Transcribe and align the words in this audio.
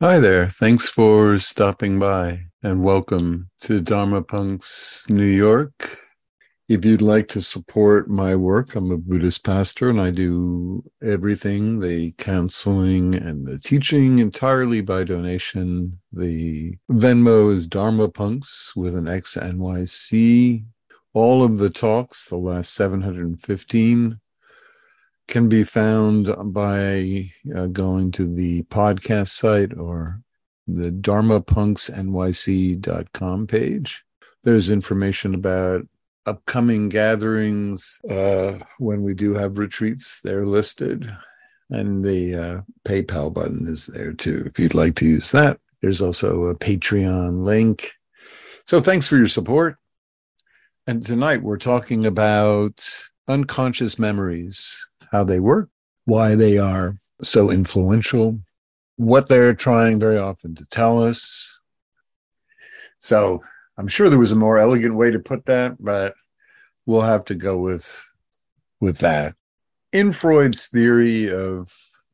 Hi 0.00 0.20
there. 0.20 0.48
Thanks 0.48 0.88
for 0.88 1.38
stopping 1.38 1.98
by 1.98 2.42
and 2.62 2.84
welcome 2.84 3.50
to 3.62 3.80
Dharma 3.80 4.22
Punx 4.22 5.10
New 5.10 5.26
York. 5.26 5.90
If 6.68 6.84
you'd 6.84 7.02
like 7.02 7.26
to 7.28 7.42
support 7.42 8.08
my 8.08 8.36
work, 8.36 8.76
I'm 8.76 8.92
a 8.92 8.96
Buddhist 8.96 9.44
pastor 9.44 9.90
and 9.90 10.00
I 10.00 10.12
do 10.12 10.84
everything 11.02 11.80
the 11.80 12.12
counseling 12.12 13.16
and 13.16 13.44
the 13.44 13.58
teaching 13.58 14.20
entirely 14.20 14.82
by 14.82 15.02
donation. 15.02 15.98
The 16.12 16.76
Venmo 16.88 17.52
is 17.52 17.66
Dharma 17.66 18.08
Punks 18.08 18.76
with 18.76 18.94
an 18.94 19.08
X 19.08 19.36
NYC. 19.36 20.64
All 21.12 21.42
of 21.42 21.58
the 21.58 21.70
talks, 21.70 22.28
the 22.28 22.36
last 22.36 22.72
715, 22.74 24.20
can 25.28 25.48
be 25.48 25.62
found 25.62 26.34
by 26.52 27.30
uh, 27.54 27.66
going 27.66 28.10
to 28.12 28.34
the 28.34 28.62
podcast 28.64 29.28
site 29.28 29.72
or 29.76 30.20
the 30.66 30.90
dharmapunxnyc.com 30.90 33.46
page. 33.46 34.04
There's 34.42 34.70
information 34.70 35.34
about 35.34 35.86
upcoming 36.26 36.88
gatherings 36.88 38.00
uh, 38.10 38.58
when 38.78 39.02
we 39.02 39.14
do 39.14 39.34
have 39.34 39.58
retreats. 39.58 40.20
They're 40.22 40.46
listed. 40.46 41.14
And 41.70 42.04
the 42.04 42.34
uh, 42.34 42.62
PayPal 42.84 43.32
button 43.32 43.68
is 43.68 43.86
there 43.86 44.12
too, 44.12 44.42
if 44.46 44.58
you'd 44.58 44.74
like 44.74 44.96
to 44.96 45.06
use 45.06 45.30
that. 45.32 45.60
There's 45.82 46.02
also 46.02 46.46
a 46.46 46.54
Patreon 46.54 47.44
link. 47.44 47.92
So 48.64 48.80
thanks 48.80 49.06
for 49.06 49.16
your 49.16 49.28
support. 49.28 49.76
And 50.86 51.04
tonight 51.04 51.42
we're 51.42 51.58
talking 51.58 52.06
about 52.06 52.88
unconscious 53.28 53.98
memories 53.98 54.87
how 55.10 55.24
they 55.24 55.40
work, 55.40 55.68
why 56.04 56.34
they 56.34 56.58
are 56.58 56.98
so 57.22 57.50
influential, 57.50 58.38
what 58.96 59.28
they're 59.28 59.54
trying 59.54 59.98
very 59.98 60.18
often 60.18 60.54
to 60.56 60.64
tell 60.66 61.02
us. 61.02 61.60
So 62.98 63.42
I'm 63.76 63.88
sure 63.88 64.10
there 64.10 64.18
was 64.18 64.32
a 64.32 64.36
more 64.36 64.58
elegant 64.58 64.94
way 64.94 65.10
to 65.10 65.18
put 65.18 65.46
that, 65.46 65.76
but 65.82 66.14
we'll 66.86 67.02
have 67.02 67.24
to 67.26 67.34
go 67.34 67.58
with 67.58 68.04
with 68.80 68.98
that. 68.98 69.34
In 69.92 70.12
Freud's 70.12 70.68
theory 70.68 71.32
of 71.32 71.72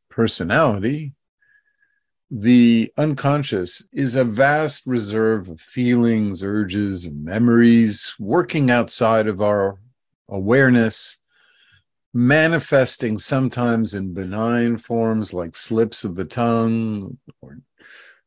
personality, 0.08 1.12
the 2.30 2.92
unconscious 2.96 3.86
is 3.92 4.14
a 4.14 4.24
vast 4.24 4.86
reserve 4.86 5.48
of 5.48 5.60
feelings, 5.60 6.42
urges, 6.42 7.06
and 7.06 7.24
memories 7.24 8.14
working 8.18 8.70
outside 8.70 9.26
of 9.26 9.42
our 9.42 9.78
awareness 10.28 11.18
manifesting 12.14 13.18
sometimes 13.18 13.92
in 13.92 14.14
benign 14.14 14.76
forms 14.76 15.34
like 15.34 15.56
slips 15.56 16.04
of 16.04 16.14
the 16.14 16.24
tongue 16.24 17.18
or 17.42 17.58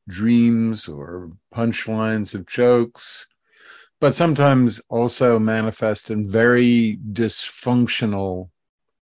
dreams 0.10 0.90
or 0.90 1.32
punchlines 1.56 2.36
of 2.36 2.46
jokes, 2.46 3.26
but 4.02 4.14
sometimes 4.14 4.82
also 4.90 5.40
manifest 5.40 6.12
in 6.12 6.28
very 6.28 7.00
dysfunctional 7.14 8.50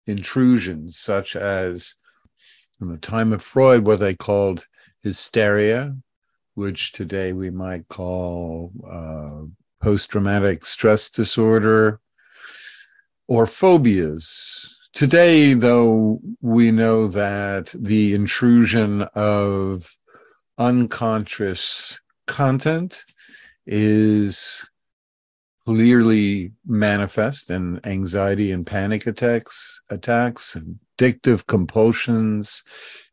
intrusions, 0.07 0.99
such 0.99 1.35
as 1.35 1.95
in 2.81 2.89
the 2.89 2.99
time 2.99 3.33
of 3.33 3.43
Freud, 3.43 3.87
what 3.87 4.01
they 4.01 4.15
called 4.15 4.67
hysteria, 5.03 5.97
which 6.55 6.93
today 6.93 7.33
we 7.33 7.49
might 7.49 7.89
call 7.89 8.71
uh, 8.87 9.47
post 9.83 10.11
traumatic 10.11 10.67
stress 10.67 11.11
disorder, 11.11 12.01
or 13.27 13.47
phobias, 13.47 14.74
Today, 14.95 15.55
though, 15.55 16.21
we 16.41 16.71
know 16.71 17.09
that 17.09 17.75
the 17.77 18.15
intrusion 18.15 19.03
of 19.17 19.93
unconscious 20.57 22.01
content 22.29 23.05
is 23.67 24.65
clearly 25.67 26.53
manifest 26.65 27.51
in 27.51 27.81
anxiety 27.85 28.53
and 28.53 28.65
panic 28.65 29.09
attacks, 29.09 29.83
attacks, 29.91 30.57
addictive 30.97 31.45
compulsions, 31.49 32.63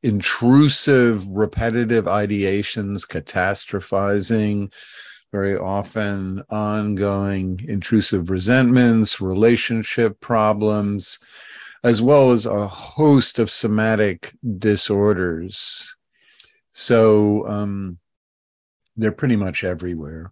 intrusive, 0.03 1.27
repetitive 1.29 2.05
ideations, 2.05 3.07
catastrophizing, 3.07 4.71
very 5.31 5.57
often 5.57 6.43
ongoing 6.51 7.59
intrusive 7.67 8.29
resentments, 8.29 9.19
relationship 9.19 10.19
problems, 10.19 11.17
as 11.83 12.01
well 12.01 12.31
as 12.31 12.45
a 12.45 12.67
host 12.67 13.39
of 13.39 13.49
somatic 13.49 14.33
disorders. 14.57 15.95
So 16.71 17.47
um, 17.47 17.97
they're 18.95 19.11
pretty 19.11 19.35
much 19.35 19.63
everywhere. 19.63 20.31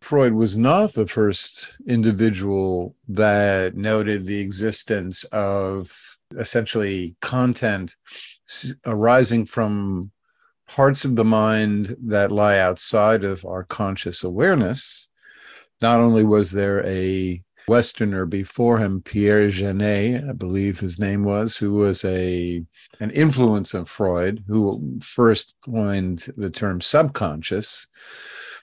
Freud 0.00 0.32
was 0.32 0.56
not 0.56 0.92
the 0.92 1.06
first 1.06 1.76
individual 1.86 2.94
that 3.08 3.76
noted 3.76 4.24
the 4.24 4.40
existence 4.40 5.24
of 5.24 5.92
essentially 6.36 7.16
content 7.20 7.96
arising 8.86 9.44
from 9.44 10.10
parts 10.68 11.04
of 11.04 11.16
the 11.16 11.24
mind 11.24 11.96
that 12.04 12.30
lie 12.30 12.58
outside 12.58 13.24
of 13.24 13.44
our 13.44 13.64
conscious 13.64 14.22
awareness. 14.22 15.08
Not 15.80 16.00
only 16.00 16.24
was 16.24 16.52
there 16.52 16.86
a 16.86 17.42
Westerner 17.68 18.24
before 18.24 18.78
him, 18.78 19.02
Pierre 19.02 19.48
Janet, 19.48 20.24
I 20.28 20.32
believe 20.32 20.80
his 20.80 20.98
name 20.98 21.22
was, 21.22 21.56
who 21.56 21.74
was 21.74 22.04
a 22.04 22.64
an 23.00 23.10
influence 23.10 23.74
of 23.74 23.88
Freud, 23.88 24.42
who 24.48 24.98
first 25.00 25.54
coined 25.64 26.26
the 26.36 26.50
term 26.50 26.80
subconscious. 26.80 27.86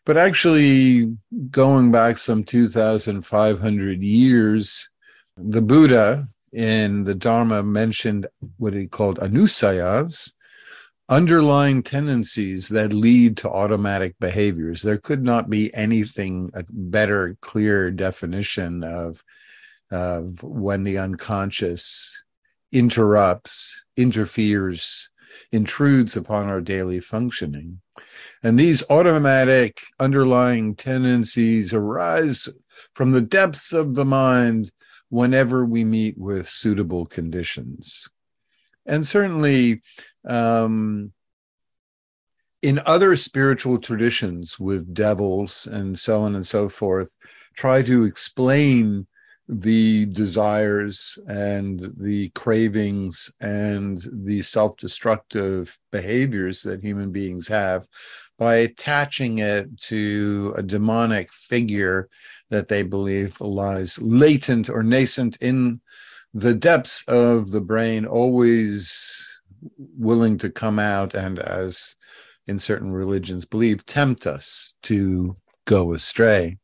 But 0.06 0.18
actually, 0.18 1.16
going 1.50 1.92
back 1.92 2.18
some 2.18 2.44
2,500 2.44 4.04
years, 4.04 4.90
the 5.38 5.62
Buddha 5.62 6.28
in 6.54 7.04
the 7.04 7.16
Dharma 7.16 7.64
mentioned 7.64 8.28
what 8.58 8.74
he 8.74 8.88
called 8.88 9.20
anusayas, 9.20 10.34
underlying 11.08 11.84
tendencies 11.84 12.70
that 12.70 12.94
lead 12.94 13.38
to 13.38 13.50
automatic 13.50 14.16
behaviors. 14.20 14.82
There 14.82 14.98
could 14.98 15.24
not 15.24 15.50
be 15.50 15.74
anything 15.74 16.50
a 16.54 16.66
better, 16.70 17.38
clear 17.42 17.92
definition 17.92 18.84
of, 18.84 19.24
of 19.92 20.42
when 20.42 20.84
the 20.84 20.98
unconscious 20.98 22.24
interrupts, 22.72 23.86
interferes, 23.96 25.10
intrudes 25.52 26.18
upon 26.18 26.48
our 26.48 26.62
daily 26.62 27.00
functioning. 27.00 27.82
And 28.42 28.58
these 28.58 28.84
automatic 28.90 29.80
underlying 30.00 30.76
tendencies 30.76 31.74
arise 31.74 32.50
from 32.94 33.12
the 33.12 33.22
depths 33.22 33.74
of 33.74 33.96
the 33.96 34.06
mind 34.06 34.72
whenever 35.10 35.66
we 35.66 35.84
meet 35.84 36.18
with 36.18 36.50
suitable 36.50 37.06
conditions. 37.06 38.08
And 38.86 39.06
certainly, 39.06 39.82
um, 40.26 41.12
in 42.62 42.82
other 42.86 43.16
spiritual 43.16 43.78
traditions 43.78 44.60
with 44.60 44.94
devils 44.94 45.68
and 45.68 45.98
so 45.98 46.22
on 46.22 46.36
and 46.36 46.46
so 46.46 46.68
forth, 46.68 47.16
try 47.56 47.82
to 47.84 48.04
explain 48.04 49.06
the 49.48 50.08
desires 50.08 51.20
and 51.28 51.94
the 51.98 52.30
cravings 52.30 53.32
and 53.40 54.00
the 54.12 54.42
self 54.42 54.76
destructive 54.78 55.78
behaviors 55.92 56.64
that 56.64 56.84
human 56.84 57.12
beings 57.12 57.48
have 57.48 57.88
by 58.40 58.56
attaching 58.56 59.38
it 59.38 59.78
to 59.80 60.54
a 60.58 60.64
demonic 60.64 61.32
figure 61.32 62.10
that 62.50 62.68
they 62.68 62.84
believe 62.84 63.40
lies 63.40 64.02
latent 64.02 64.70
or 64.70 64.84
nascent 64.84 65.38
in 65.42 65.80
the 66.34 66.54
depths 66.54 67.04
of 67.08 67.52
the 67.52 67.62
brain, 67.62 68.06
always 68.06 69.25
willing 69.78 70.38
to 70.40 70.50
come 70.50 70.80
out 70.80 71.14
and, 71.14 71.40
as 71.40 71.96
in 72.48 72.60
certain 72.60 72.92
religions 72.92 73.46
believe, 73.46 73.86
tempt 73.86 74.28
us 74.28 74.76
to 74.84 75.36
go 75.66 75.94
astray. 75.94 76.58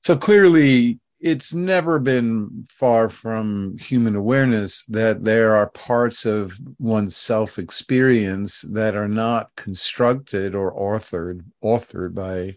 So 0.00 0.16
clearly, 0.16 1.00
it's 1.20 1.54
never 1.54 1.98
been 1.98 2.66
far 2.68 3.08
from 3.08 3.76
human 3.78 4.14
awareness 4.14 4.84
that 4.84 5.24
there 5.24 5.56
are 5.56 5.70
parts 5.70 6.26
of 6.26 6.58
one's 6.78 7.16
self 7.16 7.58
experience 7.58 8.62
that 8.72 8.94
are 8.94 9.08
not 9.08 9.50
constructed 9.56 10.54
or 10.54 10.74
authored 10.74 11.40
authored 11.64 12.14
by 12.14 12.56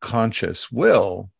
conscious 0.00 0.70
will 0.70 1.30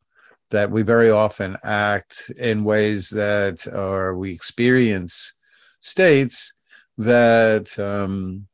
that 0.50 0.70
we 0.70 0.82
very 0.82 1.10
often 1.10 1.56
act 1.62 2.30
in 2.38 2.64
ways 2.64 3.10
that 3.10 3.66
are 3.68 4.16
we 4.16 4.32
experience 4.32 5.34
states 5.80 6.53
that 6.98 7.78
um, 7.78 8.46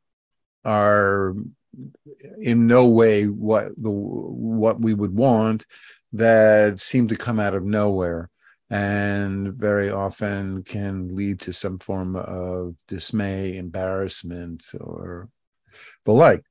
are 0.65 1.35
in 2.39 2.67
no 2.67 2.87
way 2.87 3.25
what 3.27 3.69
the 3.81 3.89
what 3.89 4.81
we 4.81 4.93
would 4.93 5.15
want 5.15 5.65
that 6.13 6.79
seem 6.79 7.07
to 7.07 7.15
come 7.15 7.39
out 7.39 7.53
of 7.53 7.63
nowhere 7.63 8.29
and 8.69 9.53
very 9.53 9.89
often 9.89 10.63
can 10.63 11.15
lead 11.15 11.39
to 11.41 11.51
some 11.51 11.77
form 11.79 12.15
of 12.15 12.75
dismay 12.87 13.57
embarrassment 13.57 14.63
or 14.79 15.29
the 16.05 16.11
like. 16.11 16.43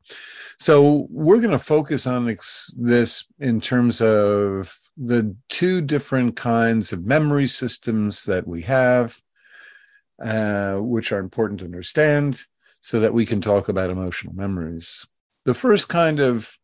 So 0.59 1.07
we're 1.11 1.41
going 1.41 1.51
to 1.51 1.59
focus 1.59 2.07
on 2.07 2.27
this 2.27 3.27
in 3.39 3.61
terms 3.61 4.03
of 4.03 4.75
the 4.97 5.35
two 5.49 5.81
different 5.81 6.37
kinds 6.37 6.93
of 6.93 7.07
memory 7.07 7.47
systems 7.47 8.25
that 8.25 8.47
we 8.47 8.63
have, 8.63 9.19
uh, 10.21 10.77
which 10.77 11.13
are 11.13 11.19
important 11.19 11.61
to 11.61 11.67
understand 11.67 12.43
so 12.81 13.01
that 13.01 13.15
we 13.15 13.27
can 13.27 13.41
talk 13.41 13.69
about 13.69 13.91
emotional 13.91 14.35
memories. 14.35 15.07
The 15.45 15.55
first 15.55 15.89
kind 15.89 16.21
of 16.21 16.57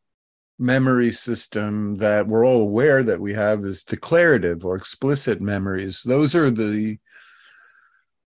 memory 0.58 1.10
system 1.10 1.96
that 1.96 2.26
we're 2.26 2.46
all 2.46 2.62
aware 2.62 3.02
that 3.02 3.20
we 3.20 3.34
have 3.34 3.64
is 3.64 3.84
declarative 3.84 4.64
or 4.64 4.76
explicit 4.76 5.40
memories. 5.40 6.02
Those 6.02 6.34
are 6.34 6.50
the 6.50 6.98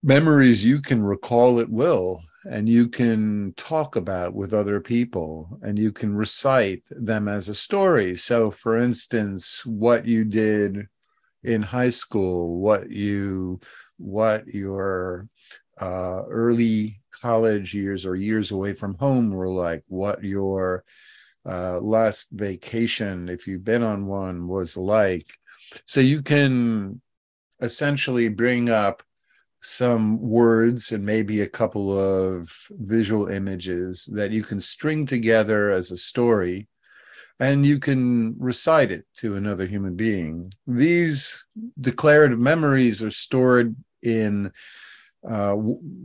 memories 0.03 0.63
you 0.63 0.81
can 0.81 1.01
recall 1.01 1.59
at 1.59 1.69
will 1.69 2.21
and 2.45 2.69
you 2.69 2.87
can 2.87 3.53
talk 3.57 3.95
about 3.95 4.33
with 4.33 4.53
other 4.53 4.79
people 4.79 5.59
and 5.61 5.77
you 5.77 5.91
can 5.91 6.15
recite 6.15 6.83
them 6.89 7.27
as 7.27 7.49
a 7.49 7.55
story. 7.55 8.15
So, 8.15 8.49
for 8.49 8.77
instance, 8.77 9.65
what 9.65 10.05
you 10.05 10.23
did 10.23 10.87
in 11.43 11.61
high 11.61 11.89
school, 11.89 12.59
what 12.59 12.89
you, 12.89 13.59
what 13.99 14.47
your 14.47 15.27
uh, 15.79 16.23
early 16.27 17.01
college 17.11 17.73
years 17.73 18.05
or 18.05 18.15
years 18.15 18.51
away 18.51 18.73
from 18.73 18.95
home 18.95 19.29
were 19.29 19.49
like, 19.49 19.83
what 19.87 20.23
your 20.23 20.83
uh, 21.45 21.79
last 21.79 22.27
vacation, 22.31 23.29
if 23.29 23.47
you've 23.47 23.63
been 23.63 23.83
on 23.83 24.07
one, 24.07 24.47
was 24.47 24.75
like. 24.75 25.25
So 25.85 25.99
you 25.99 26.21
can 26.21 27.01
essentially 27.61 28.29
bring 28.29 28.69
up 28.69 29.03
some 29.61 30.19
words 30.21 30.91
and 30.93 31.05
maybe 31.05 31.41
a 31.41 31.49
couple 31.49 31.97
of 31.97 32.49
visual 32.71 33.27
images 33.27 34.09
that 34.13 34.31
you 34.31 34.41
can 34.43 34.59
string 34.59 35.05
together 35.05 35.71
as 35.71 35.91
a 35.91 35.97
story 35.97 36.67
and 37.41 37.65
you 37.65 37.79
can 37.79 38.35
recite 38.37 38.91
it 38.91 39.05
to 39.15 39.35
another 39.35 39.65
human 39.65 39.95
being. 39.95 40.51
These 40.67 41.45
declarative 41.79 42.39
memories 42.39 43.01
are 43.01 43.11
stored 43.11 43.75
in 44.03 44.51
uh, 45.27 45.55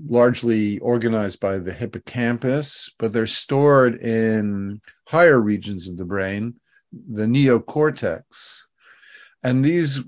largely 0.09 0.79
organized 0.81 1.41
by 1.41 1.59
the 1.59 1.73
hippocampus, 1.73 2.91
but 2.99 3.13
they're 3.13 3.27
stored 3.27 4.01
in 4.03 4.81
higher 5.07 5.41
regions 5.41 5.89
of 5.89 5.97
the 5.97 6.05
brain, 6.05 6.55
the 6.93 7.25
neocortex. 7.25 8.63
And 9.43 9.65
these 9.65 10.01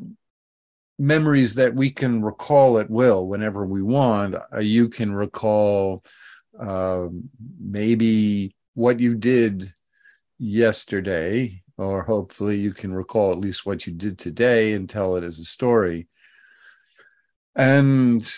memories 0.99 1.55
that 1.56 1.75
we 1.75 1.91
can 1.91 2.23
recall 2.23 2.79
at 2.79 2.91
will 2.91 3.27
whenever 3.29 3.67
we 3.67 3.83
want, 3.83 4.35
uh, 4.35 4.59
you 4.59 4.88
can 4.88 5.12
recall 5.15 6.03
uh, 6.59 7.06
maybe 7.61 8.56
what 8.75 8.99
you 8.99 9.15
did 9.15 9.73
yesterday, 10.38 11.62
or 11.79 12.03
hopefully 12.03 12.56
you 12.56 12.73
can 12.73 12.93
recall 12.93 13.33
at 13.33 13.38
least 13.38 13.67
what 13.67 13.87
you 13.87 13.93
did 13.93 14.19
today 14.19 14.73
and 14.73 14.88
tell 14.88 15.17
it 15.17 15.25
as 15.25 15.38
a 15.38 15.44
story. 15.44 16.09
And 17.56 18.29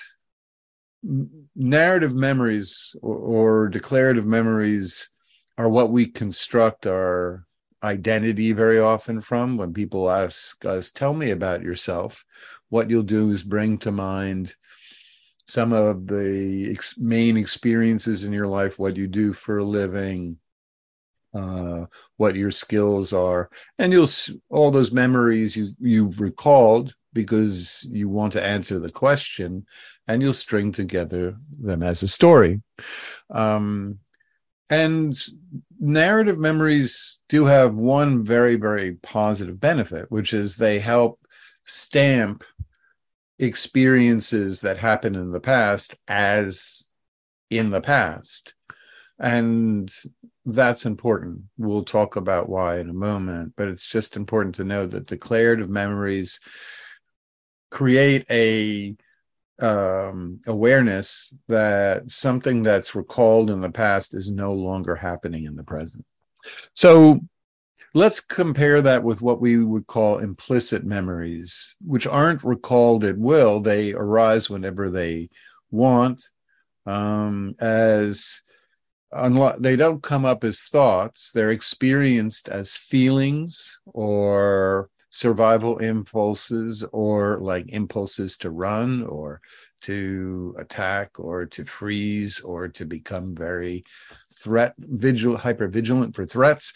narrative 1.57 2.15
memories 2.15 2.95
or, 3.03 3.17
or, 3.17 3.69
declarative 3.69 4.27
memories 4.27 5.11
are 5.57 5.69
what 5.69 5.91
we 5.91 6.07
construct 6.07 6.87
our 6.87 7.45
identity 7.83 8.53
very 8.53 8.79
often 8.79 9.21
from. 9.21 9.57
When 9.57 9.73
people 9.73 10.09
ask 10.09 10.65
us 10.65 10.91
tell 10.91 11.15
me 11.15 11.31
about 11.31 11.63
yourself. 11.63 12.25
What 12.69 12.91
you'll 12.91 13.03
do 13.03 13.31
is 13.31 13.43
bring 13.43 13.79
to 13.79 13.91
mind 13.91 14.55
some 15.47 15.73
of 15.73 16.07
the 16.07 16.71
ex- 16.71 16.99
main 16.99 17.37
experiences 17.37 18.25
in 18.25 18.33
your 18.33 18.47
life 18.47 18.79
what 18.79 18.97
you 18.97 19.09
do 19.09 19.33
for 19.33 19.59
a 19.59 19.65
living 19.65 20.39
uh, 21.35 21.85
what 22.17 22.37
your 22.37 22.51
skills 22.51 23.13
are. 23.13 23.51
And 23.79 23.93
you'll 23.93 24.09
all 24.51 24.71
those 24.71 24.93
memories 24.93 25.57
you 25.57 25.73
you've 25.79 26.21
recalled 26.21 26.95
because 27.13 27.87
you 27.91 28.09
want 28.09 28.35
to 28.35 28.45
answer 28.45 28.79
the 28.79 28.91
question 28.91 29.67
and 30.07 30.23
you'll 30.23 30.33
string 30.33 30.73
together 30.73 31.37
them 31.59 31.83
as 31.83 32.03
a 32.03 32.09
story. 32.09 32.61
Um, 33.31 33.99
and 34.71 35.15
narrative 35.81 36.39
memories 36.39 37.21
do 37.29 37.47
have 37.47 37.75
one 37.75 38.23
very, 38.23 38.57
very 38.57 38.95
positive 38.95 39.59
benefit, 39.59 40.11
which 40.11 40.33
is 40.33 40.57
they 40.57 40.79
help 40.79 41.21
stamp 41.65 42.45
experiences 43.39 44.63
that 44.63 44.79
happened 44.79 45.17
in 45.17 45.31
the 45.31 45.41
past 45.41 45.97
as 46.09 46.89
in 47.51 47.71
the 47.71 47.81
past. 47.81 48.55
And 49.19 49.91
that's 50.45 50.87
important. 50.87 51.43
We'll 51.57 51.85
talk 51.85 52.17
about 52.17 52.49
why 52.49 52.79
in 52.79 52.91
a 52.91 52.95
moment, 52.95 53.55
but 53.57 53.69
it's 53.69 53.87
just 53.87 54.17
important 54.17 54.57
to 54.57 54.65
know 54.65 54.87
that 54.87 55.07
declarative 55.07 55.69
memories 55.69 56.41
create 57.71 58.25
a 58.31 58.97
um, 59.61 60.41
awareness 60.47 61.35
that 61.49 62.11
something 62.11 62.63
that's 62.63 62.95
recalled 62.95 63.51
in 63.51 63.61
the 63.61 63.71
past 63.71 64.15
is 64.15 64.31
no 64.31 64.53
longer 64.53 64.95
happening 64.95 65.45
in 65.45 65.57
the 65.57 65.65
present. 65.65 66.05
So 66.75 67.21
let's 67.95 68.21
compare 68.21 68.81
that 68.83 69.03
with 69.03 69.21
what 69.21 69.41
we 69.41 69.63
would 69.63 69.87
call 69.87 70.19
implicit 70.19 70.85
memories, 70.85 71.77
which 71.85 72.07
aren't 72.07 72.45
recalled 72.45 73.05
at 73.05 73.19
will. 73.19 73.61
They 73.61 73.93
arise 73.93 74.49
whenever 74.49 74.91
they 74.91 75.31
want, 75.71 76.23
um, 76.87 77.55
as 77.59 78.43
unlo- 79.13 79.59
they 79.59 79.75
don't 79.75 80.03
come 80.03 80.25
up 80.25 80.45
as 80.45 80.63
thoughts. 80.63 81.33
They're 81.33 81.51
experienced 81.51 82.49
as 82.49 82.77
feelings 82.77 83.81
or 83.87 84.89
survival 85.11 85.79
impulses 85.79 86.85
or 86.93 87.39
like 87.41 87.67
impulses 87.69 88.37
to 88.39 88.51
run 88.51 89.05
or 89.05 89.41
to 89.81 90.55
attack 90.59 91.19
or 91.19 91.47
to 91.47 91.65
freeze 91.65 92.41
or 92.41 92.69
to 92.69 92.85
become 92.85 93.35
very 93.35 93.85
threat 94.35 94.75
vigilant 94.79 95.41
hyper 95.41 95.69
vigilant 95.69 96.15
for 96.15 96.27
threats. 96.27 96.73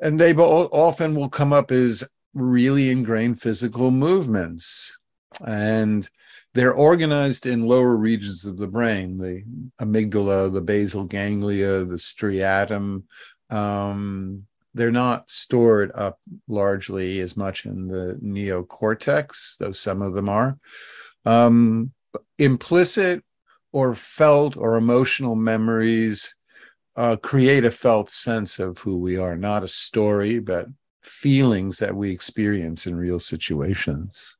And 0.00 0.18
they 0.18 0.34
often 0.34 1.14
will 1.14 1.28
come 1.28 1.52
up 1.52 1.70
as 1.70 2.04
really 2.34 2.90
ingrained 2.90 3.40
physical 3.40 3.90
movements. 3.90 4.96
And 5.44 6.08
they're 6.54 6.74
organized 6.74 7.46
in 7.46 7.62
lower 7.62 7.96
regions 7.96 8.44
of 8.44 8.56
the 8.56 8.68
brain 8.68 9.18
the 9.18 9.42
amygdala 9.84 10.52
the 10.52 10.60
basal 10.60 11.04
ganglia 11.04 11.84
the 11.84 11.96
striatum 11.96 13.02
um, 13.50 14.46
they're 14.74 14.90
not 14.90 15.30
stored 15.30 15.92
up 15.94 16.18
largely 16.48 17.20
as 17.20 17.36
much 17.36 17.64
in 17.64 17.86
the 17.86 18.18
neocortex, 18.22 19.58
though 19.58 19.72
some 19.72 20.02
of 20.02 20.14
them 20.14 20.28
are. 20.28 20.58
Um, 21.24 21.92
implicit 22.38 23.24
or 23.72 23.94
felt 23.94 24.56
or 24.56 24.76
emotional 24.76 25.34
memories 25.34 26.36
uh, 26.96 27.16
create 27.16 27.64
a 27.64 27.70
felt 27.70 28.10
sense 28.10 28.58
of 28.58 28.78
who 28.78 28.96
we 28.96 29.16
are, 29.16 29.36
not 29.36 29.64
a 29.64 29.68
story, 29.68 30.38
but 30.38 30.66
feelings 31.02 31.78
that 31.78 31.94
we 31.94 32.10
experience 32.10 32.86
in 32.86 32.96
real 32.96 33.18
situations. 33.18 34.36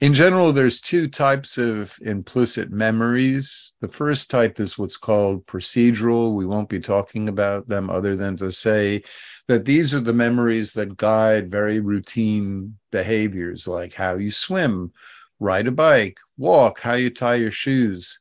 In 0.00 0.14
general, 0.14 0.52
there's 0.52 0.80
two 0.80 1.08
types 1.08 1.58
of 1.58 1.94
implicit 2.00 2.70
memories. 2.70 3.74
The 3.82 3.88
first 3.88 4.30
type 4.30 4.58
is 4.58 4.78
what's 4.78 4.96
called 4.96 5.44
procedural. 5.46 6.34
We 6.34 6.46
won't 6.46 6.70
be 6.70 6.80
talking 6.80 7.28
about 7.28 7.68
them 7.68 7.90
other 7.90 8.16
than 8.16 8.34
to 8.38 8.50
say 8.50 9.02
that 9.50 9.64
these 9.64 9.92
are 9.92 10.00
the 10.00 10.12
memories 10.12 10.74
that 10.74 10.96
guide 10.96 11.50
very 11.50 11.80
routine 11.80 12.76
behaviors 12.92 13.66
like 13.66 13.92
how 13.92 14.14
you 14.14 14.30
swim, 14.30 14.92
ride 15.40 15.66
a 15.66 15.72
bike, 15.72 16.18
walk, 16.38 16.78
how 16.78 16.94
you 16.94 17.10
tie 17.10 17.34
your 17.34 17.50
shoes. 17.50 18.20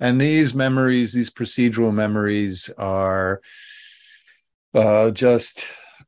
And 0.00 0.18
these 0.18 0.54
memories, 0.54 1.12
these 1.12 1.28
procedural 1.28 1.92
memories, 1.92 2.70
are 2.78 3.42
uh, 4.72 5.10
just 5.10 5.66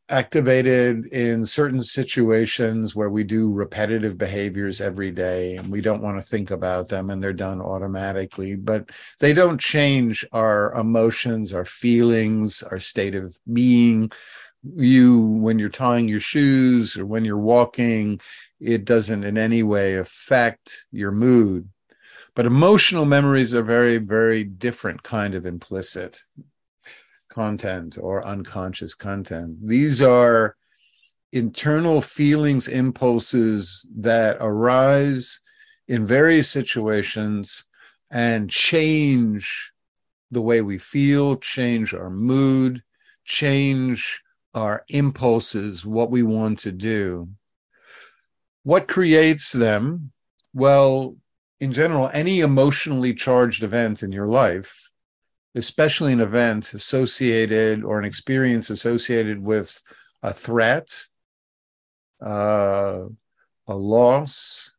activated 0.08 1.06
in 1.12 1.44
certain 1.44 1.80
situations 1.80 2.96
where 2.96 3.10
we 3.10 3.22
do 3.22 3.52
repetitive 3.52 4.16
behaviors 4.16 4.80
every 4.80 5.10
day 5.10 5.56
and 5.56 5.70
we 5.70 5.82
don't 5.82 6.02
want 6.02 6.18
to 6.18 6.24
think 6.24 6.50
about 6.50 6.88
them 6.88 7.08
and 7.08 7.22
they're 7.22 7.32
done 7.32 7.58
automatically 7.58 8.54
but 8.54 8.90
they 9.18 9.32
don't 9.32 9.58
change 9.58 10.22
our 10.32 10.74
emotions 10.74 11.54
our 11.54 11.64
feelings 11.64 12.62
our 12.64 12.78
state 12.78 13.14
of 13.14 13.38
being 13.50 14.10
you 14.76 15.18
when 15.18 15.58
you're 15.58 15.68
tying 15.68 16.08
your 16.08 16.20
shoes 16.20 16.96
or 16.96 17.04
when 17.04 17.24
you're 17.24 17.36
walking 17.36 18.20
it 18.60 18.84
doesn't 18.84 19.24
in 19.24 19.36
any 19.36 19.62
way 19.62 19.96
affect 19.96 20.86
your 20.90 21.10
mood 21.10 21.68
but 22.34 22.46
emotional 22.46 23.04
memories 23.04 23.52
are 23.52 23.62
very 23.62 23.98
very 23.98 24.42
different 24.42 25.02
kind 25.02 25.34
of 25.34 25.44
implicit 25.44 26.22
content 27.34 27.98
or 28.00 28.24
unconscious 28.24 28.94
content. 28.94 29.56
These 29.66 30.00
are 30.00 30.56
internal 31.32 32.00
feelings, 32.00 32.68
impulses 32.68 33.88
that 33.96 34.36
arise 34.40 35.40
in 35.88 36.06
various 36.06 36.48
situations 36.48 37.64
and 38.10 38.48
change 38.48 39.72
the 40.30 40.40
way 40.40 40.62
we 40.62 40.78
feel, 40.78 41.36
change 41.36 41.92
our 41.92 42.10
mood, 42.10 42.82
change 43.24 44.22
our 44.54 44.84
impulses, 44.88 45.84
what 45.84 46.10
we 46.10 46.22
want 46.22 46.60
to 46.60 46.72
do. 46.72 47.28
What 48.62 48.88
creates 48.88 49.52
them? 49.52 50.12
Well, 50.52 51.16
in 51.60 51.72
general, 51.72 52.10
any 52.12 52.40
emotionally 52.40 53.14
charged 53.14 53.62
event 53.62 54.02
in 54.02 54.12
your 54.12 54.26
life, 54.26 54.90
especially 55.54 56.12
an 56.12 56.20
event 56.20 56.72
associated 56.74 57.84
or 57.84 57.98
an 57.98 58.04
experience 58.04 58.70
associated 58.70 59.42
with 59.42 59.82
a 60.22 60.32
threat, 60.32 60.88
uh, 62.24 63.04
a 63.66 63.74
loss, 63.74 64.72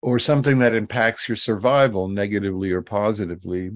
or 0.00 0.18
something 0.18 0.58
that 0.58 0.74
impacts 0.74 1.28
your 1.28 1.36
survival 1.36 2.08
negatively 2.08 2.70
or 2.70 2.82
positively, 2.82 3.70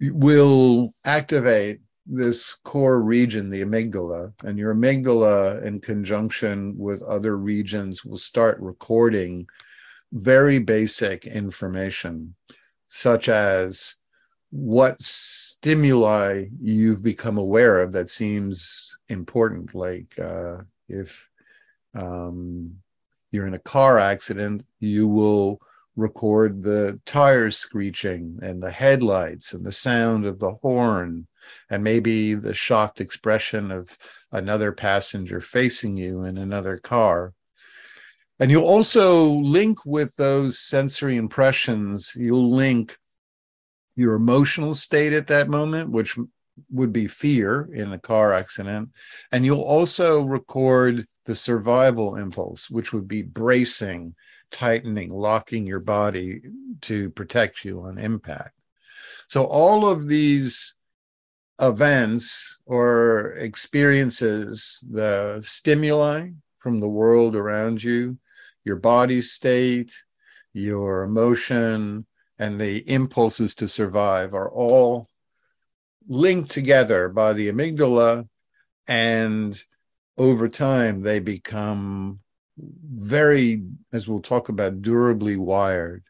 will 0.00 0.94
activate 1.04 1.80
this 2.08 2.54
core 2.64 3.00
region, 3.02 3.50
the 3.50 3.62
amygdala, 3.62 4.32
and 4.42 4.58
your 4.58 4.74
amygdala, 4.74 5.62
in 5.62 5.78
conjunction 5.78 6.76
with 6.78 7.02
other 7.02 7.36
regions, 7.36 8.04
will 8.04 8.18
start 8.18 8.58
recording 8.60 9.46
very 10.12 10.58
basic 10.58 11.26
information, 11.26 12.34
such 12.88 13.28
as 13.28 13.96
what 14.50 14.98
stimuli 14.98 16.46
you've 16.60 17.02
become 17.02 17.36
aware 17.36 17.82
of 17.82 17.92
that 17.92 18.08
seems 18.08 18.96
important, 19.10 19.74
like 19.74 20.18
uh, 20.18 20.56
if 20.88 21.28
um, 21.94 22.74
you're 23.30 23.46
in 23.46 23.52
a 23.52 23.58
car 23.58 23.98
accident, 23.98 24.64
you 24.80 25.06
will 25.06 25.60
record 25.96 26.62
the 26.62 26.98
tires 27.04 27.58
screeching 27.58 28.38
and 28.40 28.62
the 28.62 28.70
headlights 28.70 29.52
and 29.52 29.66
the 29.66 29.72
sound 29.72 30.24
of 30.24 30.38
the 30.38 30.54
horn 30.54 31.26
and 31.70 31.82
maybe 31.82 32.34
the 32.34 32.54
shocked 32.54 33.00
expression 33.00 33.70
of 33.70 33.96
another 34.32 34.72
passenger 34.72 35.40
facing 35.40 35.96
you 35.96 36.24
in 36.24 36.38
another 36.38 36.76
car. 36.76 37.32
And 38.40 38.50
you'll 38.50 38.64
also 38.64 39.30
link 39.30 39.84
with 39.84 40.14
those 40.16 40.58
sensory 40.58 41.16
impressions, 41.16 42.12
you'll 42.14 42.54
link 42.54 42.96
your 43.96 44.14
emotional 44.14 44.74
state 44.74 45.12
at 45.12 45.26
that 45.26 45.48
moment, 45.48 45.90
which 45.90 46.16
would 46.70 46.92
be 46.92 47.08
fear 47.08 47.68
in 47.72 47.92
a 47.92 47.98
car 47.98 48.32
accident. 48.32 48.90
And 49.32 49.44
you'll 49.44 49.60
also 49.60 50.22
record 50.22 51.06
the 51.24 51.34
survival 51.34 52.16
impulse, 52.16 52.70
which 52.70 52.92
would 52.92 53.08
be 53.08 53.22
bracing, 53.22 54.14
tightening, 54.50 55.10
locking 55.10 55.66
your 55.66 55.80
body 55.80 56.42
to 56.82 57.10
protect 57.10 57.64
you 57.64 57.82
on 57.82 57.98
impact. 57.98 58.54
So 59.28 59.44
all 59.44 59.86
of 59.88 60.08
these 60.08 60.74
events 61.60 62.58
or 62.66 63.34
experiences, 63.38 64.84
the 64.90 65.40
stimuli 65.42 66.30
from 66.58 66.80
the 66.80 66.88
world 66.88 67.34
around 67.34 67.82
you, 67.82 68.18
your 68.64 68.76
body 68.76 69.20
state, 69.22 69.92
your 70.52 71.02
emotion, 71.02 72.06
and 72.38 72.60
the 72.60 72.78
impulses 72.88 73.54
to 73.56 73.68
survive 73.68 74.34
are 74.34 74.50
all 74.50 75.08
linked 76.06 76.50
together 76.50 77.08
by 77.08 77.32
the 77.32 77.50
amygdala 77.50 78.26
and 78.86 79.62
over 80.16 80.48
time 80.48 81.02
they 81.02 81.20
become 81.20 82.20
very 82.58 83.62
as 83.92 84.08
we'll 84.08 84.20
talk 84.20 84.48
about 84.48 84.82
durably 84.82 85.36
wired. 85.36 86.02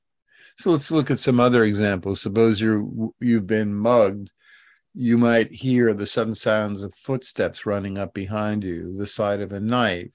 So 0.57 0.71
let's 0.71 0.91
look 0.91 1.11
at 1.11 1.19
some 1.19 1.41
other 1.41 1.65
examples. 1.65 2.21
Suppose 2.21 2.61
you're 2.61 2.89
you've 3.21 3.47
been 3.47 3.75
mugged 3.75 4.33
you 5.01 5.17
might 5.17 5.53
hear 5.53 5.95
the 5.95 6.05
sudden 6.05 6.35
sounds 6.35 6.83
of 6.83 6.93
footsteps 6.93 7.65
running 7.65 7.97
up 7.97 8.13
behind 8.13 8.65
you 8.65 8.97
the 8.99 9.07
sight 9.07 9.41
of 9.41 9.53
a 9.53 9.61
knife. 9.61 10.11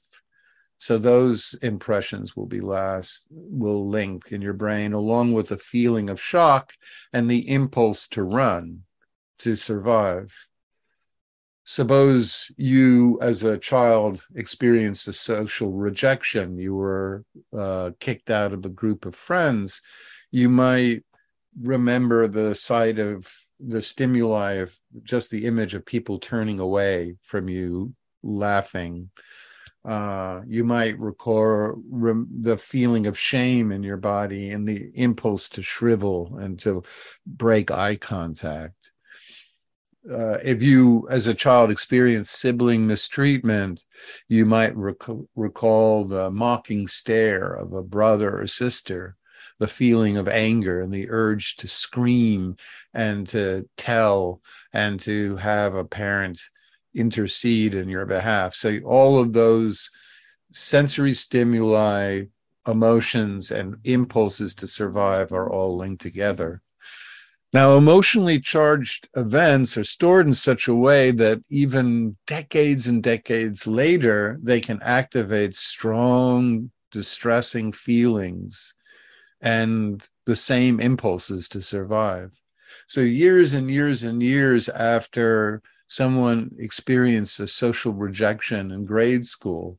So 0.77 0.97
those 0.97 1.55
impressions 1.61 2.35
will 2.35 2.47
be 2.47 2.59
last 2.59 3.25
will 3.29 3.87
link 3.87 4.33
in 4.33 4.41
your 4.41 4.51
brain 4.51 4.91
along 4.91 5.31
with 5.31 5.47
the 5.47 5.57
feeling 5.57 6.09
of 6.09 6.19
shock 6.19 6.73
and 7.13 7.31
the 7.31 7.49
impulse 7.49 8.09
to 8.09 8.23
run 8.23 8.81
to 9.39 9.55
survive. 9.55 10.33
Suppose 11.63 12.51
you, 12.57 13.17
as 13.21 13.41
a 13.43 13.57
child, 13.57 14.21
experienced 14.35 15.07
a 15.07 15.13
social 15.13 15.71
rejection, 15.71 16.57
you 16.57 16.75
were 16.75 17.23
uh, 17.57 17.91
kicked 18.01 18.29
out 18.29 18.51
of 18.51 18.65
a 18.65 18.69
group 18.69 19.05
of 19.05 19.15
friends, 19.15 19.81
you 20.29 20.49
might 20.49 21.05
remember 21.61 22.27
the 22.27 22.53
sight 22.53 22.99
of 22.99 23.33
the 23.65 23.81
stimuli 23.81 24.53
of 24.53 24.75
just 25.03 25.31
the 25.31 25.45
image 25.45 25.73
of 25.73 25.85
people 25.85 26.19
turning 26.19 26.59
away 26.59 27.15
from 27.21 27.49
you, 27.49 27.93
laughing. 28.21 29.09
Uh, 29.85 30.41
you 30.47 30.63
might 30.63 30.97
recall 30.97 31.75
rem- 31.89 32.29
the 32.41 32.57
feeling 32.57 33.05
of 33.05 33.19
shame 33.19 33.71
in 33.71 33.83
your 33.83 33.97
body 33.97 34.51
and 34.51 34.67
the 34.67 34.89
impulse 34.93 35.49
to 35.49 35.61
shrivel 35.61 36.37
and 36.39 36.57
to 36.59 36.83
break 37.25 37.69
eye 37.69 37.97
contact 37.97 38.91
uh, 40.11 40.37
if 40.43 40.61
you, 40.61 41.07
as 41.09 41.27
a 41.27 41.33
child, 41.33 41.71
experienced 41.71 42.39
sibling 42.39 42.85
mistreatment, 42.85 43.85
you 44.27 44.45
might 44.45 44.75
rec- 44.75 44.97
recall 45.35 46.03
the 46.03 46.29
mocking 46.29 46.87
stare 46.87 47.53
of 47.53 47.73
a 47.73 47.83
brother 47.83 48.41
or 48.41 48.47
sister, 48.47 49.15
the 49.59 49.67
feeling 49.67 50.17
of 50.17 50.27
anger 50.27 50.81
and 50.81 50.93
the 50.93 51.09
urge 51.09 51.55
to 51.57 51.67
scream 51.67 52.55
and 52.93 53.27
to 53.27 53.67
tell 53.77 54.41
and 54.73 54.99
to 55.01 55.35
have 55.37 55.75
a 55.75 55.85
parent 55.85 56.39
intercede 56.93 57.73
in 57.73 57.89
your 57.89 58.05
behalf. 58.05 58.53
So, 58.53 58.79
all 58.85 59.19
of 59.19 59.33
those 59.33 59.89
sensory 60.51 61.13
stimuli, 61.13 62.23
emotions, 62.67 63.51
and 63.51 63.75
impulses 63.83 64.55
to 64.55 64.67
survive 64.67 65.31
are 65.31 65.49
all 65.49 65.77
linked 65.77 66.01
together. 66.01 66.61
Now, 67.51 67.77
emotionally 67.77 68.39
charged 68.39 69.07
events 69.15 69.77
are 69.77 69.83
stored 69.83 70.25
in 70.25 70.33
such 70.33 70.67
a 70.67 70.73
way 70.73 71.11
that 71.11 71.39
even 71.49 72.17
decades 72.25 72.87
and 72.87 73.03
decades 73.03 73.67
later, 73.67 74.39
they 74.41 74.59
can 74.59 74.81
activate 74.81 75.53
strong, 75.53 76.71
distressing 76.91 77.71
feelings 77.71 78.73
and 79.43 80.07
the 80.25 80.35
same 80.35 80.79
impulses 80.79 81.47
to 81.49 81.61
survive. 81.61 82.31
So, 82.87 83.01
years 83.01 83.53
and 83.53 83.69
years 83.69 84.03
and 84.03 84.23
years 84.23 84.69
after 84.69 85.61
someone 85.87 86.51
experienced 86.57 87.39
a 87.39 87.47
social 87.47 87.93
rejection 87.93 88.71
in 88.71 88.85
grade 88.85 89.25
school, 89.25 89.77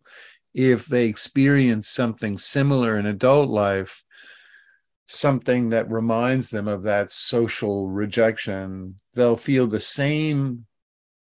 if 0.52 0.87
they 0.87 1.06
experience 1.06 1.88
something 1.88 2.38
similar 2.38 2.99
in 2.99 3.06
adult 3.06 3.49
life, 3.49 4.04
something 5.06 5.71
that 5.71 5.90
reminds 5.90 6.50
them 6.50 6.68
of 6.68 6.85
that 6.85 7.11
social 7.11 7.88
rejection, 7.88 8.94
they'll 9.14 9.37
feel 9.37 9.66
the 9.66 9.80
same 9.80 10.66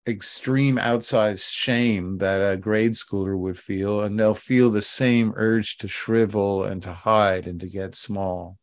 extreme 0.08 0.78
outsized 0.78 1.52
shame 1.52 2.18
that 2.18 2.42
a 2.42 2.58
grade 2.58 2.94
schooler 2.94 3.38
would 3.38 3.60
feel, 3.60 4.02
and 4.02 4.20
they'll 4.20 4.34
feel 4.34 4.70
the 4.70 4.82
same 4.82 5.34
urge 5.36 5.78
to 5.78 5.88
shrivel 5.88 6.64
and 6.64 6.82
to 6.84 6.94
hide 6.94 7.48
and 7.48 7.60
to 7.60 7.68
get 7.68 7.96
small. 7.96 8.58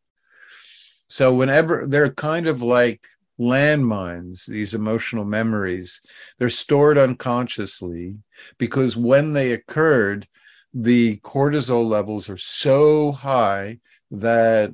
So, 1.09 1.35
whenever 1.35 1.87
they're 1.87 2.13
kind 2.13 2.47
of 2.47 2.63
like 2.63 3.07
landmines, 3.39 4.47
these 4.47 4.75
emotional 4.75 5.25
memories, 5.25 6.01
they're 6.39 6.49
stored 6.49 6.99
unconsciously 6.99 8.17
because 8.59 8.97
when 8.97 9.33
they 9.33 9.53
occurred, 9.53 10.27
the 10.73 11.19
cortisol 11.19 11.87
levels 11.87 12.29
are 12.29 12.37
so 12.37 13.13
high 13.13 13.79
that 14.11 14.73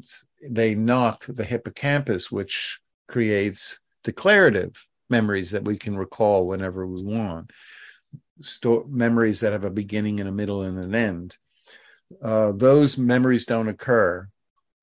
they 0.48 0.74
knock 0.74 1.26
the 1.26 1.44
hippocampus, 1.44 2.30
which 2.30 2.80
creates 3.06 3.78
declarative 4.02 4.86
memories 5.10 5.50
that 5.50 5.64
we 5.64 5.76
can 5.76 5.96
recall 5.96 6.46
whenever 6.46 6.86
we 6.86 7.02
want, 7.02 7.50
Store, 8.40 8.84
memories 8.88 9.40
that 9.40 9.52
have 9.52 9.64
a 9.64 9.70
beginning 9.70 10.20
and 10.20 10.28
a 10.28 10.32
middle 10.32 10.62
and 10.62 10.82
an 10.82 10.94
end. 10.94 11.36
Uh, 12.22 12.52
those 12.52 12.96
memories 12.96 13.46
don't 13.46 13.68
occur. 13.68 14.28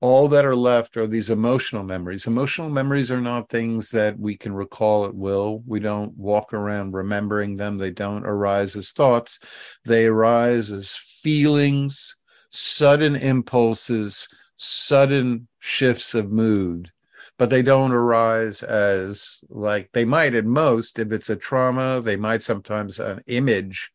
All 0.00 0.28
that 0.28 0.44
are 0.44 0.54
left 0.54 0.96
are 0.96 1.08
these 1.08 1.28
emotional 1.28 1.82
memories. 1.82 2.28
Emotional 2.28 2.70
memories 2.70 3.10
are 3.10 3.20
not 3.20 3.48
things 3.48 3.90
that 3.90 4.16
we 4.16 4.36
can 4.36 4.52
recall 4.52 5.06
at 5.06 5.14
will. 5.14 5.64
We 5.66 5.80
don't 5.80 6.16
walk 6.16 6.54
around 6.54 6.94
remembering 6.94 7.56
them. 7.56 7.78
They 7.78 7.90
don't 7.90 8.24
arise 8.24 8.76
as 8.76 8.92
thoughts. 8.92 9.40
They 9.84 10.06
arise 10.06 10.70
as 10.70 10.94
feelings, 10.94 12.16
sudden 12.50 13.16
impulses, 13.16 14.28
sudden 14.56 15.48
shifts 15.58 16.14
of 16.14 16.30
mood, 16.30 16.92
but 17.38 17.50
they 17.50 17.62
don't 17.62 17.92
arise 17.92 18.62
as 18.62 19.42
like 19.48 19.90
they 19.92 20.04
might 20.04 20.34
at 20.34 20.44
most 20.44 20.98
if 20.98 21.12
it's 21.12 21.30
a 21.30 21.36
trauma, 21.36 22.00
they 22.02 22.16
might 22.16 22.42
sometimes 22.42 22.98
an 22.98 23.22
image 23.26 23.90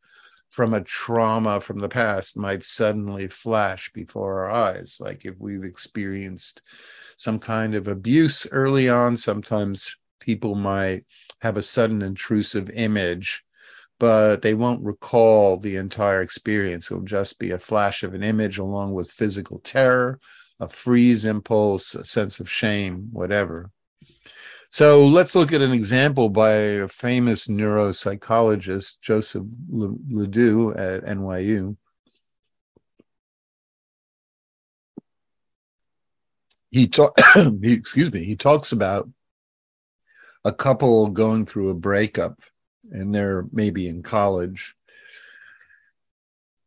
from 0.50 0.74
a 0.74 0.82
trauma 0.82 1.60
from 1.60 1.80
the 1.80 1.90
past 1.90 2.38
might 2.38 2.64
suddenly 2.64 3.28
flash 3.28 3.92
before 3.92 4.44
our 4.44 4.52
eyes. 4.52 4.98
Like 5.00 5.26
if 5.26 5.36
we've 5.40 5.64
experienced 5.64 6.62
some 7.18 7.40
kind 7.40 7.76
of 7.76 7.88
abuse 7.88 8.48
early 8.52 8.90
on. 8.90 9.16
Sometimes 9.16 9.96
people 10.20 10.56
might 10.56 11.06
have 11.42 11.58
a 11.58 11.62
sudden 11.62 12.02
intrusive 12.02 12.70
image, 12.70 13.44
but 14.00 14.42
they 14.42 14.54
won't 14.54 14.84
recall 14.84 15.58
the 15.58 15.76
entire 15.76 16.22
experience. 16.22 16.92
It'll 16.92 17.04
just 17.04 17.40
be 17.40 17.52
a 17.52 17.60
flash 17.60 18.04
of 18.04 18.14
an 18.14 18.24
image 18.24 18.58
along 18.58 18.94
with 18.94 19.12
physical 19.12 19.60
terror, 19.60 20.20
a 20.60 20.70
freeze 20.70 21.26
impulse, 21.26 21.96
a 21.96 22.06
sense 22.06 22.40
of 22.40 22.50
shame, 22.50 23.10
whatever. 23.12 23.72
So 24.70 25.06
let's 25.06 25.36
look 25.36 25.54
at 25.54 25.62
an 25.62 25.72
example 25.72 26.30
by 26.30 26.52
a 26.52 26.88
famous 26.88 27.48
neuropsychologist, 27.48 29.02
Joseph 29.02 29.44
LeDoux 29.70 30.72
at 30.76 31.04
NYU. 31.04 31.78
He 36.72 36.88
talk, 36.88 37.16
excuse 37.62 38.12
me, 38.12 38.24
he 38.24 38.36
talks 38.36 38.72
about 38.72 39.08
a 40.44 40.52
couple 40.52 41.08
going 41.10 41.46
through 41.46 41.70
a 41.70 41.76
breakup 41.76 42.42
and 42.92 43.14
they're 43.14 43.46
maybe 43.52 43.88
in 43.88 44.02
college 44.02 44.76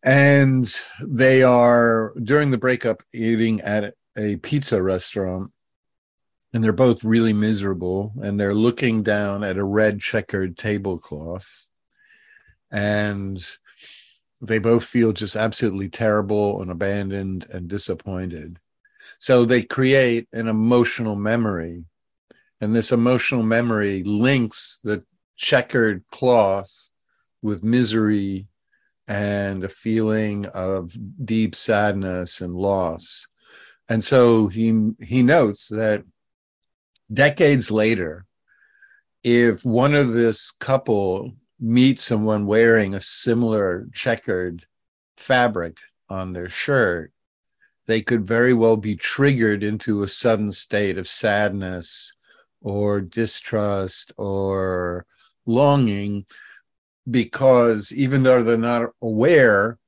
and 0.07 0.81
they 1.01 1.43
are 1.43 2.15
during 2.23 2.51
the 2.53 2.59
breakup 2.59 3.03
eating 3.13 3.61
at 3.63 3.95
a 4.17 4.37
pizza 4.37 4.81
restaurant 4.81 5.51
and 6.55 6.63
they're 6.63 6.73
both 6.73 7.03
really 7.03 7.33
miserable 7.33 8.13
and 8.23 8.39
they're 8.39 8.55
looking 8.55 9.03
down 9.03 9.43
at 9.43 9.59
a 9.59 9.65
red 9.65 10.01
checkered 10.01 10.57
tablecloth. 10.57 11.67
And 12.71 13.45
they 14.41 14.61
both 14.61 14.85
feel 14.85 15.13
just 15.13 15.35
absolutely 15.35 15.89
terrible 15.89 16.63
and 16.63 16.71
abandoned 16.71 17.47
and 17.53 17.69
disappointed. 17.69 18.61
So 19.19 19.45
they 19.45 19.63
create 19.63 20.29
an 20.33 20.47
emotional 20.47 21.17
memory. 21.17 21.85
And 22.61 22.75
this 22.75 22.93
emotional 22.93 23.43
memory 23.43 24.05
links 24.05 24.79
the 24.85 25.05
checkered 25.37 26.05
cloth 26.11 26.91
with 27.43 27.65
misery 27.65 28.47
and 29.09 29.65
a 29.65 29.69
feeling 29.69 30.47
of 30.47 30.97
deep 31.25 31.55
sadness 31.55 32.41
and 32.41 32.55
loss. 32.55 33.27
And 33.89 34.03
so 34.03 34.49
he 34.49 34.91
he 35.01 35.23
notes 35.23 35.69
that 35.69 36.05
decades 37.13 37.71
later, 37.71 38.27
if 39.23 39.65
one 39.65 39.95
of 39.95 40.13
this 40.13 40.51
couple 40.51 41.33
meets 41.61 42.05
someone 42.05 42.47
wearing 42.47 42.95
a 42.95 43.01
similar 43.01 43.87
checkered 43.93 44.67
fabric 45.17 45.79
on 46.09 46.33
their 46.33 46.49
shirt, 46.49 47.13
they 47.87 48.03
could 48.03 48.27
very 48.27 48.53
well 48.53 48.77
be 48.77 48.97
triggered 48.97 49.63
into 49.63 50.03
a 50.03 50.09
sudden 50.09 50.53
state 50.53 50.99
of 50.99 51.09
sadness 51.09 52.13
or 52.61 53.01
distrust 53.01 54.13
or 54.17 55.07
longing 55.47 56.27
because 57.11 57.93
even 57.93 58.23
though 58.23 58.43
they're 58.43 58.59
not 58.59 58.91
aware 59.01 59.79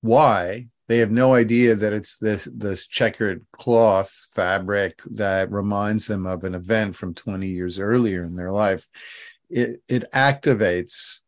why 0.00 0.68
they 0.88 0.98
have 0.98 1.10
no 1.10 1.34
idea 1.34 1.74
that 1.74 1.92
it's 1.92 2.16
this 2.16 2.48
this 2.52 2.86
checkered 2.86 3.46
cloth 3.52 4.26
fabric 4.32 5.02
that 5.10 5.52
reminds 5.52 6.06
them 6.06 6.26
of 6.26 6.44
an 6.44 6.54
event 6.54 6.96
from 6.96 7.14
20 7.14 7.46
years 7.46 7.78
earlier 7.78 8.24
in 8.24 8.36
their 8.36 8.50
life. 8.50 8.88
It 9.50 9.82
it 9.86 10.10
activates 10.12 11.20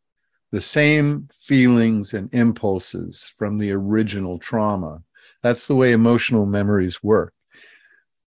the 0.51 0.63
same 0.63 1.29
feelings 1.31 2.15
and 2.15 2.33
impulses 2.33 3.33
from 3.37 3.59
the 3.59 3.73
original 3.73 4.39
trauma. 4.39 5.03
That's 5.43 5.67
the 5.67 5.77
way 5.77 5.93
emotional 5.93 6.47
memories 6.47 7.03
work. 7.03 7.35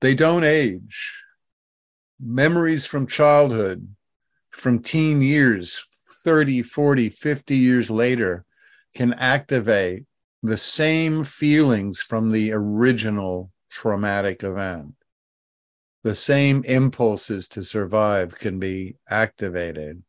They 0.00 0.14
don't 0.14 0.45
age. 0.45 1.23
Memories 2.21 2.87
from 2.87 3.07
childhood 3.07 3.95
from 4.50 4.80
teen 4.80 5.23
years 5.23 5.87
30 6.28 6.62
40 6.62 7.08
50 7.08 7.56
years 7.56 7.90
later 7.90 8.44
can 8.94 9.14
activate 9.14 10.05
the 10.42 10.59
same 10.59 11.24
feelings 11.24 12.03
from 12.03 12.33
the 12.33 12.53
original 12.53 13.50
traumatic 13.70 14.44
event. 14.44 14.92
The 16.03 16.14
same 16.14 16.62
impulses 16.64 17.48
to 17.48 17.62
survive 17.62 18.35
can 18.35 18.59
be 18.59 18.96
activated. 19.09 20.03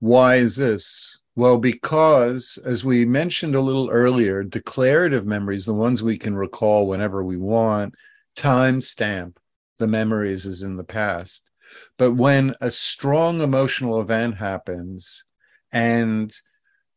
Why 0.00 0.34
is 0.34 0.56
this? 0.56 1.20
Well, 1.36 1.58
because, 1.58 2.58
as 2.64 2.84
we 2.84 3.04
mentioned 3.04 3.54
a 3.54 3.60
little 3.60 3.88
earlier, 3.88 4.42
declarative 4.42 5.26
memories, 5.26 5.64
the 5.64 5.74
ones 5.74 6.02
we 6.02 6.18
can 6.18 6.34
recall 6.34 6.88
whenever 6.88 7.22
we 7.22 7.36
want, 7.36 7.94
time 8.34 8.80
stamp 8.80 9.38
the 9.78 9.86
memories 9.86 10.44
as 10.44 10.62
in 10.62 10.76
the 10.76 10.82
past. 10.82 11.47
But 11.96 12.12
when 12.12 12.54
a 12.60 12.70
strong 12.70 13.40
emotional 13.40 14.00
event 14.00 14.36
happens 14.36 15.24
and 15.72 16.32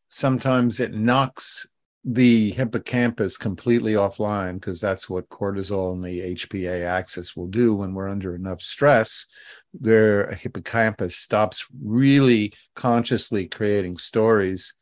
sometimes 0.09 0.79
it 0.79 0.93
knocks 0.93 1.67
the 2.03 2.51
hippocampus 2.51 3.37
completely 3.37 3.93
offline 3.93 4.55
because 4.55 4.81
that's 4.81 5.07
what 5.09 5.29
cortisol 5.29 5.93
and 5.93 6.03
the 6.03 6.33
HPA 6.33 6.83
axis 6.83 7.35
will 7.35 7.47
do 7.47 7.75
when 7.75 7.93
we're 7.93 8.09
under 8.09 8.35
enough 8.35 8.61
stress. 8.61 9.27
Their 9.73 10.33
hippocampus 10.33 11.15
stops 11.15 11.65
really 11.83 12.53
consciously 12.75 13.47
creating 13.47 13.97
stories. 13.97 14.73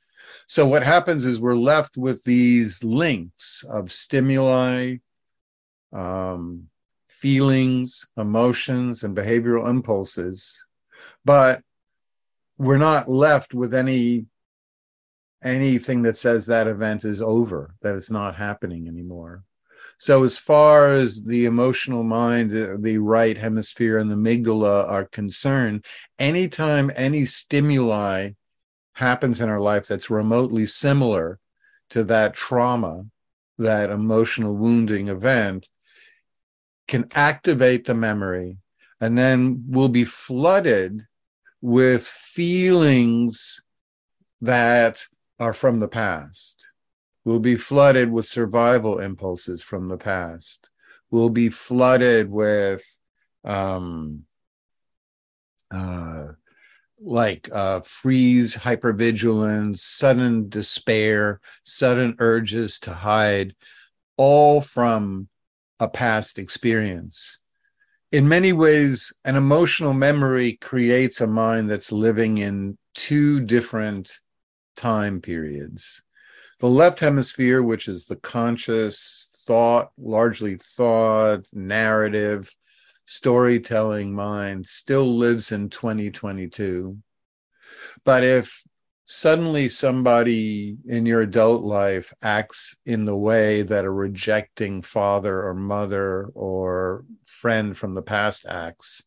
So 0.47 0.65
what 0.65 0.83
happens 0.83 1.25
is 1.25 1.41
we're 1.41 1.55
left 1.55 1.97
with 1.97 2.23
these 2.23 2.83
links 2.83 3.65
of 3.69 3.91
stimuli, 3.91 4.97
um, 5.91 6.68
feelings, 7.19 8.05
emotions, 8.17 9.03
and 9.03 9.15
behavioral 9.15 9.69
impulses, 9.69 10.65
but 11.25 11.61
we're 12.57 12.77
not 12.77 13.09
left 13.09 13.53
with 13.53 13.73
any 13.73 14.25
anything 15.43 16.01
that 16.01 16.17
says 16.17 16.47
that 16.47 16.67
event 16.67 17.05
is 17.05 17.21
over, 17.21 17.75
that 17.81 17.95
it's 17.95 18.11
not 18.11 18.35
happening 18.35 18.87
anymore. 18.87 19.43
So, 19.97 20.23
as 20.23 20.37
far 20.37 20.93
as 20.93 21.25
the 21.25 21.45
emotional 21.45 22.03
mind, 22.03 22.51
uh, 22.51 22.77
the 22.79 22.97
right 22.99 23.37
hemisphere, 23.37 23.97
and 23.97 24.09
the 24.09 24.15
amygdala 24.15 24.89
are 24.89 25.05
concerned, 25.05 25.85
anytime 26.17 26.89
any 26.95 27.25
stimuli 27.25 28.31
happens 28.93 29.41
in 29.41 29.49
our 29.49 29.59
life 29.59 29.87
that's 29.87 30.09
remotely 30.09 30.65
similar 30.65 31.39
to 31.89 32.03
that 32.05 32.33
trauma, 32.33 33.05
that 33.57 33.89
emotional 33.89 34.55
wounding 34.55 35.09
event, 35.09 35.67
can 36.89 37.07
activate 37.13 37.85
the 37.85 37.93
memory 37.93 38.57
and 38.99 39.17
then 39.17 39.63
we'll 39.67 39.89
be 39.89 40.03
flooded 40.03 41.05
with 41.61 42.05
feelings 42.05 43.61
that 44.41 45.05
are 45.39 45.53
from 45.53 45.79
the 45.79 45.87
past. 45.87 46.65
We'll 47.23 47.39
be 47.39 47.57
flooded 47.57 48.11
with 48.11 48.25
survival 48.25 48.99
impulses 48.99 49.61
from 49.61 49.87
the 49.87 49.97
past. 49.97 50.69
We'll 51.11 51.29
be 51.29 51.49
flooded 51.49 52.29
with 52.29 52.83
um, 53.43 54.23
uh, 55.71 56.29
like 56.99 57.49
uh, 57.51 57.81
freeze, 57.81 58.55
hypervigilance, 58.55 59.77
sudden 59.77 60.49
despair, 60.49 61.39
sudden 61.61 62.15
urges 62.19 62.79
to 62.81 62.93
hide, 62.93 63.55
all 64.17 64.61
from 64.61 65.29
a 65.79 65.87
past 65.87 66.39
experience. 66.39 67.39
In 68.11 68.27
many 68.27 68.53
ways, 68.53 69.13
an 69.23 69.35
emotional 69.35 69.93
memory 69.93 70.53
creates 70.53 71.21
a 71.21 71.27
mind 71.27 71.69
that's 71.69 71.91
living 71.91 72.39
in 72.39 72.77
two 72.95 73.39
different 73.41 74.19
time 74.75 75.21
periods. 75.21 76.01
The 76.59 76.67
left 76.67 76.99
hemisphere, 76.99 77.61
which 77.61 77.87
is 77.87 78.05
the 78.05 78.17
conscious 78.17 79.43
thought, 79.47 79.91
largely 79.97 80.57
thought, 80.57 81.45
narrative, 81.53 82.53
storytelling 83.05 84.13
mind, 84.13 84.67
still 84.67 85.15
lives 85.15 85.51
in 85.51 85.69
2022. 85.69 86.97
But 88.03 88.23
if 88.23 88.63
suddenly 89.11 89.67
somebody 89.67 90.77
in 90.85 91.03
your 91.03 91.21
adult 91.21 91.63
life 91.63 92.13
acts 92.21 92.77
in 92.85 93.05
the 93.05 93.15
way 93.15 93.63
that 93.63 93.83
a 93.83 93.89
rejecting 93.89 94.83
father 94.83 95.47
or 95.47 95.55
mother 95.55 96.27
or 96.35 97.03
friend 97.25 97.75
from 97.75 97.95
the 97.95 98.03
past 98.03 98.45
acts, 98.47 99.03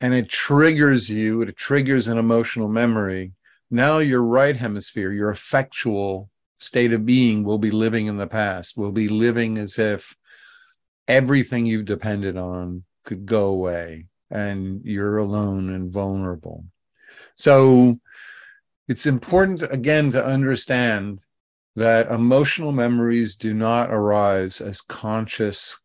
and 0.00 0.14
it 0.14 0.26
triggers 0.30 1.10
you, 1.10 1.42
it 1.42 1.54
triggers 1.54 2.08
an 2.08 2.16
emotional 2.16 2.66
memory, 2.66 3.30
now 3.70 3.98
your 3.98 4.22
right 4.22 4.56
hemisphere, 4.56 5.12
your 5.12 5.28
effectual 5.28 6.30
state 6.56 6.94
of 6.94 7.04
being 7.04 7.44
will 7.44 7.58
be 7.58 7.70
living 7.70 8.06
in 8.06 8.16
the 8.16 8.26
past, 8.26 8.78
will 8.78 8.92
be 8.92 9.08
living 9.08 9.58
as 9.58 9.78
if 9.78 10.16
everything 11.06 11.66
you 11.66 11.82
depended 11.82 12.38
on 12.38 12.84
could 13.04 13.26
go 13.26 13.48
away 13.48 14.06
and 14.30 14.80
you're 14.82 15.18
alone 15.18 15.68
and 15.74 15.92
vulnerable. 15.92 16.64
So 17.36 17.98
it's 18.88 19.06
important 19.06 19.62
again 19.70 20.10
to 20.12 20.24
understand 20.24 21.20
that 21.76 22.10
emotional 22.10 22.72
memories 22.72 23.36
do 23.36 23.54
not 23.54 23.90
arise 23.90 24.60
as 24.60 24.80
conscious 24.80 25.78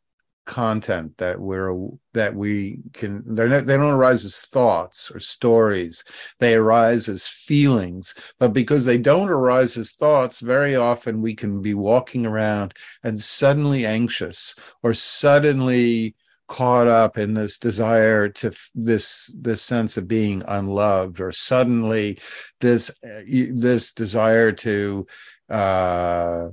content 0.45 1.17
that 1.17 1.39
we're 1.39 1.73
that 2.13 2.35
we 2.35 2.77
can 2.91 3.23
they're 3.33 3.47
not 3.47 3.65
they 3.65 3.77
don't 3.77 3.93
arise 3.93 4.25
as 4.25 4.41
thoughts 4.41 5.09
or 5.11 5.19
stories. 5.19 6.03
They 6.39 6.55
arise 6.55 7.07
as 7.07 7.25
feelings. 7.25 8.13
But 8.39 8.51
because 8.51 8.83
they 8.85 8.97
don't 8.97 9.29
arise 9.29 9.77
as 9.77 9.93
thoughts 9.93 10.39
very 10.39 10.75
often 10.75 11.21
we 11.21 11.35
can 11.35 11.61
be 11.61 11.73
walking 11.73 12.25
around 12.25 12.73
and 13.03 13.19
suddenly 13.19 13.85
anxious 13.85 14.55
or 14.81 14.93
suddenly 14.93 16.15
caught 16.53 16.87
up 16.87 17.17
in 17.17 17.33
this 17.33 17.57
desire 17.57 18.29
to 18.29 18.51
this 18.75 19.33
this 19.35 19.59
sense 19.59 19.97
of 19.97 20.07
being 20.07 20.43
unloved 20.47 21.19
or 21.19 21.31
suddenly 21.31 22.19
this 22.59 22.91
this 23.23 23.91
desire 23.91 24.51
to 24.51 25.03
uh 25.49 26.49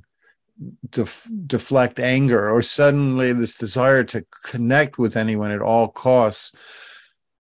def- 0.89 1.29
deflect 1.47 2.01
anger 2.01 2.49
or 2.49 2.63
suddenly 2.63 3.35
this 3.35 3.57
desire 3.57 4.03
to 4.03 4.25
connect 4.43 4.97
with 4.97 5.19
anyone 5.19 5.51
at 5.51 5.61
all 5.61 5.89
costs 5.89 6.57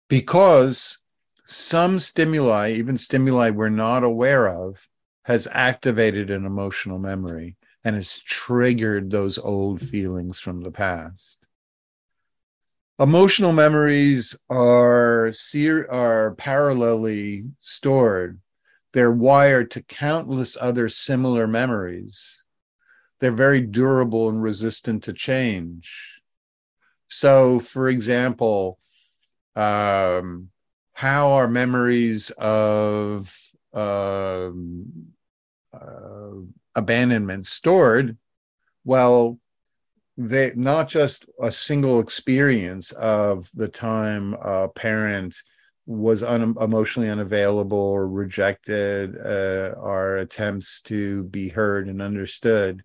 because 0.10 1.00
some 1.46 1.98
stimuli 1.98 2.74
even 2.74 2.98
stimuli 2.98 3.50
we're 3.52 3.70
not 3.70 4.04
aware 4.04 4.50
of 4.50 4.86
has 5.24 5.48
activated 5.54 6.30
an 6.30 6.46
emotional 6.46 7.00
memory 7.00 7.56
and 7.86 7.96
has 7.96 8.20
triggered 8.20 9.10
those 9.10 9.38
old 9.38 9.82
feelings 9.82 10.40
from 10.40 10.60
the 10.60 10.72
past 10.72 11.39
emotional 13.00 13.54
memories 13.54 14.38
are 14.50 15.32
ser- 15.32 15.90
are 15.90 16.36
parallelly 16.36 17.50
stored. 17.60 18.40
They're 18.92 19.12
wired 19.12 19.72
to 19.72 19.84
countless 19.84 20.58
other 20.60 20.90
similar 20.90 21.48
memories. 21.48 22.44
They're 23.20 23.32
very 23.32 23.62
durable 23.62 24.30
and 24.30 24.42
resistant 24.42 25.04
to 25.04 25.14
change. 25.14 26.20
So 27.08 27.60
for 27.60 27.90
example 27.90 28.80
um, 29.56 30.50
how 30.94 31.32
are 31.32 31.48
memories 31.48 32.30
of 32.32 33.36
um, 33.74 34.86
uh, 35.74 36.32
abandonment 36.76 37.46
stored? 37.46 38.18
Well 38.84 39.40
they 40.20 40.52
not 40.54 40.90
just 40.90 41.26
a 41.42 41.50
single 41.50 42.02
experience 42.02 42.92
of 42.92 43.50
the 43.54 43.70
time 43.70 44.34
a 44.34 44.68
parent 44.68 45.34
was 45.86 46.24
un, 46.24 46.54
emotionally 46.60 47.10
unavailable 47.10 47.78
or 47.78 48.08
rejected 48.08 49.16
uh, 49.18 49.74
our 49.80 50.18
attempts 50.18 50.82
to 50.82 51.24
be 51.26 51.48
heard 51.48 51.88
and 51.88 52.02
understood 52.02 52.84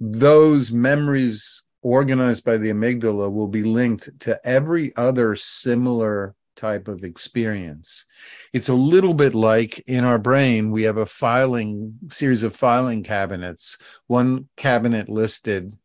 those 0.00 0.72
memories 0.72 1.62
organized 1.82 2.46
by 2.46 2.56
the 2.56 2.70
amygdala 2.70 3.30
will 3.30 3.46
be 3.46 3.62
linked 3.62 4.08
to 4.20 4.40
every 4.42 4.96
other 4.96 5.36
similar 5.36 6.34
type 6.56 6.88
of 6.88 7.04
experience. 7.04 8.06
It's 8.52 8.68
a 8.68 8.74
little 8.74 9.14
bit 9.14 9.34
like 9.34 9.78
in 9.86 10.02
our 10.02 10.18
brain 10.18 10.72
we 10.72 10.82
have 10.84 10.96
a 10.96 11.06
filing 11.06 11.98
series 12.08 12.42
of 12.42 12.56
filing 12.56 13.02
cabinets 13.02 13.78
one 14.06 14.48
cabinet 14.56 15.08
listed 15.08 15.76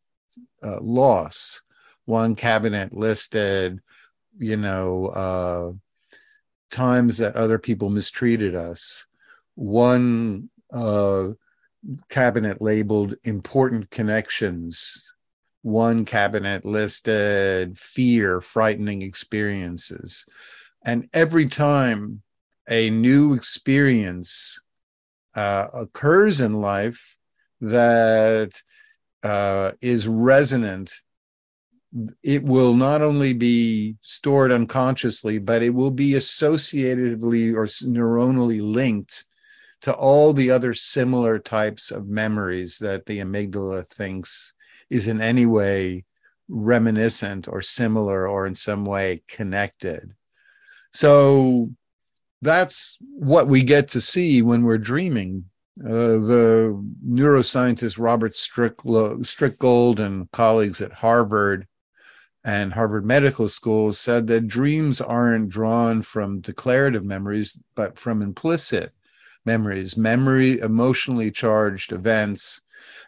uh, 0.64 0.80
loss. 0.82 1.62
One 2.06 2.36
cabinet 2.36 2.94
listed, 2.94 3.80
you 4.38 4.58
know, 4.58 5.08
uh, 5.08 5.72
times 6.72 7.20
that 7.20 7.36
other 7.36 7.60
people 7.60 7.90
mistreated 7.90 8.56
us. 8.56 9.08
One 9.56 10.50
uh, 10.72 11.30
cabinet 12.10 12.62
labeled 12.62 13.16
important 13.24 13.90
connections. 13.90 15.16
One 15.62 16.04
cabinet 16.04 16.66
listed 16.66 17.78
fear, 17.78 18.42
frightening 18.42 19.02
experiences. 19.02 20.26
And 20.86 21.08
every 21.14 21.46
time 21.46 22.22
a 22.70 22.90
new 22.90 23.34
experience 23.34 24.62
uh, 25.36 25.68
occurs 25.74 26.42
in 26.42 26.54
life 26.54 27.18
that 27.62 28.62
uh, 29.24 29.72
is 29.82 30.08
resonant, 30.08 30.94
it 32.24 32.44
will 32.44 32.74
not 32.74 33.02
only 33.02 33.34
be 33.34 33.96
stored 34.02 34.52
unconsciously, 34.52 35.38
but 35.38 35.62
it 35.62 35.70
will 35.70 35.92
be 35.92 36.12
associatively 36.12 37.54
or 37.54 37.66
neuronally 37.66 38.62
linked 38.62 39.26
to 39.82 39.94
all 39.94 40.34
the 40.34 40.50
other 40.50 40.74
similar 40.74 41.38
types 41.38 41.92
of 41.92 42.08
memories 42.08 42.80
that 42.80 43.06
the 43.06 43.20
amygdala 43.20 43.86
thinks 43.88 44.54
is 44.90 45.08
in 45.08 45.22
any 45.22 45.46
way 45.46 46.06
reminiscent 46.48 47.48
or 47.48 47.62
similar 47.62 48.28
or 48.28 48.46
in 48.46 48.56
some 48.56 48.86
way 48.86 49.22
connected. 49.28 50.14
So 50.94 51.72
that's 52.42 52.98
what 53.02 53.48
we 53.48 53.64
get 53.64 53.90
to 53.90 54.02
see 54.02 54.42
when 54.42 54.64
we're 54.64 54.78
dreaming 54.78 55.46
uh, 55.82 55.88
the 55.88 56.84
neuroscientist 57.08 57.98
Robert 57.98 58.34
Stickgold 58.34 60.00
and 60.00 60.32
colleagues 60.32 60.82
at 60.82 60.94
Harvard 60.94 61.68
and 62.44 62.74
Harvard 62.74 63.06
Medical 63.06 63.48
School 63.48 63.94
said 63.94 64.28
that 64.28 64.48
dreams 64.48 65.00
aren't 65.02 65.50
drawn 65.50 66.02
from 66.02 66.42
declarative 66.42 67.04
memories, 67.04 67.64
but 67.74 67.98
from 67.98 68.22
implicit 68.22 68.92
memories, 69.46 69.98
memory, 69.98 70.60
emotionally 70.60 71.32
charged 71.32 71.92
events. 71.92 72.62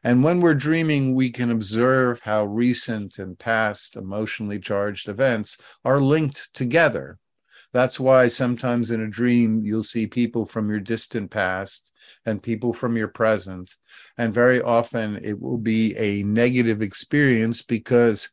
And 0.04 0.24
when 0.24 0.42
we're 0.42 0.54
dreaming, 0.54 1.16
we 1.16 1.30
can 1.32 1.52
observe 1.52 2.22
how 2.22 2.46
recent 2.46 3.20
and 3.20 3.38
past 3.38 3.96
emotionally 3.96 4.60
charged 4.60 5.10
events 5.10 5.58
are 5.84 6.00
linked 6.00 6.54
together. 6.54 7.20
That's 7.76 8.00
why 8.00 8.30
sometimes 8.30 8.92
in 8.92 9.02
a 9.02 9.10
dream, 9.10 9.66
you'll 9.66 9.84
see 9.84 10.08
people 10.08 10.46
from 10.46 10.70
your 10.70 10.80
distant 10.80 11.30
past 11.30 11.92
and 12.26 12.42
people 12.42 12.72
from 12.72 12.96
your 12.96 13.10
present. 13.10 13.76
And 14.18 14.34
very 14.34 14.62
often 14.62 15.20
it 15.22 15.38
will 15.38 15.58
be 15.58 15.94
a 15.98 16.24
negative 16.24 16.82
experience 16.82 17.64
because, 17.64 18.30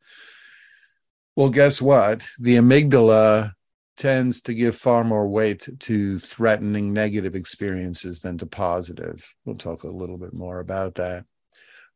well, 1.35 1.51
guess 1.51 1.83
what? 1.83 2.25
The 2.39 2.55
amygdala 2.55 3.51
tends 3.97 4.43
to 4.43 4.55
give 4.55 4.77
far 4.77 5.03
more 5.03 5.27
weight 5.27 5.69
to 5.81 6.21
threatening 6.21 6.93
negative 6.93 7.35
experiences 7.35 8.21
than 8.21 8.39
to 8.39 8.47
positive. 8.47 9.29
We'll 9.45 9.57
talk 9.57 9.83
a 9.83 9.89
little 9.89 10.19
bit 10.19 10.35
more 10.35 10.61
about 10.61 10.95
that. 10.95 11.25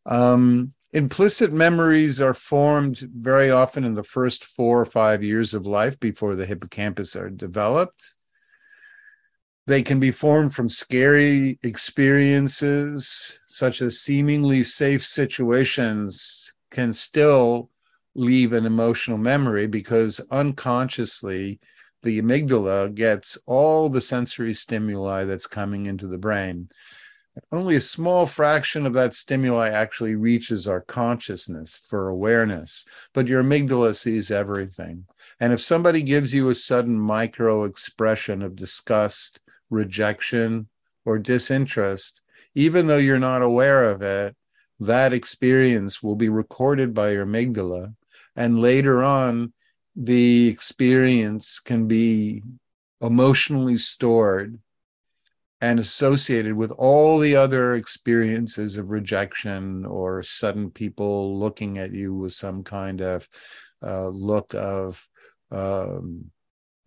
Um, 0.05 0.75
implicit 0.97 1.53
memories 1.53 2.23
are 2.23 2.33
formed 2.33 3.01
very 3.15 3.51
often 3.51 3.85
in 3.85 3.93
the 3.93 4.03
first 4.03 4.47
four 4.47 4.81
or 4.81 4.87
five 4.87 5.23
years 5.23 5.53
of 5.53 5.67
life 5.67 6.01
before 6.01 6.35
the 6.35 6.47
hippocampus 6.47 7.15
are 7.15 7.29
developed. 7.29 8.15
They 9.67 9.83
can 9.83 10.01
be 10.01 10.11
formed 10.11 10.55
from 10.55 10.71
scary 10.71 11.59
experiences, 11.63 13.39
such 13.47 13.83
as 13.83 14.01
seemingly 14.01 14.63
safe 14.63 15.05
situations, 15.05 16.55
can 16.71 16.95
still 16.95 17.69
leave 18.15 18.55
an 18.55 18.65
emotional 18.65 19.19
memory 19.19 19.67
because 19.67 20.19
unconsciously 20.31 21.61
the 22.05 22.23
amygdala 22.23 22.95
gets 22.95 23.37
all 23.45 23.91
the 23.91 24.01
sensory 24.01 24.55
stimuli 24.55 25.25
that's 25.25 25.47
coming 25.47 25.85
into 25.85 26.07
the 26.07 26.17
brain 26.17 26.71
only 27.53 27.77
a 27.77 27.81
small 27.81 28.27
fraction 28.27 28.87
of 28.87 28.93
that 28.95 29.13
stimuli 29.13 29.69
actually 29.69 30.15
reaches 30.15 30.67
our 30.67 30.81
consciousness 30.81 31.77
for 31.77 32.09
awareness, 32.09 32.85
but 33.13 33.29
your 33.29 33.43
amygdala 33.43 33.95
sees 33.95 34.31
everything. 34.31 35.07
And 35.39 35.53
if 35.53 35.61
somebody 35.61 36.03
gives 36.03 36.33
you 36.33 36.49
a 36.49 36.55
sudden 36.55 36.99
micro 36.99 37.65
expression 37.65 38.43
of 38.43 38.57
disgust, 38.57 39.41
rejection, 39.71 40.69
or 41.05 41.19
disinterest, 41.19 42.23
even 42.55 42.87
though 42.87 42.97
you're 42.97 43.19
not 43.19 43.43
aware 43.43 43.85
of 43.85 44.03
it, 44.03 44.35
that 44.81 45.13
experience 45.13 46.03
will 46.03 46.17
be 46.17 46.29
recorded 46.29 46.95
by 46.95 47.11
your 47.11 47.27
amygdala. 47.27 47.95
And 48.35 48.61
later 48.61 49.03
on, 49.03 49.53
the 49.95 50.49
experience 50.49 51.61
can 51.61 51.87
be 51.87 52.43
emotionally 53.01 53.77
stored 53.77 54.59
and 55.61 55.79
associated 55.79 56.55
with 56.55 56.71
all 56.73 57.19
the 57.19 57.35
other 57.35 57.75
experiences 57.75 58.77
of 58.77 58.91
rejection 58.91 59.87
or 59.87 60.23
sudden 60.23 60.71
people 60.71 61.39
looking 61.39 61.79
at 61.79 61.93
you 61.93 62.15
with 62.15 62.33
some 62.33 62.63
kind 62.63 63.01
of 63.01 63.27
uh, 63.83 64.09
look 64.09 64.55
of 64.55 65.07
um, 65.51 66.31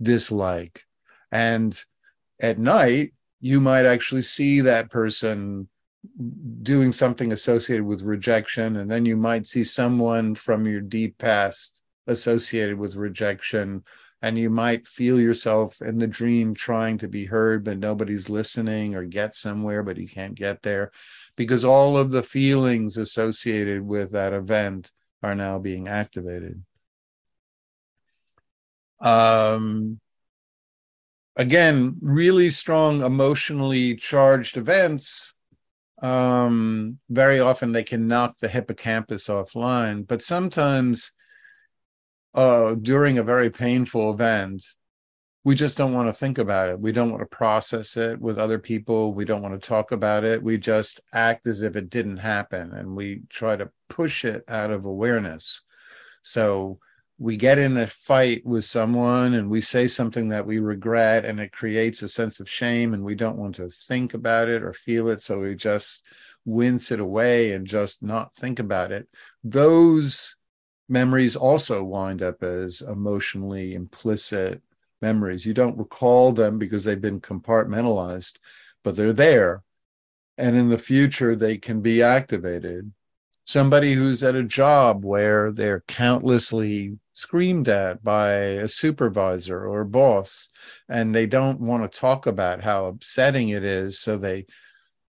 dislike. 0.02 0.84
And 1.32 1.80
at 2.42 2.60
night, 2.60 3.14
you 3.42 3.60
might 3.60 3.86
actually 3.86 4.22
see 4.22 4.62
that 4.62 4.92
person 4.92 5.68
doing 6.62 6.92
something 6.92 7.32
associated 7.32 7.86
with 7.86 8.02
rejection. 8.02 8.78
And 8.78 8.90
then 8.90 9.06
you 9.06 9.18
might 9.18 9.48
see 9.48 9.64
someone 9.64 10.36
from 10.36 10.66
your 10.66 10.82
deep 10.82 11.18
past 11.18 11.82
associated 12.08 12.78
with 12.78 12.96
rejection 12.96 13.84
and 14.22 14.38
you 14.38 14.50
might 14.50 14.88
feel 14.88 15.20
yourself 15.20 15.82
in 15.82 15.98
the 15.98 16.08
dream 16.08 16.54
trying 16.54 16.98
to 16.98 17.08
be 17.08 17.26
heard 17.26 17.64
but 17.64 17.78
nobody's 17.78 18.30
listening 18.30 18.96
or 18.96 19.06
get 19.06 19.34
somewhere 19.34 19.84
but 19.84 19.98
you 19.98 20.08
can't 20.08 20.36
get 20.36 20.62
there 20.62 20.92
because 21.36 21.64
all 21.64 21.98
of 21.98 22.12
the 22.12 22.24
feelings 22.24 22.98
associated 22.98 23.82
with 23.82 24.12
that 24.12 24.34
event 24.34 24.92
are 25.24 25.36
now 25.36 25.60
being 25.60 25.88
activated. 25.88 26.64
Um 29.02 30.00
again 31.38 31.96
really 32.02 32.50
strong 32.50 33.02
emotionally 33.02 33.96
charged 33.96 34.58
events. 34.58 35.36
Um 36.02 37.00
very 37.10 37.40
often 37.40 37.72
they 37.72 37.84
can 37.84 38.08
knock 38.08 38.38
the 38.40 38.50
hippocampus 38.50 39.28
offline 39.28 40.06
but 40.06 40.22
sometimes 40.22 41.14
uh, 42.34 42.76
during 42.76 43.18
a 43.18 43.24
very 43.24 43.50
painful 43.50 44.12
event, 44.12 44.64
we 45.44 45.56
just 45.56 45.78
don't 45.78 45.94
want 45.94 46.08
to 46.08 46.14
think 46.14 46.38
about 46.38 46.70
it. 46.70 46.80
We 46.80 46.92
don't 46.92 47.12
want 47.12 47.22
to 47.22 47.36
process 47.36 47.96
it 47.98 48.20
with 48.20 48.38
other 48.38 48.60
people. 48.60 49.14
We 49.14 49.26
don't 49.26 49.42
want 49.42 49.60
to 49.60 49.68
talk 49.68 49.92
about 49.92 50.24
it. 50.24 50.44
We 50.44 50.58
just 50.58 51.00
act 51.14 51.48
as 51.48 51.62
if 51.62 51.76
it 51.76 51.90
didn't 51.90 52.18
happen 52.18 52.74
and 52.74 52.96
we 52.96 53.22
try 53.30 53.56
to 53.56 53.72
push 53.88 54.26
it 54.26 54.44
out 54.48 54.70
of 54.70 54.86
awareness. 54.86 55.62
So 56.24 56.80
we 57.18 57.36
get 57.36 57.58
in 57.58 57.78
a 57.78 57.88
fight 57.88 58.46
with 58.46 58.64
someone 58.64 59.34
and 59.34 59.50
we 59.50 59.62
say 59.62 59.88
something 59.88 60.30
that 60.30 60.46
we 60.46 60.60
regret 60.60 61.26
and 61.26 61.40
it 61.40 61.52
creates 61.52 62.02
a 62.02 62.10
sense 62.10 62.40
of 62.40 62.50
shame 62.50 62.94
and 62.94 63.04
we 63.04 63.16
don't 63.16 63.38
want 63.38 63.56
to 63.56 63.70
think 63.70 64.14
about 64.14 64.50
it 64.50 64.62
or 64.62 64.74
feel 64.74 65.10
it. 65.10 65.22
So 65.22 65.40
we 65.40 65.56
just 65.56 66.06
wince 66.46 66.92
it 66.92 67.00
away 67.00 67.54
and 67.54 67.66
just 67.66 68.04
not 68.04 68.36
think 68.36 68.60
about 68.60 68.92
it. 68.92 69.08
Those 69.44 70.36
memories 70.90 71.36
also 71.36 71.84
wind 71.84 72.22
up 72.22 72.44
as 72.44 72.82
emotionally 72.82 73.74
implicit 73.76 74.62
memories. 75.02 75.46
You 75.46 75.54
don't 75.54 75.78
recall 75.78 76.34
them 76.34 76.58
because 76.58 76.84
they've 76.84 77.00
been 77.00 77.22
compartmentalized, 77.22 78.38
but 78.84 78.96
they're 78.96 79.14
there. 79.14 79.64
And 80.38 80.56
in 80.56 80.70
the 80.70 80.78
future, 80.78 81.36
they 81.36 81.58
can 81.58 81.82
be 81.82 82.02
activated. 82.02 82.92
Somebody 83.46 83.94
who's 83.94 84.22
at 84.24 84.36
a 84.36 84.44
job 84.44 85.04
where 85.04 85.52
they're 85.52 85.84
countlessly 85.88 86.98
screamed 87.14 87.68
at 87.68 88.04
by 88.04 88.32
a 88.32 88.68
supervisor 88.68 89.66
or 89.66 89.84
boss, 89.84 90.50
and 90.88 91.14
they 91.14 91.26
don't 91.26 91.60
want 91.60 91.84
to 91.84 92.00
talk 92.00 92.28
about 92.28 92.64
how 92.64 92.86
upsetting 92.86 93.50
it 93.50 93.64
is. 93.64 94.00
So 94.00 94.18
they 94.18 94.46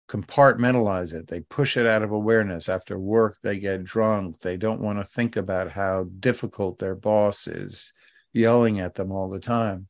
compartmentalize 0.09 1.15
it. 1.15 1.27
They 1.27 1.41
push 1.41 1.77
it 1.77 1.87
out 1.87 2.03
of 2.03 2.13
awareness. 2.13 2.69
After 2.69 2.99
work, 2.99 3.39
they 3.43 3.59
get 3.59 3.85
drunk. 3.85 4.41
They 4.41 4.57
don't 4.57 4.81
want 4.81 4.99
to 4.99 5.05
think 5.05 5.37
about 5.37 5.71
how 5.71 6.07
difficult 6.21 6.79
their 6.79 6.95
boss 6.95 7.47
is 7.47 7.93
yelling 8.33 8.81
at 8.81 8.95
them 8.95 9.13
all 9.13 9.29
the 9.29 9.41
time. 9.41 9.89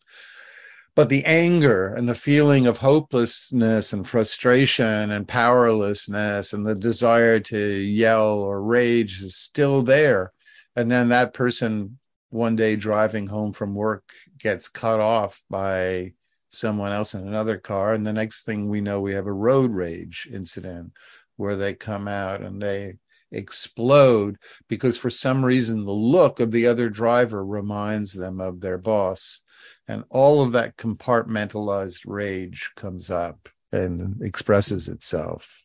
But 0.94 1.08
the 1.08 1.24
anger 1.24 1.94
and 1.94 2.06
the 2.06 2.14
feeling 2.14 2.66
of 2.66 2.78
hopelessness 2.78 3.94
and 3.94 4.06
frustration 4.06 5.10
and 5.10 5.26
powerlessness 5.26 6.52
and 6.52 6.66
the 6.66 6.74
desire 6.74 7.40
to 7.40 7.58
yell 7.58 8.34
or 8.34 8.62
rage 8.62 9.20
is 9.22 9.36
still 9.36 9.82
there. 9.82 10.32
And 10.76 10.90
then 10.90 11.08
that 11.08 11.32
person, 11.32 11.98
one 12.28 12.56
day 12.56 12.76
driving 12.76 13.26
home 13.26 13.54
from 13.54 13.74
work, 13.74 14.04
gets 14.38 14.68
cut 14.68 15.00
off 15.00 15.42
by 15.48 16.12
someone 16.52 16.92
else 16.92 17.14
in 17.14 17.26
another 17.26 17.58
car. 17.58 17.92
And 17.94 18.06
the 18.06 18.12
next 18.12 18.44
thing 18.44 18.68
we 18.68 18.80
know, 18.80 19.00
we 19.00 19.14
have 19.14 19.26
a 19.26 19.32
road 19.32 19.72
rage 19.72 20.28
incident 20.30 20.92
where 21.36 21.56
they 21.56 21.74
come 21.74 22.06
out 22.06 22.42
and 22.42 22.60
they 22.60 22.96
explode 23.32 24.36
because 24.68 24.98
for 24.98 25.08
some 25.08 25.44
reason 25.44 25.84
the 25.84 25.92
look 25.92 26.38
of 26.38 26.52
the 26.52 26.66
other 26.66 26.90
driver 26.90 27.44
reminds 27.44 28.12
them 28.12 28.40
of 28.40 28.60
their 28.60 28.78
boss. 28.78 29.42
And 29.88 30.04
all 30.10 30.42
of 30.42 30.52
that 30.52 30.76
compartmentalized 30.76 32.02
rage 32.06 32.70
comes 32.76 33.10
up 33.10 33.48
and 33.72 34.20
expresses 34.22 34.88
itself. 34.88 35.61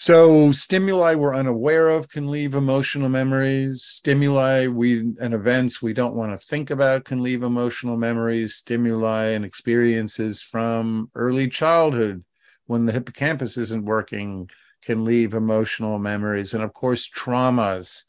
So 0.00 0.50
stimuli 0.50 1.14
we're 1.14 1.36
unaware 1.36 1.90
of 1.90 2.08
can 2.08 2.30
leave 2.30 2.54
emotional 2.54 3.10
memories. 3.10 3.82
Stimuli 3.82 4.66
we 4.66 5.00
and 5.20 5.34
events 5.34 5.82
we 5.82 5.92
don't 5.92 6.14
want 6.14 6.32
to 6.32 6.46
think 6.46 6.70
about 6.70 7.04
can 7.04 7.22
leave 7.22 7.42
emotional 7.42 7.98
memories. 7.98 8.54
Stimuli 8.54 9.26
and 9.26 9.44
experiences 9.44 10.40
from 10.40 11.10
early 11.14 11.50
childhood 11.50 12.24
when 12.64 12.86
the 12.86 12.92
hippocampus 12.92 13.58
isn't 13.58 13.84
working 13.84 14.48
can 14.80 15.04
leave 15.04 15.34
emotional 15.34 15.98
memories. 15.98 16.54
And 16.54 16.64
of 16.64 16.72
course, 16.72 17.06
traumas 17.06 18.06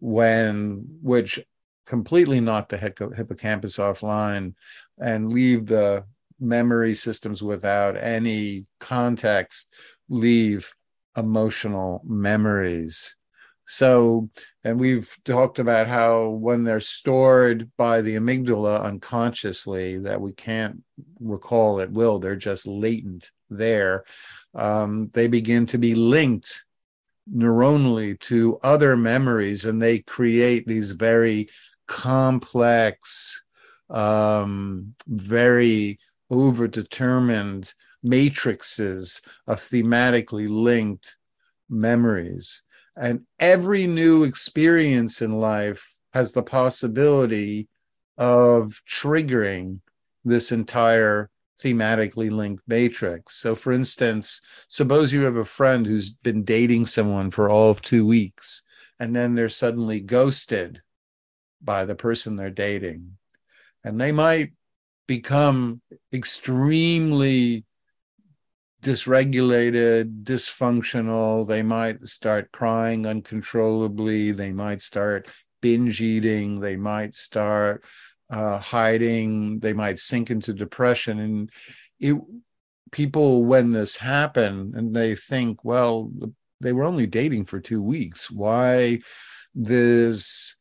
when 0.00 0.84
which 1.00 1.38
completely 1.86 2.40
knock 2.40 2.68
the 2.68 2.78
hippocampus 2.78 3.76
offline 3.76 4.54
and 4.98 5.32
leave 5.32 5.66
the 5.66 6.04
memory 6.40 6.94
systems 6.94 7.44
without 7.44 7.96
any 7.96 8.66
context 8.80 9.72
leave 10.08 10.74
emotional 11.18 12.02
memories. 12.04 13.16
So, 13.66 14.30
and 14.64 14.80
we've 14.80 15.14
talked 15.24 15.58
about 15.58 15.88
how 15.88 16.28
when 16.30 16.64
they're 16.64 16.80
stored 16.80 17.70
by 17.76 18.00
the 18.00 18.16
amygdala 18.16 18.82
unconsciously, 18.82 19.98
that 19.98 20.20
we 20.20 20.32
can't 20.32 20.82
recall 21.20 21.80
at 21.80 21.92
will, 21.92 22.18
they're 22.18 22.36
just 22.36 22.66
latent 22.66 23.30
there. 23.50 24.04
Um, 24.54 25.10
they 25.12 25.28
begin 25.28 25.66
to 25.66 25.78
be 25.78 25.94
linked 25.94 26.64
neuronally 27.30 28.18
to 28.20 28.58
other 28.62 28.96
memories, 28.96 29.66
and 29.66 29.82
they 29.82 29.98
create 29.98 30.66
these 30.66 30.92
very 30.92 31.48
complex, 31.86 33.42
um, 33.90 34.94
very 35.06 35.98
overdetermined 36.30 37.72
matrices 38.02 39.20
of 39.46 39.58
thematically 39.58 40.48
linked 40.48 41.16
memories. 41.68 42.62
And 42.96 43.26
every 43.38 43.86
new 43.86 44.24
experience 44.24 45.22
in 45.22 45.38
life 45.38 45.96
has 46.12 46.32
the 46.32 46.42
possibility 46.42 47.68
of 48.16 48.82
triggering 48.88 49.80
this 50.24 50.50
entire 50.52 51.30
thematically 51.62 52.30
linked 52.30 52.62
matrix. 52.66 53.36
So, 53.36 53.54
for 53.54 53.72
instance, 53.72 54.40
suppose 54.68 55.12
you 55.12 55.24
have 55.24 55.36
a 55.36 55.44
friend 55.44 55.86
who's 55.86 56.14
been 56.14 56.44
dating 56.44 56.86
someone 56.86 57.30
for 57.30 57.50
all 57.50 57.70
of 57.70 57.82
two 57.82 58.06
weeks, 58.06 58.62
and 58.98 59.14
then 59.14 59.34
they're 59.34 59.48
suddenly 59.48 60.00
ghosted 60.00 60.82
by 61.60 61.84
the 61.84 61.94
person 61.94 62.36
they're 62.36 62.50
dating. 62.50 63.16
And 63.84 64.00
they 64.00 64.12
might 64.12 64.52
become 65.06 65.80
extremely 66.12 67.64
dysregulated, 68.82 70.22
dysfunctional. 70.22 71.46
They 71.46 71.62
might 71.62 72.06
start 72.06 72.52
crying 72.52 73.06
uncontrollably. 73.06 74.32
They 74.32 74.52
might 74.52 74.82
start 74.82 75.28
binge 75.60 76.00
eating. 76.00 76.60
They 76.60 76.76
might 76.76 77.14
start 77.14 77.84
uh, 78.30 78.58
hiding. 78.58 79.58
They 79.60 79.72
might 79.72 79.98
sink 79.98 80.30
into 80.30 80.52
depression. 80.52 81.18
And 81.18 81.50
it, 81.98 82.16
people, 82.92 83.44
when 83.44 83.70
this 83.70 83.96
happen, 83.96 84.72
and 84.76 84.94
they 84.94 85.14
think, 85.14 85.64
well, 85.64 86.12
they 86.60 86.72
were 86.72 86.84
only 86.84 87.06
dating 87.06 87.46
for 87.46 87.60
two 87.60 87.82
weeks. 87.82 88.30
Why 88.30 89.00
this 89.54 90.56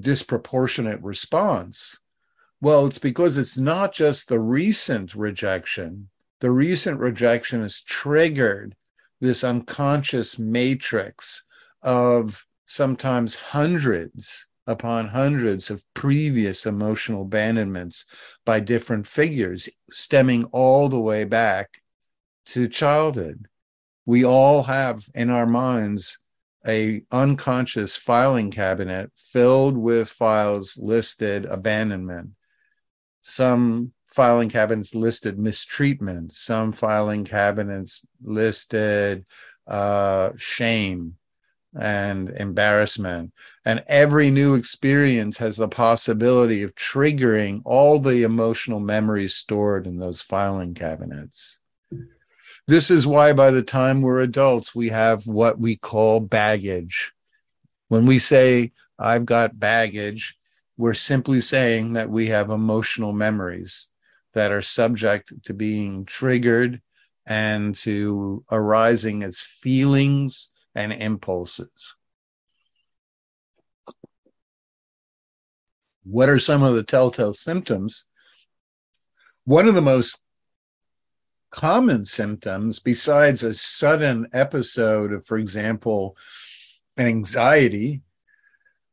disproportionate 0.00 1.00
response? 1.02 1.98
Well, 2.60 2.86
it's 2.86 2.98
because 2.98 3.38
it's 3.38 3.56
not 3.56 3.92
just 3.92 4.28
the 4.28 4.40
recent 4.40 5.14
rejection 5.14 6.10
the 6.40 6.50
recent 6.50 7.00
rejection 7.00 7.62
has 7.62 7.82
triggered 7.82 8.74
this 9.20 9.42
unconscious 9.42 10.38
matrix 10.38 11.44
of 11.82 12.46
sometimes 12.66 13.34
hundreds 13.34 14.46
upon 14.66 15.08
hundreds 15.08 15.70
of 15.70 15.82
previous 15.94 16.66
emotional 16.66 17.22
abandonments 17.22 18.04
by 18.44 18.60
different 18.60 19.06
figures, 19.06 19.68
stemming 19.90 20.44
all 20.52 20.88
the 20.88 21.00
way 21.00 21.24
back 21.24 21.80
to 22.44 22.68
childhood. 22.68 23.48
We 24.04 24.24
all 24.24 24.62
have 24.64 25.08
in 25.14 25.30
our 25.30 25.46
minds 25.46 26.18
a 26.66 27.02
unconscious 27.10 27.96
filing 27.96 28.50
cabinet 28.50 29.10
filled 29.16 29.76
with 29.76 30.08
files 30.08 30.76
listed 30.76 31.46
abandonment. 31.46 32.30
Some 33.22 33.92
filing 34.18 34.48
cabinets 34.48 34.96
listed 34.96 35.38
mistreatment, 35.38 36.32
some 36.32 36.72
filing 36.72 37.24
cabinets 37.24 38.04
listed 38.20 39.24
uh, 39.68 40.32
shame 40.36 41.14
and 41.78 42.28
embarrassment. 42.30 43.32
And 43.64 43.84
every 43.86 44.32
new 44.32 44.56
experience 44.56 45.38
has 45.38 45.56
the 45.56 45.68
possibility 45.68 46.64
of 46.64 46.74
triggering 46.74 47.62
all 47.64 48.00
the 48.00 48.24
emotional 48.24 48.80
memories 48.80 49.34
stored 49.34 49.86
in 49.86 50.00
those 50.00 50.20
filing 50.20 50.74
cabinets. 50.74 51.60
This 52.66 52.90
is 52.90 53.06
why, 53.06 53.32
by 53.32 53.52
the 53.52 53.62
time 53.62 54.02
we're 54.02 54.22
adults, 54.22 54.74
we 54.74 54.88
have 54.88 55.28
what 55.28 55.60
we 55.60 55.76
call 55.76 56.18
baggage. 56.18 57.12
When 57.86 58.04
we 58.04 58.18
say, 58.18 58.72
I've 58.98 59.26
got 59.26 59.60
baggage, 59.60 60.36
we're 60.76 60.94
simply 60.94 61.40
saying 61.40 61.92
that 61.92 62.10
we 62.10 62.26
have 62.26 62.50
emotional 62.50 63.12
memories 63.12 63.88
that 64.34 64.52
are 64.52 64.62
subject 64.62 65.32
to 65.44 65.54
being 65.54 66.04
triggered 66.04 66.80
and 67.26 67.74
to 67.74 68.44
arising 68.50 69.22
as 69.22 69.40
feelings 69.40 70.50
and 70.74 70.92
impulses. 70.92 71.96
What 76.04 76.28
are 76.28 76.38
some 76.38 76.62
of 76.62 76.74
the 76.74 76.82
telltale 76.82 77.34
symptoms? 77.34 78.06
One 79.44 79.68
of 79.68 79.74
the 79.74 79.82
most 79.82 80.22
common 81.50 82.04
symptoms, 82.04 82.78
besides 82.78 83.42
a 83.42 83.52
sudden 83.54 84.28
episode 84.32 85.12
of, 85.12 85.24
for 85.26 85.38
example, 85.38 86.16
anxiety, 86.96 88.02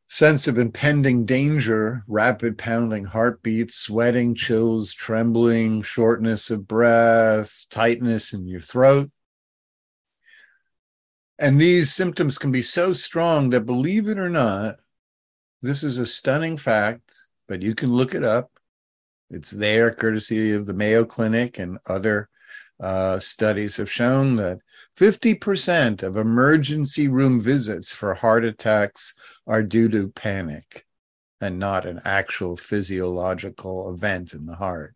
sense 0.08 0.48
of 0.48 0.58
impending 0.58 1.26
danger, 1.26 2.04
rapid 2.08 2.58
pounding 2.58 3.06
heartbeats, 3.06 3.76
sweating, 3.76 4.36
chills, 4.36 4.94
trembling, 4.94 5.82
shortness 5.82 6.50
of 6.50 6.68
breath, 6.68 7.66
tightness 7.70 8.34
in 8.34 8.48
your 8.48 8.62
throat. 8.62 9.10
And 11.40 11.60
these 11.60 11.94
symptoms 11.94 12.38
can 12.38 12.52
be 12.52 12.62
so 12.62 12.94
strong 12.94 13.50
that, 13.50 13.66
believe 13.66 14.08
it 14.08 14.20
or 14.20 14.30
not, 14.30 14.76
this 15.62 15.84
is 15.84 15.98
a 15.98 16.06
stunning 16.06 16.56
fact, 16.56 17.14
but 17.48 17.62
you 17.62 17.76
can 17.76 17.92
look 17.92 18.14
it 18.14 18.24
up. 18.24 18.52
It's 19.30 19.52
there, 19.52 19.92
courtesy 19.92 20.54
of 20.54 20.66
the 20.66 20.74
Mayo 20.74 21.04
Clinic 21.04 21.58
and 21.58 21.80
other 21.88 22.30
uh, 22.80 23.20
studies 23.20 23.78
have 23.78 23.92
shown 23.92 24.36
that 24.36 24.60
50% 24.98 26.04
of 26.04 26.18
emergency 26.18 27.08
room 27.08 27.40
visits 27.40 27.94
for 27.94 28.14
heart 28.14 28.46
attacks 28.46 29.14
are 29.48 29.64
due 29.64 29.90
to 29.90 30.10
panic 30.10 30.86
and 31.42 31.60
not 31.60 31.86
an 31.86 32.02
actual 32.06 32.58
physiological 32.58 33.94
event 33.94 34.34
in 34.34 34.46
the 34.46 34.56
heart. 34.56 34.96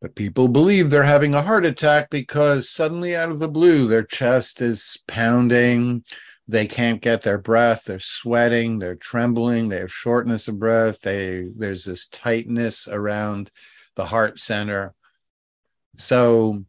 But 0.00 0.16
people 0.16 0.48
believe 0.48 0.90
they're 0.90 1.04
having 1.04 1.34
a 1.34 1.42
heart 1.42 1.64
attack 1.64 2.10
because 2.10 2.68
suddenly, 2.68 3.14
out 3.14 3.30
of 3.30 3.38
the 3.38 3.48
blue, 3.48 3.86
their 3.86 4.02
chest 4.02 4.60
is 4.60 4.98
pounding. 5.06 6.04
They 6.48 6.66
can't 6.66 7.00
get 7.00 7.22
their 7.22 7.38
breath. 7.38 7.84
They're 7.84 8.00
sweating. 8.00 8.80
They're 8.80 8.96
trembling. 8.96 9.68
They 9.68 9.78
have 9.78 9.92
shortness 9.92 10.48
of 10.48 10.58
breath. 10.58 11.00
They 11.02 11.46
there's 11.56 11.84
this 11.84 12.08
tightness 12.08 12.88
around 12.88 13.52
the 13.94 14.06
heart 14.06 14.40
center 14.40 14.94
so 15.96 16.64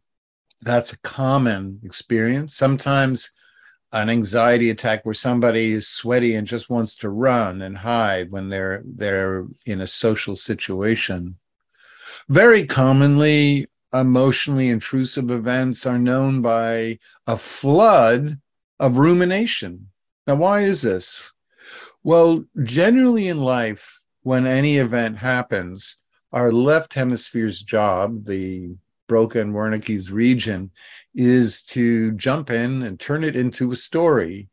that's 0.62 0.92
a 0.92 1.00
common 1.00 1.80
experience. 1.84 2.54
Sometimes 2.54 3.30
an 3.92 4.10
anxiety 4.10 4.70
attack 4.70 5.04
where 5.04 5.14
somebody 5.14 5.72
is 5.72 5.86
sweaty 5.88 6.34
and 6.34 6.46
just 6.46 6.68
wants 6.68 6.96
to 6.96 7.08
run 7.08 7.62
and 7.62 7.76
hide 7.76 8.30
when 8.30 8.48
they're 8.48 8.82
they're 8.84 9.46
in 9.66 9.80
a 9.80 9.86
social 9.86 10.34
situation. 10.34 11.36
Very 12.28 12.66
commonly, 12.66 13.66
emotionally 13.92 14.68
intrusive 14.70 15.30
events 15.30 15.86
are 15.86 15.98
known 15.98 16.42
by 16.42 16.98
a 17.26 17.36
flood 17.36 18.40
of 18.80 18.98
rumination. 18.98 19.88
Now, 20.26 20.36
why 20.36 20.62
is 20.62 20.82
this? 20.82 21.32
Well, 22.02 22.44
generally 22.64 23.28
in 23.28 23.38
life, 23.38 24.02
when 24.22 24.46
any 24.46 24.78
event 24.78 25.18
happens, 25.18 25.98
our 26.32 26.50
left 26.50 26.94
hemisphere's 26.94 27.62
job, 27.62 28.24
the 28.24 28.74
Broca 29.06 29.40
and 29.40 29.52
Wernicke's 29.52 30.10
region 30.10 30.70
is 31.14 31.62
to 31.62 32.12
jump 32.12 32.50
in 32.50 32.82
and 32.82 32.98
turn 32.98 33.24
it 33.24 33.36
into 33.36 33.70
a 33.72 33.76
story 33.76 34.48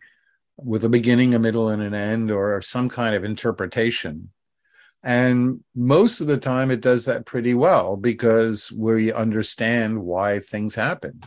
with 0.57 0.83
a 0.83 0.89
beginning, 0.89 1.33
a 1.33 1.39
middle, 1.39 1.69
and 1.69 1.81
an 1.81 1.93
end, 1.93 2.31
or 2.31 2.61
some 2.61 2.89
kind 2.89 3.15
of 3.15 3.23
interpretation. 3.23 4.29
And 5.03 5.63
most 5.75 6.21
of 6.21 6.27
the 6.27 6.37
time, 6.37 6.69
it 6.69 6.81
does 6.81 7.05
that 7.05 7.25
pretty 7.25 7.53
well 7.53 7.97
because 7.97 8.71
we 8.71 9.11
understand 9.11 10.03
why 10.03 10.39
things 10.39 10.75
happen. 10.75 11.21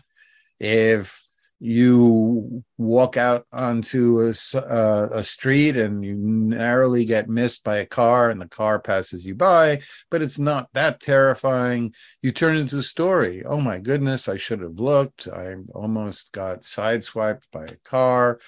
If 0.61 1.24
you 1.61 2.65
walk 2.77 3.17
out 3.17 3.47
onto 3.53 4.21
a, 4.21 4.59
uh, 4.59 5.09
a 5.13 5.23
street 5.23 5.77
and 5.77 6.05
you 6.05 6.15
narrowly 6.15 7.05
get 7.05 7.29
missed 7.29 7.65
by 7.65 7.79
a 7.79 7.87
car 7.87 8.31
and 8.31 8.41
the 8.41 8.49
car 8.49 8.79
passes 8.79 9.25
you 9.25 9.35
by, 9.35 9.81
but 10.11 10.21
it's 10.21 10.39
not 10.39 10.69
that 10.75 11.01
terrifying. 11.01 11.95
You 12.23 12.33
turn 12.33 12.57
into 12.57 12.79
a 12.79 12.83
story. 12.83 13.45
Oh 13.45 13.61
my 13.61 13.79
goodness, 13.79 14.29
I 14.29 14.37
should 14.37 14.61
have 14.61 14.79
looked. 14.79 15.29
I 15.29 15.55
almost 15.75 16.33
got 16.33 16.63
sideswiped 16.63 17.45
by 17.53 17.65
a 17.65 17.77
car. 17.85 18.41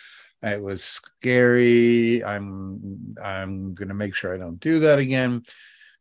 It 0.43 0.63
was 0.63 0.85
scary. 0.85 2.23
I'm 2.23 3.17
I'm 3.23 3.75
going 3.75 3.89
to 3.89 3.95
make 3.95 4.15
sure 4.15 4.35
I 4.35 4.39
don't 4.39 4.61
do 4.61 4.81
that 4.81 4.99
again. 4.99 5.43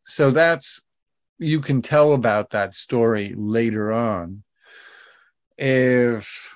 So 0.04 0.32
that's 0.32 0.82
you 1.40 1.60
can 1.60 1.82
tell 1.82 2.14
about 2.14 2.52
that 2.52 2.74
story 2.74 3.34
later 3.36 3.92
on. 3.92 4.44
If 5.58 6.55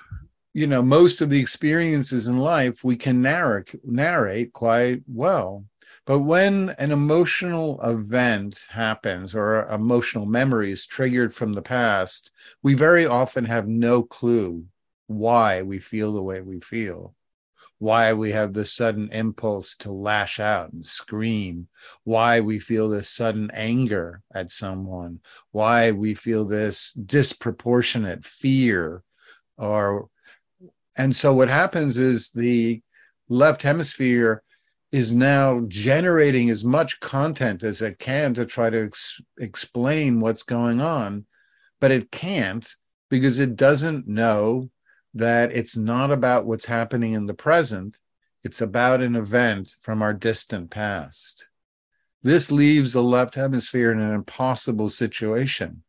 you 0.52 0.66
know 0.66 0.82
most 0.82 1.20
of 1.20 1.30
the 1.30 1.40
experiences 1.40 2.26
in 2.26 2.38
life 2.38 2.84
we 2.84 2.96
can 2.96 3.22
narrate 3.22 3.74
narrate 3.84 4.52
quite 4.52 5.02
well. 5.06 5.64
But 6.06 6.20
when 6.20 6.70
an 6.78 6.90
emotional 6.92 7.80
event 7.82 8.66
happens 8.70 9.34
or 9.36 9.68
emotional 9.68 10.26
memory 10.26 10.72
is 10.72 10.86
triggered 10.86 11.34
from 11.34 11.52
the 11.52 11.62
past 11.62 12.32
we 12.62 12.74
very 12.74 13.06
often 13.06 13.44
have 13.44 13.68
no 13.68 14.02
clue 14.02 14.64
why 15.06 15.62
we 15.62 15.78
feel 15.78 16.12
the 16.12 16.22
way 16.22 16.40
we 16.40 16.60
feel 16.60 17.14
why 17.80 18.12
we 18.12 18.30
have 18.30 18.52
this 18.52 18.74
sudden 18.74 19.08
impulse 19.10 19.74
to 19.74 19.90
lash 19.90 20.38
out 20.38 20.70
and 20.70 20.84
scream, 20.84 21.66
why 22.04 22.38
we 22.38 22.58
feel 22.58 22.90
this 22.90 23.08
sudden 23.08 23.50
anger 23.54 24.22
at 24.34 24.50
someone, 24.50 25.18
why 25.50 25.90
we 25.90 26.14
feel 26.14 26.44
this 26.44 26.92
disproportionate 26.92 28.22
fear 28.26 29.02
or 29.56 30.10
and 31.00 31.16
so 31.16 31.32
what 31.32 31.48
happens 31.48 31.96
is 31.96 32.30
the 32.30 32.82
left 33.30 33.62
hemisphere 33.62 34.42
is 34.92 35.14
now 35.14 35.60
generating 35.66 36.50
as 36.50 36.62
much 36.62 37.00
content 37.00 37.62
as 37.62 37.80
it 37.80 37.98
can 37.98 38.34
to 38.34 38.44
try 38.44 38.68
to 38.68 38.84
ex- 38.84 39.18
explain 39.38 40.20
what's 40.20 40.42
going 40.42 40.78
on, 40.82 41.24
but 41.80 41.90
it 41.90 42.10
can't 42.10 42.76
because 43.08 43.38
it 43.38 43.56
doesn't 43.56 44.06
know 44.08 44.68
that 45.14 45.52
it's 45.52 45.74
not 45.74 46.10
about 46.10 46.44
what's 46.44 46.66
happening 46.66 47.14
in 47.14 47.24
the 47.24 47.32
present, 47.32 47.96
it's 48.44 48.60
about 48.60 49.00
an 49.00 49.16
event 49.16 49.76
from 49.80 50.02
our 50.02 50.12
distant 50.12 50.70
past. 50.70 51.48
This 52.22 52.52
leaves 52.52 52.92
the 52.92 53.02
left 53.02 53.36
hemisphere 53.36 53.90
in 53.90 54.00
an 54.00 54.12
impossible 54.12 54.90
situation. 54.90 55.82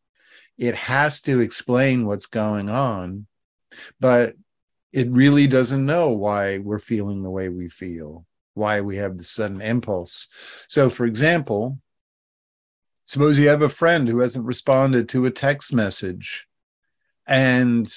It 0.58 0.76
has 0.76 1.20
to 1.24 1.42
explain 1.42 2.06
what's 2.06 2.28
going 2.28 2.70
on, 2.70 3.28
but 4.00 4.36
it 4.94 5.10
really 5.10 5.48
doesn't 5.48 5.86
know 5.86 6.10
why 6.10 6.58
we're 6.58 6.80
feeling 6.80 7.24
the 7.24 7.30
way 7.30 7.50
we 7.50 7.70
feel, 7.70 8.26
why 8.54 8.82
we 8.82 8.98
have 8.98 9.18
the 9.18 9.24
sudden 9.24 9.62
impulse. 9.62 10.28
So, 10.68 10.90
for 10.90 11.06
example, 11.06 11.80
suppose 13.06 13.38
you 13.38 13.48
have 13.48 13.62
a 13.62 13.70
friend 13.70 14.08
who 14.08 14.20
hasn't 14.20 14.46
responded 14.46 15.08
to 15.10 15.26
a 15.26 15.32
text 15.32 15.74
message 15.74 16.48
and 17.26 17.92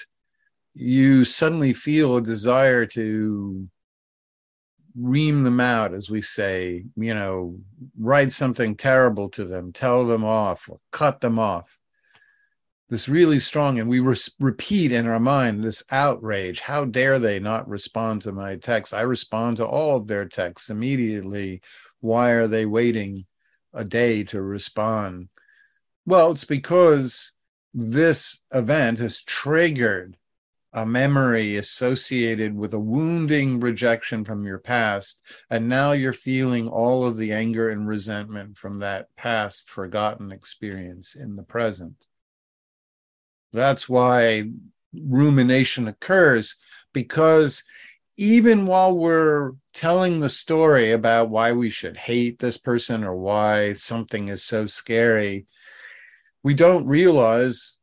you 0.75 1.25
suddenly 1.25 1.73
feel 1.73 2.17
a 2.17 2.23
desire 2.23 2.87
to 2.87 3.69
ream 4.97 5.43
them 5.43 5.59
out, 5.59 5.93
as 5.93 6.09
we 6.09 6.23
say, 6.23 6.85
you 6.97 7.15
know, 7.15 7.59
write 7.99 8.31
something 8.31 8.77
terrible 8.77 9.29
to 9.31 9.45
them, 9.45 9.73
tell 9.73 10.05
them 10.05 10.25
off, 10.25 10.69
or 10.69 10.79
cut 10.93 11.21
them 11.21 11.39
off 11.39 11.79
this 12.91 13.09
really 13.09 13.41
strong 13.41 13.79
and 13.79 13.89
we 13.89 14.01
re- 14.01 14.17
repeat 14.39 14.93
in 14.93 15.07
our 15.07 15.21
mind 15.21 15.65
this 15.65 15.83
outrage 15.91 16.61
how 16.61 16.85
dare 16.85 17.19
they 17.19 17.39
not 17.39 17.69
respond 17.69 18.21
to 18.21 18.33
my 18.33 18.57
text 18.57 18.93
i 18.93 19.01
respond 19.01 19.57
to 19.57 19.67
all 19.67 19.97
of 19.97 20.07
their 20.07 20.27
texts 20.27 20.71
immediately. 20.71 21.61
Why 22.01 22.31
are 22.33 22.47
they 22.47 22.67
waiting 22.67 23.25
a 23.73 23.85
day 23.85 24.25
to 24.25 24.43
respond? 24.43 25.29
Well 26.05 26.33
it's 26.33 26.45
because 26.45 27.33
this 27.73 28.41
event 28.53 28.99
has 28.99 29.23
triggered 29.23 30.17
a 30.75 30.85
memory 30.85 31.57
associated 31.57 32.55
with 32.55 32.75
a 32.75 32.81
wounding 32.81 33.61
rejection 33.61 34.25
from 34.25 34.45
your 34.45 34.59
past 34.59 35.23
and 35.49 35.69
now 35.69 35.93
you're 35.93 36.13
feeling 36.13 36.69
all 36.69 37.07
of 37.07 37.17
the 37.17 37.33
anger 37.33 37.71
and 37.71 37.89
resentment 37.89 38.59
from 38.59 38.81
that 38.81 39.07
past 39.17 39.71
forgotten 39.71 40.31
experience 40.31 41.15
in 41.15 41.37
the 41.37 41.43
present 41.43 42.04
that's 43.55 43.89
why 43.89 44.45
rumination 44.93 45.89
occurs 45.89 46.57
because 46.93 47.65
even 48.17 48.65
while 48.65 48.97
we're 48.97 49.53
telling 49.73 50.21
the 50.21 50.29
story 50.29 50.93
about 50.93 51.31
why 51.31 51.53
we 51.53 51.69
should 51.69 51.97
hate 51.97 52.39
this 52.39 52.57
person 52.57 53.03
or 53.03 53.17
why 53.17 53.73
something 53.75 54.29
is 54.29 54.43
so 54.43 54.67
scary, 54.67 55.47
we 56.43 56.55
don't 56.55 56.87
realize 56.87 57.77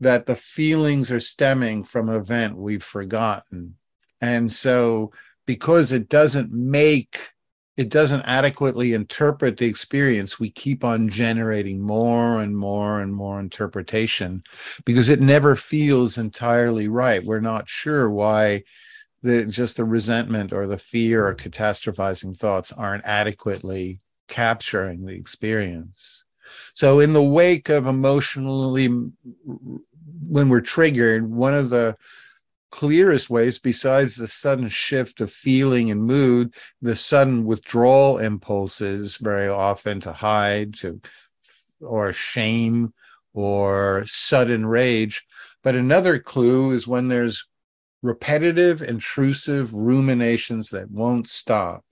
that 0.00 0.26
the 0.26 0.34
feelings 0.34 1.10
are 1.12 1.20
stemming 1.20 1.84
from 1.84 2.08
an 2.08 2.16
event 2.16 2.56
we've 2.56 2.82
forgotten. 2.82 3.76
And 4.20 4.50
so, 4.50 5.12
because 5.46 5.92
it 5.92 6.08
doesn't 6.08 6.52
make 6.52 7.18
it 7.76 7.90
doesn't 7.90 8.22
adequately 8.22 8.94
interpret 8.94 9.58
the 9.58 9.66
experience, 9.66 10.40
we 10.40 10.50
keep 10.50 10.82
on 10.82 11.08
generating 11.08 11.80
more 11.80 12.40
and 12.40 12.56
more 12.56 13.00
and 13.00 13.14
more 13.14 13.38
interpretation 13.38 14.42
because 14.84 15.08
it 15.08 15.20
never 15.20 15.54
feels 15.54 16.16
entirely 16.16 16.88
right. 16.88 17.24
We're 17.24 17.40
not 17.40 17.68
sure 17.68 18.08
why 18.08 18.62
the 19.22 19.44
just 19.44 19.76
the 19.76 19.84
resentment 19.84 20.52
or 20.52 20.66
the 20.66 20.78
fear 20.78 21.26
or 21.26 21.34
catastrophizing 21.34 22.36
thoughts 22.36 22.72
aren't 22.72 23.04
adequately 23.04 24.00
capturing 24.28 25.04
the 25.04 25.14
experience. 25.14 26.24
So 26.74 27.00
in 27.00 27.12
the 27.12 27.22
wake 27.22 27.68
of 27.68 27.86
emotionally 27.86 28.88
when 30.28 30.48
we're 30.48 30.60
triggered, 30.60 31.28
one 31.30 31.54
of 31.54 31.70
the 31.70 31.96
clearest 32.70 33.30
ways, 33.30 33.58
besides 33.58 34.16
the 34.16 34.28
sudden 34.28 34.68
shift 34.68 35.20
of 35.20 35.32
feeling 35.32 35.90
and 35.90 36.02
mood, 36.02 36.54
the 36.82 36.96
sudden 36.96 37.44
withdrawal 37.44 38.18
impulses, 38.18 39.16
very 39.16 39.48
often 39.48 40.00
to 40.00 40.12
hide, 40.12 40.74
to 40.74 41.00
or 41.80 42.12
shame 42.12 42.92
or 43.34 44.04
sudden 44.06 44.66
rage. 44.66 45.24
But 45.62 45.74
another 45.74 46.18
clue 46.18 46.72
is 46.72 46.86
when 46.86 47.08
there's 47.08 47.46
repetitive, 48.02 48.82
intrusive 48.82 49.74
ruminations 49.74 50.70
that 50.70 50.90
won't 50.90 51.28
stop, 51.28 51.84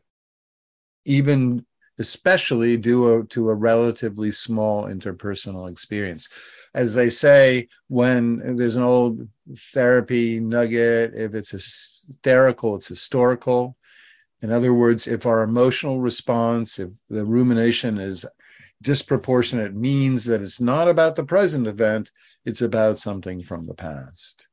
even 1.05 1.67
especially 1.99 2.77
due 2.77 3.21
uh, 3.21 3.23
to 3.29 3.49
a 3.49 3.55
relatively 3.55 4.31
small 4.31 4.85
interpersonal 4.85 5.71
experience 5.71 6.29
as 6.75 6.95
they 6.95 7.09
say, 7.09 7.69
when 7.87 8.57
there's 8.57 8.77
an 8.77 8.83
old 8.83 9.29
therapy 9.73 10.41
nugget, 10.41 11.15
if 11.15 11.35
it's 11.35 11.53
hysterical, 11.53 12.75
it's 12.75 12.89
historical. 12.89 13.77
In 14.43 14.51
other 14.51 14.75
words, 14.75 15.07
if 15.07 15.25
our 15.25 15.43
emotional 15.43 16.01
response, 16.01 16.81
if 16.81 16.91
the 17.09 17.25
rumination 17.25 17.99
is 17.99 18.27
disproportionate, 18.83 19.75
means 19.75 20.25
that 20.25 20.43
it's 20.43 20.61
not 20.61 20.89
about 20.89 21.15
the 21.15 21.25
present 21.25 21.67
event, 21.69 22.11
it's 22.45 22.61
about 22.61 22.99
something 22.99 23.41
from 23.41 23.67
the 23.67 23.75
past. 23.75 24.49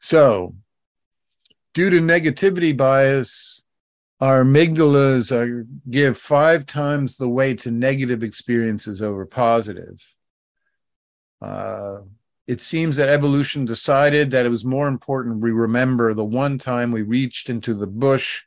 So, 0.00 0.56
due 1.74 1.90
to 1.90 2.00
negativity 2.00 2.74
bias, 2.74 3.61
our 4.22 4.44
amygdalas 4.44 5.32
are, 5.32 5.66
give 5.90 6.16
five 6.16 6.64
times 6.64 7.16
the 7.16 7.28
weight 7.28 7.58
to 7.58 7.72
negative 7.72 8.22
experiences 8.22 9.02
over 9.02 9.26
positive. 9.26 10.00
Uh, 11.40 12.02
it 12.46 12.60
seems 12.60 12.94
that 12.94 13.08
evolution 13.08 13.64
decided 13.64 14.30
that 14.30 14.46
it 14.46 14.48
was 14.48 14.64
more 14.64 14.86
important 14.86 15.40
we 15.40 15.50
remember 15.50 16.14
the 16.14 16.24
one 16.24 16.56
time 16.56 16.92
we 16.92 17.02
reached 17.02 17.50
into 17.50 17.74
the 17.74 17.88
bush 17.88 18.44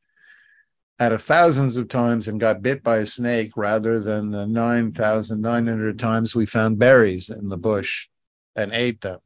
out 1.02 1.12
of 1.12 1.22
thousands 1.22 1.76
of 1.76 1.90
times 1.90 2.30
and 2.30 2.40
got 2.40 2.62
bit 2.62 2.82
by 2.82 3.00
a 3.00 3.06
snake 3.06 3.52
rather 3.58 4.00
than 4.00 4.32
the 4.32 4.48
9,900 4.48 6.00
times 6.00 6.34
we 6.34 6.46
found 6.46 6.80
berries 6.80 7.30
in 7.30 7.50
the 7.50 7.58
bush 7.58 8.08
and 8.56 8.72
ate 8.72 9.02
them. 9.02 9.20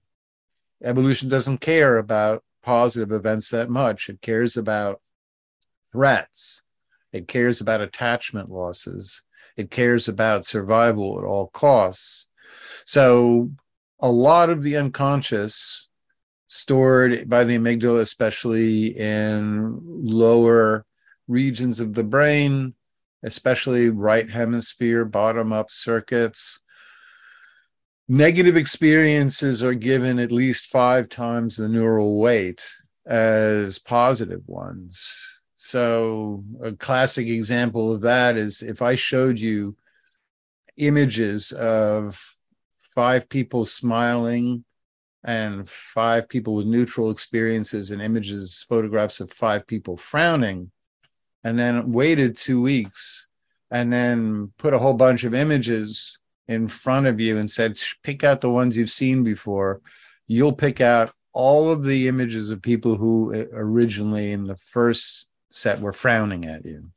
Evolution 0.83 1.29
doesn't 1.29 1.59
care 1.59 1.99
about 1.99 2.43
positive 2.63 3.11
events 3.11 3.51
that 3.51 3.69
much. 3.69 4.09
It 4.09 4.19
cares 4.19 4.57
about 4.57 4.99
threats. 5.91 6.63
It 7.11 7.27
cares 7.27 7.61
about 7.61 7.81
attachment 7.81 8.49
losses. 8.49 9.23
It 9.57 9.71
cares 9.71 10.07
about 10.07 10.45
survival 10.45 11.19
at 11.19 11.25
all 11.25 11.47
costs. 11.47 12.29
So 12.85 13.51
a 13.99 14.09
lot 14.09 14.49
of 14.49 14.63
the 14.63 14.77
unconscious 14.77 15.89
stored 16.47 17.29
by 17.29 17.43
the 17.43 17.57
amygdala, 17.57 18.01
especially 18.01 18.97
in 18.97 19.79
lower 19.83 20.85
regions 21.27 21.79
of 21.79 21.93
the 21.93 22.03
brain, 22.03 22.73
especially 23.23 23.89
right 23.89 24.29
hemisphere, 24.29 25.05
bottom 25.05 25.53
up 25.53 25.69
circuits. 25.69 26.59
Negative 28.07 28.57
experiences 28.57 29.63
are 29.63 29.75
given 29.75 30.17
at 30.17 30.31
least 30.31 30.65
five 30.67 31.09
times 31.09 31.57
the 31.57 31.69
neural 31.69 32.19
weight 32.19 32.67
as 33.05 33.77
positive 33.77 34.41
ones. 34.47 35.38
So, 35.61 36.45
a 36.61 36.71
classic 36.71 37.27
example 37.27 37.93
of 37.93 37.99
that 38.03 38.37
is 38.37 38.61
if 38.61 38.81
I 38.81 38.95
showed 38.95 39.37
you 39.37 39.75
images 40.77 41.51
of 41.51 42.17
five 42.95 43.27
people 43.27 43.65
smiling 43.65 44.63
and 45.25 45.67
five 45.67 46.29
people 46.29 46.55
with 46.55 46.65
neutral 46.65 47.11
experiences 47.11 47.91
and 47.91 48.01
images, 48.01 48.65
photographs 48.69 49.19
of 49.19 49.33
five 49.33 49.67
people 49.67 49.97
frowning, 49.97 50.71
and 51.43 51.59
then 51.59 51.91
waited 51.91 52.37
two 52.37 52.61
weeks 52.61 53.27
and 53.69 53.91
then 53.91 54.53
put 54.59 54.73
a 54.73 54.79
whole 54.79 54.93
bunch 54.93 55.25
of 55.25 55.33
images 55.33 56.19
in 56.47 56.69
front 56.69 57.05
of 57.05 57.19
you 57.19 57.37
and 57.37 57.51
said, 57.51 57.77
pick 58.01 58.23
out 58.23 58.39
the 58.39 58.49
ones 58.49 58.77
you've 58.77 58.89
seen 58.89 59.25
before. 59.25 59.81
You'll 60.25 60.53
pick 60.53 60.79
out 60.79 61.11
all 61.33 61.69
of 61.69 61.83
the 61.83 62.07
images 62.07 62.49
of 62.49 62.61
people 62.61 62.95
who 62.95 63.33
eh, 63.33 63.45
originally 63.51 64.31
in 64.31 64.45
the 64.45 64.55
first 64.55 65.28
set 65.49 65.79
were 65.81 65.93
frowning 65.93 66.45
at 66.45 66.65
you. 66.65 66.89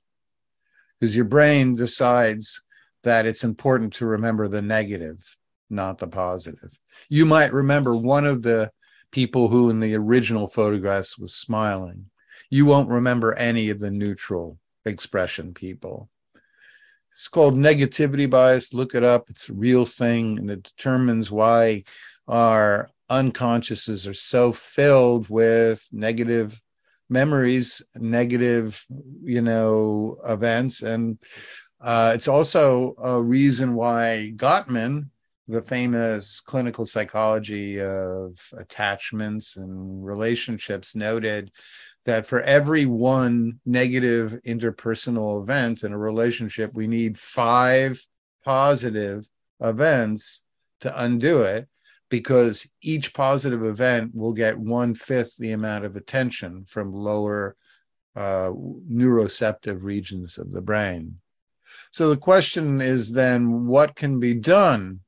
Because 0.99 1.17
your 1.17 1.25
brain 1.25 1.75
decides 1.75 2.63
that 3.03 3.27
it's 3.27 3.45
important 3.45 3.95
to 3.95 4.07
remember 4.07 4.49
the 4.49 4.63
negative 4.63 5.37
not 5.73 5.99
the 5.99 6.07
positive. 6.07 6.71
You 7.09 7.27
might 7.27 7.53
remember 7.53 7.97
one 7.97 8.27
of 8.27 8.43
the 8.43 8.71
people 9.11 9.49
who 9.49 9.71
in 9.71 9.81
the 9.81 9.97
original 9.97 10.47
photographs 10.47 11.19
was 11.19 11.35
smiling. 11.35 12.07
You 12.51 12.67
won't 12.67 12.91
remember 12.91 13.35
any 13.35 13.71
of 13.71 13.81
the 13.81 13.91
neutral 13.91 14.59
expression 14.85 15.55
people. 15.55 16.11
It's 17.11 17.29
called 17.29 17.55
negativity 17.55 18.29
bias. 18.29 18.73
Look 18.73 18.95
it 18.95 19.03
up. 19.03 19.29
It's 19.29 19.49
a 19.49 19.55
real 19.55 19.85
thing 19.85 20.39
and 20.39 20.51
it 20.51 20.63
determines 20.63 21.31
why 21.31 21.85
our 22.29 22.89
unconsciouses 23.11 24.09
are 24.09 24.15
so 24.15 24.53
filled 24.53 25.29
with 25.29 25.87
negative 25.93 26.61
memories, 27.13 27.83
negative, 27.95 28.85
you 29.23 29.43
know, 29.43 30.19
events. 30.25 30.83
And 30.83 31.19
uh, 31.81 32.13
it's 32.15 32.29
also 32.29 32.95
a 32.99 33.23
reason 33.23 33.75
why 33.75 34.33
Gottman, 34.37 35.07
the 35.49 35.63
famous 35.63 36.41
clinical 36.41 36.87
psychology 36.87 37.81
of 37.81 38.39
attachments 38.57 39.57
and 39.57 40.05
relationships 40.05 40.95
noted 40.95 41.51
that 42.05 42.27
for 42.27 42.41
every 42.43 42.87
one 42.87 43.61
negative 43.65 44.41
interpersonal 44.47 45.43
event 45.43 45.85
in 45.85 45.93
a 45.93 45.99
relationship, 45.99 46.73
we 46.75 46.87
need 46.87 47.19
five 47.19 48.05
positive 48.45 49.29
events 49.61 50.43
to 50.81 51.01
undo 51.01 51.43
it 51.43 51.69
because 52.13 52.71
each 52.83 53.15
positive 53.15 53.65
event 53.65 54.15
will 54.15 54.35
get 54.35 54.59
one 54.59 54.95
fifth 54.95 55.35
the 55.39 55.53
amount 55.53 55.87
of 55.87 55.97
attention 55.97 56.63
from 56.67 56.93
lower 56.93 57.57
uh, 58.15 58.51
neuroceptive 58.53 59.83
regions 59.83 60.37
of 60.37 60.53
the 60.53 60.61
brain. 60.61 61.17
So 61.91 62.11
the 62.11 62.19
question 62.19 62.83
is 62.83 63.13
then 63.13 63.67
what 63.67 63.95
can 63.95 64.21
be 64.21 64.35
done 64.35 65.01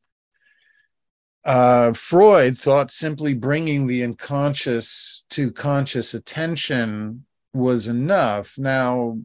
uh, 1.45 1.93
Freud 1.93 2.57
thought 2.57 2.91
simply 2.91 3.35
bringing 3.35 3.87
the 3.87 4.03
unconscious 4.03 5.27
to 5.29 5.53
conscious 5.53 6.15
attention 6.15 7.27
was 7.53 7.87
enough. 7.87 8.57
Now, 8.57 9.19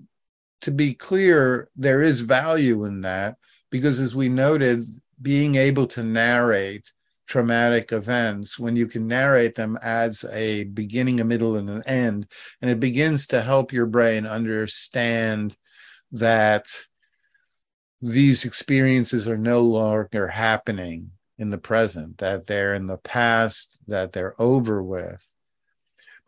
to 0.63 0.71
be 0.71 0.95
clear, 0.95 1.69
there 1.77 2.03
is 2.03 2.19
value 2.19 2.84
in 2.84 2.99
that 3.01 3.38
because, 3.69 4.01
as 4.01 4.13
we 4.13 4.27
noted, 4.27 4.84
being 5.21 5.55
able 5.55 5.88
to 5.88 6.03
narrate 6.03 6.91
traumatic 7.30 7.91
events, 7.91 8.57
when 8.57 8.75
you 8.75 8.88
can 8.88 9.07
narrate 9.07 9.53
them, 9.53 9.77
as 9.84 10.25
a 10.32 10.63
beginning, 10.63 11.19
a 11.19 11.23
middle, 11.23 11.57
and 11.57 11.69
an 11.69 11.84
end. 11.86 12.25
And 12.59 12.71
it 12.71 12.80
begins 12.80 13.27
to 13.27 13.41
help 13.43 13.71
your 13.71 13.86
brain 13.86 14.25
understand 14.25 15.55
that 16.13 16.65
these 18.01 18.45
experiences 18.45 19.27
are 19.27 19.38
no 19.38 19.61
longer 19.61 20.27
happening 20.27 21.11
in 21.38 21.51
the 21.51 21.59
present, 21.59 22.17
that 22.17 22.47
they're 22.47 22.73
in 22.73 22.88
the 22.88 22.97
past, 22.97 23.77
that 23.88 24.11
they're 24.11 24.34
over 24.41 24.82
with. 24.82 25.23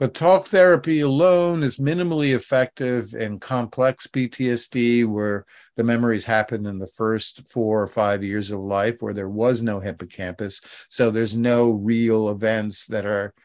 But 0.01 0.15
talk 0.15 0.45
therapy 0.47 1.01
alone 1.01 1.61
is 1.61 1.77
minimally 1.77 2.33
effective 2.33 3.13
in 3.13 3.39
complex 3.39 4.07
PTSD, 4.07 5.05
where 5.05 5.45
the 5.75 5.83
memories 5.83 6.25
happen 6.25 6.65
in 6.65 6.79
the 6.79 6.87
first 6.87 7.47
four 7.51 7.83
or 7.83 7.87
five 7.87 8.23
years 8.23 8.49
of 8.49 8.61
life, 8.61 9.03
where 9.03 9.13
there 9.13 9.29
was 9.29 9.61
no 9.61 9.79
hippocampus. 9.79 10.59
So 10.89 11.11
there's 11.11 11.37
no 11.37 11.69
real 11.69 12.29
events 12.29 12.87
that 12.87 13.05
are 13.05 13.35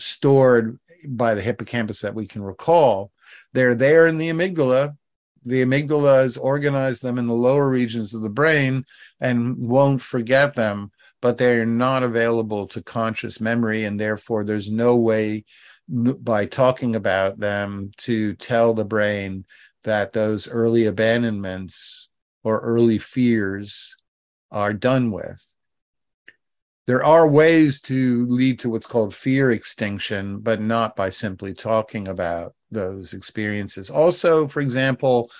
stored 0.00 0.80
by 1.06 1.34
the 1.34 1.42
hippocampus 1.42 2.00
that 2.00 2.16
we 2.16 2.26
can 2.26 2.42
recall. 2.42 3.12
They're 3.52 3.76
there 3.76 4.08
in 4.08 4.18
the 4.18 4.30
amygdala. 4.30 4.96
The 5.44 5.62
amygdala 5.62 6.22
has 6.22 6.36
organized 6.36 7.04
them 7.04 7.18
in 7.18 7.28
the 7.28 7.34
lower 7.34 7.68
regions 7.68 8.14
of 8.14 8.22
the 8.22 8.30
brain 8.30 8.84
and 9.20 9.56
won't 9.58 10.02
forget 10.02 10.54
them 10.54 10.90
but 11.24 11.38
they're 11.38 11.64
not 11.64 12.02
available 12.02 12.66
to 12.66 12.82
conscious 12.82 13.40
memory, 13.40 13.84
and 13.84 13.98
therefore 13.98 14.44
there's 14.44 14.70
no 14.70 14.94
way 14.96 15.42
by 15.88 16.46
talking 16.46 16.96
about 16.96 17.38
them 17.38 17.90
to 17.98 18.34
tell 18.34 18.74
the 18.74 18.84
brain 18.84 19.44
that 19.82 20.12
those 20.12 20.48
early 20.48 20.86
abandonments 20.86 22.08
or 22.42 22.60
early 22.60 22.98
fears 22.98 23.96
are 24.50 24.72
done 24.72 25.10
with. 25.10 25.42
There 26.86 27.04
are 27.04 27.26
ways 27.26 27.80
to 27.82 28.26
lead 28.26 28.58
to 28.60 28.70
what's 28.70 28.86
called 28.86 29.14
fear 29.14 29.50
extinction, 29.50 30.38
but 30.40 30.60
not 30.60 30.96
by 30.96 31.10
simply 31.10 31.54
talking 31.54 32.08
about 32.08 32.54
those 32.70 33.14
experiences. 33.14 33.88
Also, 33.88 34.46
for 34.46 34.60
example, 34.60 35.30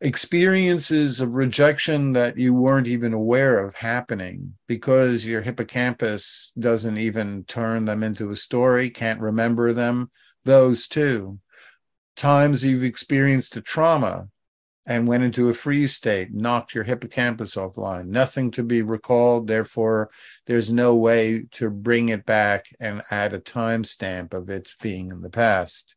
experiences 0.00 1.20
of 1.20 1.34
rejection 1.34 2.12
that 2.12 2.38
you 2.38 2.52
weren't 2.52 2.86
even 2.86 3.12
aware 3.12 3.64
of 3.64 3.74
happening 3.74 4.54
because 4.66 5.24
your 5.24 5.40
hippocampus 5.40 6.52
doesn't 6.58 6.98
even 6.98 7.44
turn 7.44 7.84
them 7.84 8.02
into 8.02 8.30
a 8.30 8.36
story, 8.36 8.90
can't 8.90 9.20
remember 9.20 9.72
them, 9.72 10.10
those 10.44 10.88
too. 10.88 11.38
Times 12.16 12.64
you've 12.64 12.84
experienced 12.84 13.56
a 13.56 13.60
trauma 13.60 14.28
and 14.86 15.08
went 15.08 15.22
into 15.22 15.48
a 15.48 15.54
freeze 15.54 15.94
state, 15.94 16.32
knocked 16.32 16.74
your 16.74 16.84
hippocampus 16.84 17.56
offline, 17.56 18.06
nothing 18.06 18.50
to 18.50 18.62
be 18.62 18.82
recalled. 18.82 19.46
Therefore, 19.46 20.10
there's 20.46 20.70
no 20.70 20.94
way 20.94 21.46
to 21.52 21.70
bring 21.70 22.10
it 22.10 22.26
back 22.26 22.66
and 22.78 23.02
add 23.10 23.32
a 23.32 23.40
timestamp 23.40 24.34
of 24.34 24.50
it 24.50 24.70
being 24.82 25.10
in 25.10 25.22
the 25.22 25.30
past. 25.30 25.96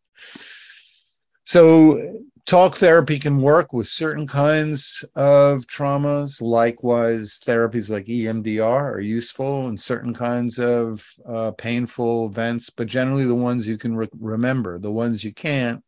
So, 1.44 2.22
talk 2.48 2.78
therapy 2.78 3.20
can 3.20 3.42
work 3.42 3.74
with 3.74 3.88
certain 3.88 4.26
kinds 4.26 5.04
of 5.16 5.68
traumas. 5.68 6.42
Likewise, 6.42 7.42
therapies 7.46 7.92
like 7.92 8.06
EMDR 8.06 8.94
are 8.94 9.02
useful 9.02 9.68
in 9.68 9.76
certain 9.76 10.14
kinds 10.14 10.58
of 10.58 11.06
uh, 11.28 11.52
painful 11.52 12.26
events, 12.26 12.70
but 12.70 12.88
generally 12.88 13.26
the 13.26 13.36
ones 13.36 13.68
you 13.68 13.78
can 13.78 13.96
re- 13.96 14.08
remember. 14.18 14.80
The 14.80 14.92
ones 14.92 15.26
you 15.26 15.34
can't, 15.34 15.84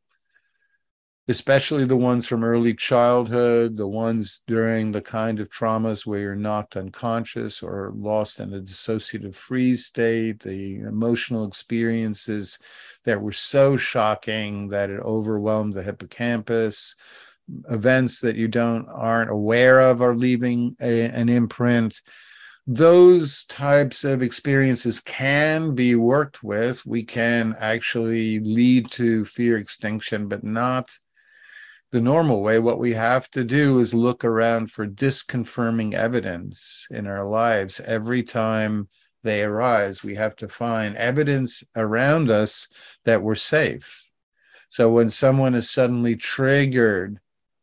especially 1.29 1.85
the 1.85 1.95
ones 1.95 2.25
from 2.25 2.43
early 2.43 2.73
childhood, 2.73 3.77
the 3.77 3.87
ones 3.87 4.41
during 4.47 4.91
the 4.91 5.01
kind 5.01 5.39
of 5.39 5.47
traumas 5.47 6.03
where 6.03 6.19
you're 6.19 6.35
knocked 6.35 6.75
unconscious 6.75 7.61
or 7.61 7.93
lost 7.95 8.39
in 8.39 8.51
a 8.55 8.59
dissociative 8.59 9.35
freeze 9.35 9.85
state, 9.85 10.39
the 10.39 10.77
emotional 10.79 11.45
experiences 11.45 12.57
that 13.05 13.21
were 13.21 13.31
so 13.31 13.77
shocking 13.77 14.69
that 14.69 14.89
it 14.89 14.99
overwhelmed 15.01 15.75
the 15.75 15.83
hippocampus, 15.83 16.95
events 17.69 18.19
that 18.21 18.35
you 18.35 18.47
don't 18.47 18.87
aren't 18.89 19.29
aware 19.29 19.81
of 19.81 20.01
are 20.01 20.15
leaving 20.15 20.75
a, 20.81 21.05
an 21.09 21.29
imprint 21.29 22.01
those 22.71 23.45
types 23.45 24.03
of 24.03 24.21
experiences 24.21 24.99
can 24.99 25.73
be 25.73 25.95
worked 25.95 26.43
with. 26.43 26.85
We 26.85 27.01
can 27.01 27.55
actually 27.59 28.39
lead 28.41 28.91
to 28.91 29.25
fear 29.25 29.57
extinction, 29.57 30.27
but 30.27 30.43
not 30.43 30.87
the 31.91 32.01
normal 32.01 32.41
way, 32.41 32.59
what 32.59 32.79
we 32.79 32.93
have 32.93 33.29
to 33.31 33.43
do 33.43 33.79
is 33.79 33.93
look 33.93 34.23
around 34.23 34.71
for 34.71 34.85
disconfirming 34.85 35.93
evidence 35.93 36.87
in 36.91 37.07
our 37.07 37.27
lives. 37.27 37.79
Every 37.79 38.21
time 38.21 38.87
they 39.23 39.43
arise, 39.43 40.03
we 40.03 40.15
have 40.15 40.35
to 40.37 40.47
find 40.47 40.95
evidence 40.95 41.63
around 41.75 42.29
us 42.29 42.67
that 43.05 43.23
we're 43.23 43.35
safe. 43.35 44.07
So 44.69 44.91
when 44.91 45.09
someone 45.09 45.55
is 45.55 45.69
suddenly 45.69 46.15
triggered 46.15 47.19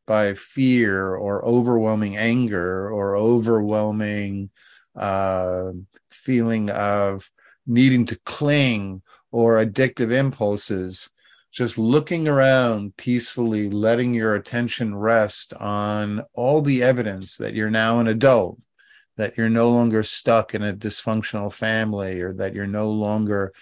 by 0.07 0.35
fear 0.35 1.15
or 1.15 1.45
overwhelming 1.45 2.17
anger 2.17 2.91
or 2.91 3.17
overwhelming 3.17 4.51
uh, 4.97 5.71
feeling 6.11 6.71
of 6.71 7.31
needing 7.67 8.07
to 8.07 8.19
cling 8.25 9.03
or 9.31 9.65
addictive 9.65 10.13
impulses, 10.13 11.11
just 11.57 11.79
looking 11.79 12.29
around 12.29 12.95
peacefully, 12.99 13.71
letting 13.71 14.13
your 14.13 14.35
attention 14.35 14.95
rest 14.95 15.55
on 15.55 16.23
all 16.35 16.61
the 16.61 16.83
evidence 16.83 17.39
that 17.39 17.55
you're 17.55 17.71
now 17.71 17.99
an 17.99 18.07
adult, 18.07 18.61
that 19.17 19.39
you're 19.39 19.49
no 19.49 19.71
longer 19.71 20.03
stuck 20.03 20.55
in 20.55 20.63
a 20.63 20.75
dysfunctional 20.75 21.51
family, 21.51 22.21
or 22.21 22.35
that 22.35 22.55
you're 22.55 22.67
no 22.67 22.91
longer 22.91 23.55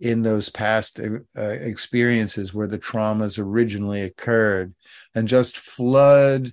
in 0.00 0.20
those 0.20 0.50
past 0.50 1.00
uh, 1.00 1.40
experiences 1.40 2.52
where 2.52 2.66
the 2.66 2.78
traumas 2.78 3.38
originally 3.38 4.02
occurred, 4.02 4.74
and 5.14 5.26
just 5.26 5.56
flood 5.56 6.52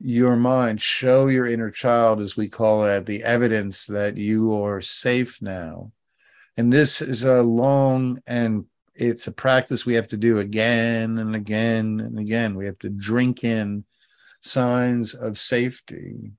your 0.00 0.34
mind, 0.34 0.80
show 0.80 1.26
your 1.26 1.46
inner 1.46 1.70
child, 1.70 2.20
as 2.20 2.38
we 2.38 2.48
call 2.48 2.86
it, 2.86 3.04
the 3.04 3.22
evidence 3.22 3.84
that 3.84 4.16
you 4.16 4.58
are 4.64 4.80
safe 4.80 5.42
now. 5.42 5.92
And 6.56 6.72
this 6.72 7.02
is 7.02 7.24
a 7.24 7.42
long 7.42 8.22
and 8.26 8.64
it's 8.94 9.26
a 9.26 9.32
practice 9.32 9.86
we 9.86 9.94
have 9.94 10.08
to 10.08 10.16
do 10.16 10.38
again 10.38 11.18
and 11.18 11.34
again 11.34 12.00
and 12.00 12.18
again. 12.18 12.54
We 12.54 12.66
have 12.66 12.78
to 12.80 12.90
drink 12.90 13.44
in 13.44 13.84
signs 14.40 15.14
of 15.14 15.38
safety. 15.38 16.32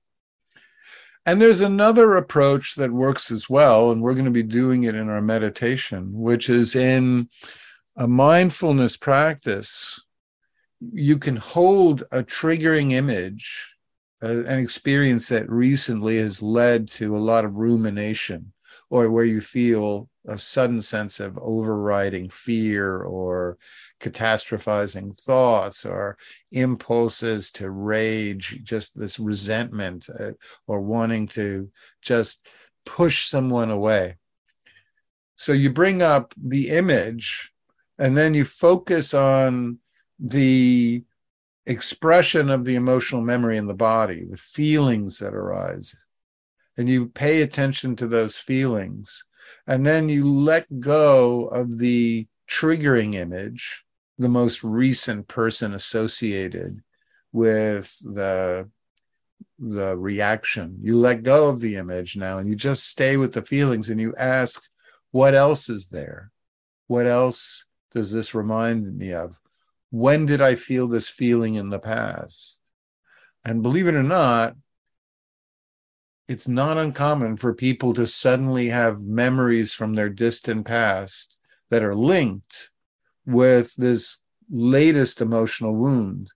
And 1.26 1.40
there's 1.40 1.62
another 1.62 2.16
approach 2.16 2.74
that 2.74 2.92
works 2.92 3.30
as 3.30 3.48
well, 3.48 3.90
and 3.90 4.02
we're 4.02 4.14
going 4.14 4.26
to 4.26 4.30
be 4.30 4.42
doing 4.42 4.84
it 4.84 4.94
in 4.94 5.08
our 5.08 5.22
meditation, 5.22 6.10
which 6.12 6.50
is 6.50 6.76
in 6.76 7.28
a 7.96 8.06
mindfulness 8.06 8.96
practice. 8.98 10.04
You 10.80 11.18
can 11.18 11.36
hold 11.36 12.04
a 12.12 12.22
triggering 12.22 12.92
image, 12.92 13.74
uh, 14.22 14.44
an 14.44 14.58
experience 14.58 15.28
that 15.28 15.48
recently 15.48 16.18
has 16.18 16.42
led 16.42 16.88
to 16.88 17.16
a 17.16 17.18
lot 17.18 17.46
of 17.46 17.56
rumination, 17.56 18.52
or 18.90 19.10
where 19.10 19.24
you 19.24 19.40
feel 19.40 20.08
a 20.26 20.38
sudden 20.38 20.80
sense 20.80 21.20
of 21.20 21.38
overriding 21.38 22.28
fear 22.28 23.02
or 23.02 23.58
catastrophizing 24.00 25.18
thoughts 25.20 25.84
or 25.84 26.16
impulses 26.52 27.50
to 27.52 27.70
rage, 27.70 28.60
just 28.62 28.98
this 28.98 29.18
resentment 29.18 30.08
uh, 30.18 30.32
or 30.66 30.80
wanting 30.80 31.26
to 31.26 31.70
just 32.00 32.46
push 32.86 33.28
someone 33.28 33.70
away. 33.70 34.16
So 35.36 35.52
you 35.52 35.70
bring 35.70 36.00
up 36.00 36.32
the 36.36 36.70
image 36.70 37.52
and 37.98 38.16
then 38.16 38.34
you 38.34 38.44
focus 38.44 39.14
on 39.14 39.78
the 40.18 41.02
expression 41.66 42.50
of 42.50 42.64
the 42.64 42.74
emotional 42.74 43.22
memory 43.22 43.56
in 43.56 43.66
the 43.66 43.74
body, 43.74 44.24
the 44.24 44.36
feelings 44.36 45.18
that 45.18 45.34
arise. 45.34 45.94
And 46.76 46.88
you 46.88 47.06
pay 47.06 47.42
attention 47.42 47.96
to 47.96 48.06
those 48.06 48.36
feelings 48.36 49.24
and 49.66 49.86
then 49.86 50.08
you 50.08 50.24
let 50.24 50.80
go 50.80 51.46
of 51.46 51.78
the 51.78 52.26
triggering 52.48 53.14
image, 53.14 53.84
the 54.18 54.28
most 54.28 54.62
recent 54.62 55.28
person 55.28 55.74
associated 55.74 56.82
with 57.32 57.96
the 58.00 58.68
the 59.58 59.96
reaction. 59.96 60.78
You 60.82 60.96
let 60.96 61.22
go 61.22 61.48
of 61.48 61.60
the 61.60 61.76
image 61.76 62.16
now 62.16 62.38
and 62.38 62.48
you 62.48 62.56
just 62.56 62.88
stay 62.88 63.16
with 63.16 63.32
the 63.32 63.42
feelings 63.42 63.88
and 63.88 64.00
you 64.00 64.14
ask, 64.16 64.68
what 65.12 65.34
else 65.34 65.68
is 65.68 65.88
there? 65.88 66.32
What 66.88 67.06
else 67.06 67.66
does 67.92 68.12
this 68.12 68.34
remind 68.34 68.98
me 68.98 69.12
of? 69.12 69.38
When 69.90 70.26
did 70.26 70.40
I 70.40 70.56
feel 70.56 70.88
this 70.88 71.08
feeling 71.08 71.54
in 71.54 71.70
the 71.70 71.78
past? 71.78 72.60
And 73.44 73.62
believe 73.62 73.86
it 73.86 73.94
or 73.94 74.02
not, 74.02 74.56
it's 76.28 76.48
not 76.48 76.78
uncommon 76.78 77.36
for 77.36 77.54
people 77.54 77.92
to 77.94 78.06
suddenly 78.06 78.68
have 78.68 79.02
memories 79.02 79.74
from 79.74 79.94
their 79.94 80.08
distant 80.08 80.66
past 80.66 81.38
that 81.70 81.82
are 81.82 81.94
linked 81.94 82.70
with 83.26 83.74
this 83.76 84.20
latest 84.50 85.20
emotional 85.20 85.74
wound, 85.74 86.32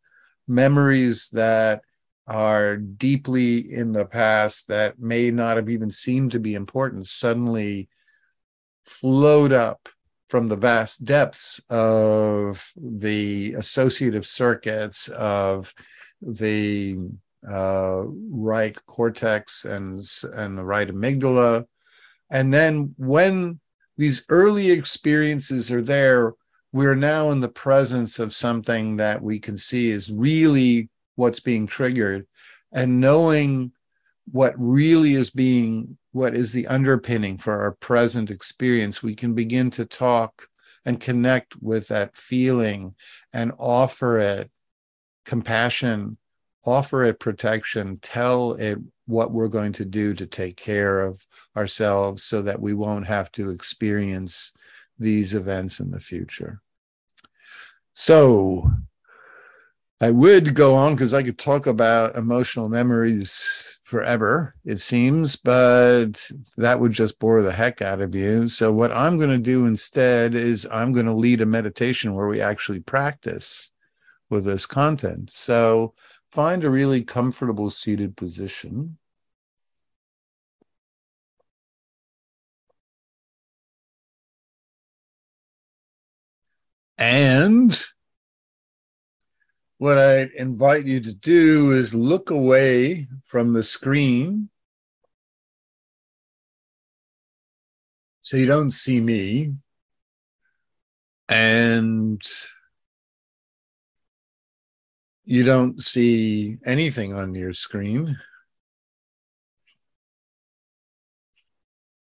memories 0.47 1.31
that 1.31 1.83
are 2.27 2.77
deeply 2.77 3.73
in 3.73 3.93
the 3.93 4.05
past 4.05 4.69
that 4.69 4.99
may 4.99 5.31
not 5.31 5.57
have 5.57 5.71
even 5.71 5.91
seemed 5.91 6.33
to 6.33 6.41
be 6.41 6.55
important 6.55 7.07
suddenly 7.07 7.89
float 8.85 9.53
up 9.53 9.89
from 10.29 10.49
the 10.49 10.57
vast 10.57 11.05
depths 11.05 11.59
of 11.71 12.71
the 12.77 13.55
associative 13.55 14.27
circuits 14.27 15.09
of 15.09 15.73
the 16.21 16.99
uh, 17.47 18.03
right 18.31 18.77
cortex 18.87 19.65
and 19.65 20.01
and 20.35 20.59
the 20.59 20.65
right 20.65 20.89
amygdala, 20.89 21.67
and 22.31 22.53
then 22.53 22.95
when 22.97 23.61
these 23.97 24.25
early 24.29 24.71
experiences 24.71 25.71
are 25.71 25.83
there, 25.83 26.35
we're 26.73 26.95
now 26.95 27.31
in 27.31 27.41
the 27.41 27.49
presence 27.49 28.19
of 28.19 28.35
something 28.35 28.97
that 28.97 29.23
we 29.23 29.39
can 29.39 29.57
see 29.57 29.91
is 29.91 30.13
really 30.13 30.89
what's 31.17 31.41
being 31.41 31.67
triggered, 31.67 32.27
and 32.73 33.01
knowing 33.01 33.73
what 34.31 34.55
really 34.57 35.15
is 35.15 35.31
being 35.31 35.99
what 36.13 36.35
is 36.35 36.53
the 36.53 36.67
underpinning 36.67 37.39
for 37.39 37.61
our 37.61 37.73
present 37.73 38.31
experience, 38.31 39.03
we 39.03 39.15
can 39.15 39.35
begin 39.35 39.71
to 39.71 39.85
talk 39.85 40.49
and 40.85 41.01
connect 41.01 41.55
with 41.61 41.89
that 41.89 42.17
feeling 42.17 42.95
and 43.33 43.53
offer 43.59 44.19
it 44.19 44.51
compassion 45.25 46.17
offer 46.69 47.05
it 47.05 47.21
protection, 47.21 47.99
tell 48.03 48.53
it 48.55 48.79
what 49.07 49.33
we're 49.33 49.49
going 49.49 49.73
to 49.73 49.85
do 49.85 50.15
to 50.15 50.27
take 50.27 50.57
care 50.57 51.01
of 51.01 51.27
ourselves 51.57 52.23
so 52.23 52.43
that 52.43 52.61
we 52.61 52.75
won't 52.75 53.07
have 53.07 53.33
to 53.33 53.51
experience 53.51 54.53
these 54.99 55.35
events 55.35 55.81
in 55.81 55.91
the 55.91 56.01
future. 56.01 56.61
So, 57.95 58.71
I 60.01 60.11
would 60.11 60.55
go 60.55 60.77
on 60.77 60.95
because 60.95 61.13
I 61.13 61.25
could 61.25 61.39
talk 61.39 61.67
about 61.67 62.15
emotional 62.15 62.69
memories 62.69 63.81
forever, 63.83 64.55
it 64.65 64.79
seems, 64.79 65.35
but 65.35 66.31
that 66.57 66.79
would 66.79 66.93
just 66.93 67.19
bore 67.19 67.43
the 67.43 67.51
heck 67.51 67.83
out 67.83 68.01
of 68.01 68.15
you. 68.15 68.47
So, 68.47 68.71
what 68.71 68.93
I'm 68.93 69.17
going 69.17 69.31
to 69.31 69.39
do 69.39 69.67
instead 69.67 70.37
is 70.37 70.69
I'm 70.71 70.93
going 70.93 71.07
to 71.07 71.15
lead 71.15 71.41
a 71.41 71.47
meditation 71.47 72.15
where 72.15 72.29
we 72.29 72.41
actually 72.41 72.81
practice 72.81 73.73
with 74.31 74.45
this 74.45 74.67
content. 74.67 75.31
So, 75.31 75.95
find 76.31 76.65
a 76.65 76.71
really 76.71 77.03
comfortable 77.03 77.71
seated 77.71 78.17
position. 78.17 78.99
And 86.99 87.81
what 89.79 89.97
I 89.99 90.29
invite 90.37 90.87
you 90.87 91.01
to 91.01 91.13
do 91.13 91.71
is 91.71 91.95
look 91.95 92.31
away 92.31 93.07
from 93.27 93.53
the 93.53 93.63
screen 93.63 94.51
so 98.23 98.37
you 98.37 98.45
don't 98.45 98.71
see 98.71 99.01
me. 99.01 99.55
And 101.31 102.21
you 105.31 105.43
don't 105.43 105.83
see 105.83 106.57
anything 106.65 107.13
on 107.13 107.35
your 107.35 107.53
screen. 107.53 108.19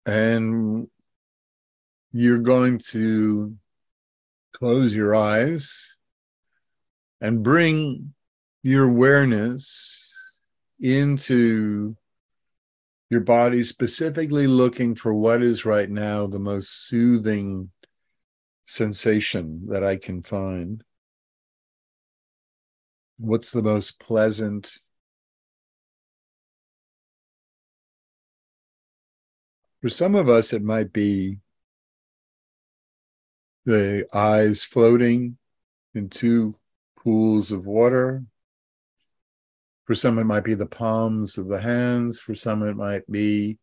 And 0.04 0.88
you're 2.10 2.38
going 2.40 2.78
to 2.90 3.54
close 4.52 4.92
your 4.92 5.14
eyes 5.14 5.96
and 7.20 7.44
bring 7.44 8.14
your 8.64 8.86
awareness 8.86 10.12
into 10.80 11.96
your 13.10 13.20
body, 13.20 13.62
specifically 13.62 14.48
looking 14.48 14.96
for 14.96 15.14
what 15.14 15.40
is 15.40 15.64
right 15.64 15.88
now 15.88 16.26
the 16.26 16.40
most 16.40 16.88
soothing 16.88 17.70
sensation 18.64 19.68
that 19.68 19.84
I 19.84 19.98
can 19.98 20.20
find. 20.20 20.82
What's 23.18 23.50
the 23.50 23.62
most 23.62 24.00
pleasant? 24.00 24.78
For 29.80 29.88
some 29.88 30.14
of 30.14 30.28
us, 30.28 30.52
it 30.52 30.62
might 30.62 30.92
be 30.92 31.38
the 33.66 34.06
eyes 34.12 34.64
floating 34.64 35.38
in 35.94 36.08
two 36.08 36.56
pools 36.96 37.52
of 37.52 37.66
water. 37.66 38.24
For 39.84 39.94
some, 39.94 40.18
it 40.18 40.24
might 40.24 40.44
be 40.44 40.54
the 40.54 40.66
palms 40.66 41.38
of 41.38 41.48
the 41.48 41.60
hands. 41.60 42.18
For 42.18 42.34
some, 42.34 42.62
it 42.62 42.76
might 42.76 43.10
be 43.10 43.58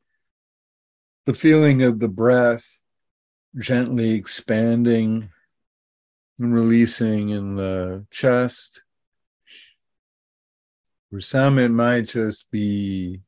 the 1.26 1.34
feeling 1.34 1.82
of 1.82 2.00
the 2.00 2.08
breath 2.08 2.80
gently 3.58 4.12
expanding 4.12 5.30
and 6.40 6.54
releasing 6.54 7.30
in 7.30 7.56
the 7.56 8.06
chest. 8.12 8.84
For 11.12 11.20
some, 11.20 11.60
it 11.60 11.72
might 11.72 12.08
just 12.08 12.50
be 12.52 13.20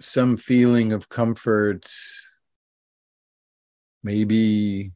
some 0.00 0.36
feeling 0.36 0.92
of 0.92 1.08
comfort, 1.08 1.90
maybe 4.04 4.92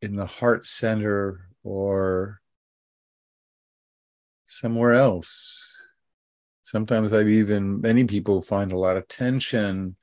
in 0.00 0.16
the 0.16 0.24
heart 0.24 0.64
center 0.64 1.50
or 1.62 2.40
somewhere 4.46 4.94
else. 4.94 5.78
Sometimes 6.62 7.12
I've 7.12 7.28
even, 7.28 7.82
many 7.82 8.04
people 8.04 8.40
find 8.40 8.72
a 8.72 8.78
lot 8.78 8.96
of 8.96 9.06
tension 9.06 9.96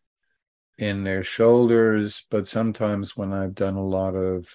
in 0.78 1.04
their 1.04 1.24
shoulders, 1.24 2.28
but 2.30 2.46
sometimes 2.46 3.18
when 3.18 3.34
I've 3.34 3.56
done 3.56 3.78
a 3.78 3.84
lot 3.84 4.16
of 4.16 4.48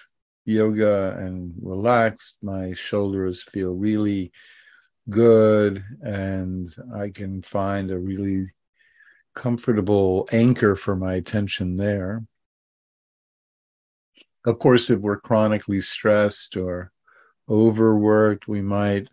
yoga 0.45 1.17
and 1.17 1.53
relaxed, 1.61 2.37
my 2.41 2.73
shoulders 2.73 3.43
feel 3.43 3.75
really 3.75 4.31
good 5.09 5.83
and 6.01 6.73
I 6.95 7.09
can 7.09 7.41
find 7.41 7.91
a 7.91 7.99
really 7.99 8.51
comfortable 9.35 10.27
anchor 10.31 10.75
for 10.75 10.95
my 10.95 11.15
attention 11.15 11.75
there. 11.75 12.23
Of 14.45 14.59
course, 14.59 14.89
if 14.89 14.99
we're 14.99 15.19
chronically 15.19 15.81
stressed 15.81 16.55
or 16.55 16.91
overworked, 17.49 18.47
we 18.47 18.61
might 18.61 19.09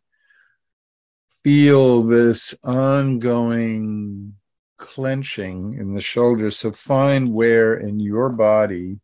feel 1.42 2.02
this 2.02 2.54
ongoing 2.62 4.34
clenching 4.76 5.74
in 5.74 5.94
the 5.94 6.00
shoulders. 6.00 6.58
So 6.58 6.72
find 6.72 7.32
where 7.32 7.74
in 7.74 7.98
your 7.98 8.30
body 8.30 8.98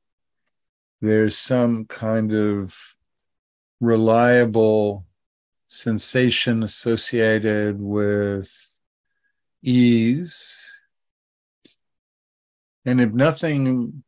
there's 1.00 1.38
some 1.38 1.84
kind 1.84 2.32
of 2.32 2.76
reliable 3.80 5.06
sensation 5.66 6.62
associated 6.62 7.80
with 7.80 8.76
ease. 9.62 10.64
And 12.84 13.00
if 13.00 13.12
nothing 13.12 14.02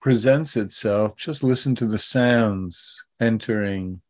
presents 0.00 0.56
itself, 0.56 1.16
just 1.16 1.44
listen 1.44 1.74
to 1.76 1.86
the 1.86 1.98
sounds 1.98 3.04
entering 3.20 4.00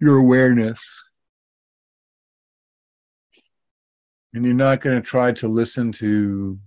your 0.00 0.18
awareness. 0.18 1.02
And 4.34 4.44
you're 4.44 4.54
not 4.54 4.80
going 4.80 5.00
to 5.00 5.08
try 5.08 5.32
to 5.32 5.48
listen 5.48 5.92
to 5.92 6.58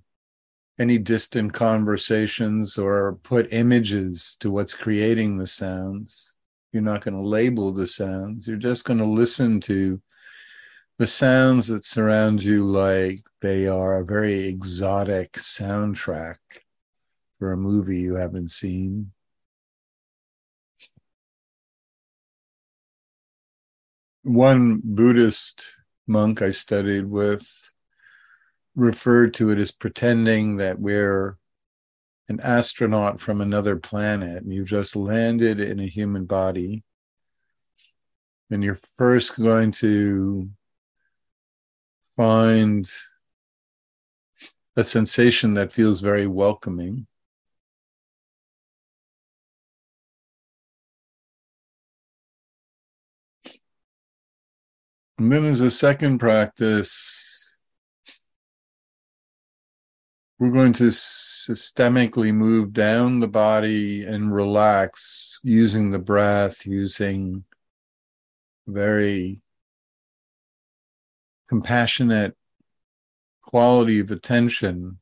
any 0.80 0.97
distant 0.97 1.53
conversations 1.53 2.78
or 2.78 3.15
put 3.23 3.51
images 3.51 4.38
to 4.39 4.51
what's 4.51 4.73
creating 4.73 5.38
the 5.38 5.47
sounds. 5.47 6.36
You're 6.71 6.84
not 6.84 7.03
going 7.03 7.15
to 7.15 7.28
label 7.28 7.71
the 7.71 7.88
sounds. 7.88 8.47
You're 8.47 8.57
just 8.57 8.86
going 8.86 8.99
to 8.99 9.05
listen 9.05 9.59
to 9.61 10.01
the 10.99 11.07
sounds 11.07 11.67
that 11.67 11.84
surround 11.84 12.43
you 12.43 12.63
like 12.63 13.21
they 13.41 13.67
are 13.67 13.99
a 13.99 14.05
very 14.05 14.47
exotic 14.47 15.34
soundtrack 15.34 16.38
for 17.39 17.51
a 17.51 17.57
movie 17.57 17.99
you 17.99 18.15
haven't 18.15 18.49
seen. 18.49 19.11
One 24.23 24.82
Buddhist 24.84 25.78
monk 26.07 26.41
I 26.41 26.49
studied 26.49 27.05
with 27.05 27.71
referred 28.78 29.34
to 29.34 29.49
it 29.49 29.57
as 29.57 29.71
pretending 29.71 30.57
that 30.57 30.80
we're 30.80 31.36
an 32.30 32.39
astronaut 32.41 33.19
from 33.19 33.41
another 33.41 33.75
planet 33.75 34.43
and 34.43 34.53
you've 34.53 34.67
just 34.67 34.95
landed 34.95 35.59
in 35.59 35.80
a 35.80 35.88
human 35.88 36.25
body 36.25 36.84
and 38.51 38.63
you're 38.63 38.78
first 38.95 39.41
going 39.41 39.71
to 39.71 40.47
find 42.15 42.88
a 44.75 44.84
sensation 44.84 45.55
that 45.55 45.71
feels 45.71 46.01
very 46.01 46.28
welcoming. 46.28 47.07
And 55.17 55.32
then, 55.32 55.45
as 55.45 55.61
a 55.61 55.71
second 55.71 56.19
practice, 56.19 57.26
we're 60.39 60.51
going 60.51 60.73
to 60.73 60.85
systemically 60.85 62.33
move 62.33 62.71
down 62.71 63.19
the 63.19 63.27
body 63.27 64.03
and 64.03 64.33
relax 64.33 65.39
using 65.41 65.89
the 65.89 65.99
breath, 65.99 66.65
using 66.65 67.43
very 68.67 69.41
compassionate 71.49 72.35
quality 73.41 73.99
of 73.99 74.11
attention, 74.11 74.99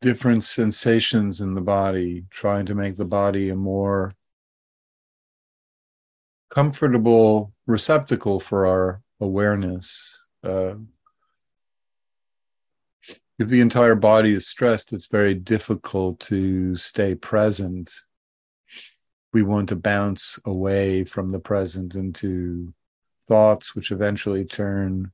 different 0.00 0.42
sensations 0.42 1.40
in 1.42 1.54
the 1.54 1.60
body, 1.60 2.24
trying 2.30 2.64
to 2.64 2.74
make 2.74 2.96
the 2.96 3.04
body 3.04 3.50
a 3.50 3.56
more 3.56 4.12
comfortable 6.48 7.52
receptacle 7.66 8.40
for 8.40 8.66
our 8.66 9.02
awareness. 9.20 10.22
Uh, 10.42 10.74
if 13.38 13.48
the 13.48 13.60
entire 13.60 13.94
body 13.94 14.32
is 14.32 14.46
stressed, 14.46 14.92
it's 14.92 15.06
very 15.06 15.34
difficult 15.34 16.20
to 16.20 16.74
stay 16.76 17.14
present. 17.14 17.92
We 19.32 19.42
want 19.42 19.68
to 19.68 19.76
bounce 19.76 20.38
away 20.46 21.04
from 21.04 21.32
the 21.32 21.38
present 21.38 21.94
into 21.94 22.72
thoughts, 23.28 23.74
which 23.74 23.90
eventually 23.90 24.44
turn 24.44 25.12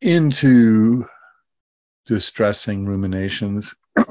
into 0.00 1.04
distressing 2.06 2.86
ruminations. 2.86 3.74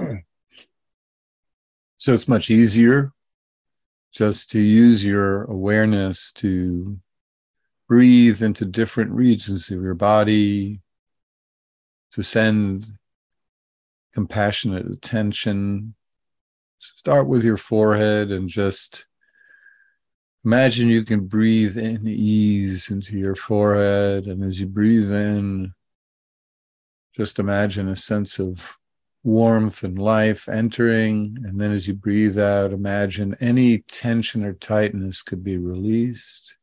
So 2.01 2.13
it's 2.13 2.29
much 2.29 2.49
easier 2.49 3.11
just 4.13 4.51
to 4.51 4.59
use 4.59 5.03
your 5.03 5.43
awareness 5.43 6.31
to 6.35 6.97
breathe 7.89 8.41
into 8.41 8.63
different 8.63 9.11
regions 9.11 9.69
of 9.69 9.81
your 9.81 9.95
body, 9.95 10.79
to 12.11 12.23
send 12.23 12.87
compassionate 14.13 14.85
attention. 14.85 15.93
Start 16.79 17.27
with 17.27 17.43
your 17.43 17.57
forehead 17.57 18.31
and 18.31 18.49
just 18.49 19.05
imagine 20.45 20.87
you 20.87 21.03
can 21.03 21.27
breathe 21.27 21.77
in 21.77 22.07
ease 22.07 22.89
into 22.89 23.17
your 23.17 23.35
forehead. 23.35 24.25
And 24.25 24.43
as 24.43 24.59
you 24.59 24.67
breathe 24.67 25.11
in, 25.11 25.73
just 27.15 27.39
imagine 27.39 27.89
a 27.89 27.95
sense 27.95 28.39
of 28.39 28.77
warmth 29.23 29.83
and 29.83 29.99
life 29.99 30.47
entering. 30.47 31.37
And 31.43 31.59
then 31.59 31.71
as 31.71 31.87
you 31.87 31.93
breathe 31.93 32.39
out, 32.39 32.71
imagine 32.71 33.35
any 33.41 33.79
tension 33.79 34.45
or 34.45 34.53
tightness 34.53 35.21
could 35.21 35.43
be 35.43 35.57
released. 35.57 36.55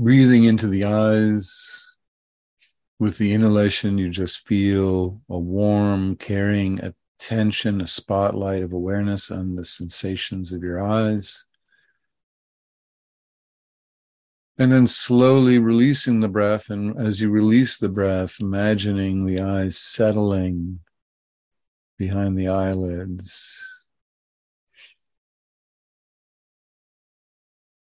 Breathing 0.00 0.44
into 0.44 0.68
the 0.68 0.84
eyes. 0.84 1.90
With 3.00 3.18
the 3.18 3.32
inhalation, 3.32 3.98
you 3.98 4.10
just 4.10 4.46
feel 4.46 5.20
a 5.28 5.36
warm, 5.36 6.14
caring 6.14 6.78
attention, 7.18 7.80
a 7.80 7.86
spotlight 7.88 8.62
of 8.62 8.72
awareness 8.72 9.32
on 9.32 9.56
the 9.56 9.64
sensations 9.64 10.52
of 10.52 10.62
your 10.62 10.80
eyes. 10.80 11.44
And 14.56 14.70
then 14.70 14.86
slowly 14.86 15.58
releasing 15.58 16.20
the 16.20 16.28
breath. 16.28 16.70
And 16.70 16.96
as 16.96 17.20
you 17.20 17.28
release 17.28 17.76
the 17.76 17.88
breath, 17.88 18.36
imagining 18.40 19.26
the 19.26 19.40
eyes 19.40 19.76
settling 19.76 20.78
behind 21.98 22.38
the 22.38 22.46
eyelids. 22.46 23.77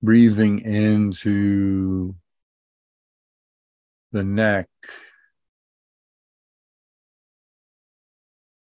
Breathing 0.01 0.61
into 0.61 2.15
the 4.11 4.23
neck. 4.23 4.67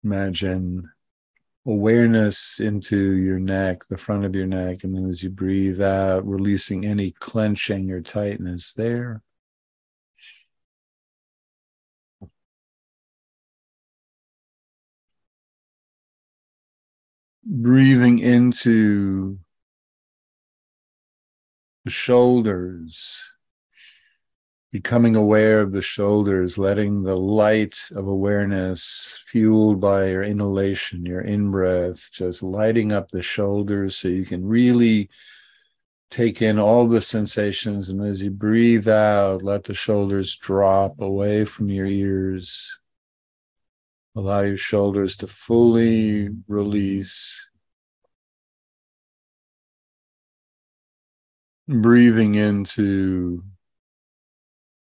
Imagine 0.03 0.91
awareness 1.65 2.59
into 2.59 3.13
your 3.13 3.39
neck, 3.39 3.83
the 3.89 3.97
front 3.97 4.25
of 4.25 4.35
your 4.35 4.47
neck. 4.47 4.83
And 4.83 4.95
then 4.95 5.07
as 5.07 5.23
you 5.23 5.29
breathe 5.29 5.81
out, 5.81 6.27
releasing 6.27 6.85
any 6.85 7.11
clenching 7.11 7.91
or 7.91 8.01
tightness 8.01 8.73
there. 8.73 9.21
Breathing 17.45 18.19
into 18.19 19.39
the 21.85 21.91
shoulders 21.91 23.19
becoming 24.73 25.15
aware 25.15 25.61
of 25.61 25.71
the 25.71 25.83
shoulders, 25.83 26.57
letting 26.57 27.03
the 27.03 27.15
light 27.15 27.77
of 27.95 28.07
awareness 28.07 29.21
fueled 29.27 29.79
by 29.79 30.07
your 30.07 30.23
inhalation, 30.23 31.05
your 31.05 31.21
in 31.21 31.51
breath, 31.51 32.09
just 32.11 32.41
lighting 32.41 32.91
up 32.91 33.11
the 33.11 33.21
shoulders 33.21 33.95
so 33.95 34.07
you 34.07 34.25
can 34.25 34.43
really 34.43 35.07
take 36.09 36.41
in 36.41 36.57
all 36.57 36.87
the 36.87 37.03
sensations. 37.03 37.89
And 37.89 38.03
as 38.03 38.23
you 38.23 38.31
breathe 38.31 38.87
out, 38.87 39.43
let 39.43 39.63
the 39.63 39.75
shoulders 39.75 40.35
drop 40.37 40.99
away 40.99 41.45
from 41.45 41.69
your 41.69 41.85
ears. 41.85 42.79
Allow 44.15 44.41
your 44.41 44.57
shoulders 44.57 45.17
to 45.17 45.27
fully 45.27 46.29
release. 46.47 47.47
Breathing 51.67 52.35
into 52.35 53.43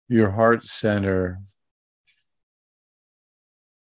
your 0.07 0.32
heart 0.32 0.63
center. 0.63 1.41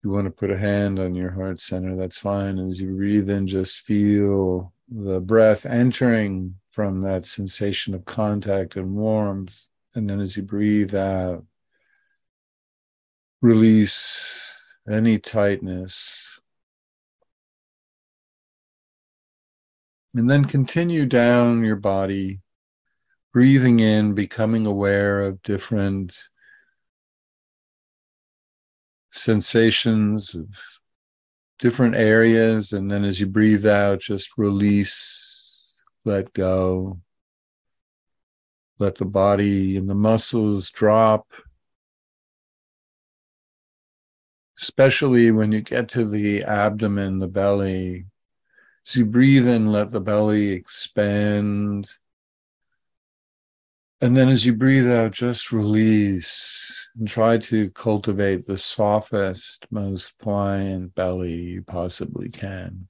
You 0.04 0.10
want 0.10 0.26
to 0.26 0.32
put 0.32 0.52
a 0.52 0.58
hand 0.58 0.98
on 0.98 1.14
your 1.14 1.32
heart 1.32 1.60
center, 1.60 1.96
that's 1.96 2.18
fine. 2.18 2.58
As 2.60 2.80
you 2.80 2.96
breathe 2.96 3.30
in, 3.30 3.46
just 3.46 3.80
feel 3.80 4.74
the 4.90 5.22
breath 5.22 5.66
entering 5.66 6.56
from 6.72 7.02
that 7.02 7.26
sensation 7.26 7.94
of 7.94 8.06
contact 8.06 8.78
and 8.78 8.96
warmth. 8.96 9.58
And 9.94 10.10
then 10.10 10.22
as 10.22 10.38
you 10.38 10.44
breathe 10.44 10.96
out, 10.96 11.46
release 13.42 14.42
any 14.90 15.20
tightness. 15.20 16.40
And 20.16 20.30
then 20.30 20.46
continue 20.46 21.06
down 21.06 21.64
your 21.64 21.76
body 21.76 22.40
breathing 23.34 23.80
in, 23.80 24.14
becoming 24.14 24.66
aware 24.66 25.22
of 25.22 25.42
different 25.44 26.30
sensations 29.12 30.36
of 30.36 30.48
different 31.60 31.96
areas. 31.96 32.74
And 32.74 32.90
then 32.90 33.04
as 33.04 33.20
you 33.20 33.28
breathe 33.28 33.66
out, 33.66 34.00
just 34.00 34.38
release, 34.38 35.74
let 36.04 36.34
go. 36.34 37.00
Let 38.80 38.96
the 38.96 39.06
body 39.06 39.78
and 39.78 39.88
the 39.88 39.96
muscles 39.96 40.72
drop. 40.72 41.28
Especially 44.60 45.32
when 45.32 45.52
you 45.52 45.62
get 45.62 45.90
to 45.90 46.06
the 46.06 46.44
abdomen, 46.44 47.20
the 47.20 47.28
belly. 47.28 48.06
As 48.88 48.96
you 48.96 49.06
breathe 49.06 49.48
in, 49.48 49.72
let 49.72 49.92
the 49.92 50.02
belly 50.02 50.52
expand 50.52 51.88
and 54.02 54.18
then 54.18 54.30
as 54.30 54.46
you 54.46 54.54
breathe 54.54 54.90
out, 54.92 55.12
just 55.12 55.52
release 55.52 56.90
and 56.98 57.08
try 57.08 57.38
to 57.38 57.70
cultivate 57.72 58.46
the 58.46 58.58
softest, 58.58 59.66
most 59.72 60.18
pliant 60.20 60.94
belly 60.96 61.34
you 61.34 61.64
possibly 61.64 62.30
can. 62.30 62.88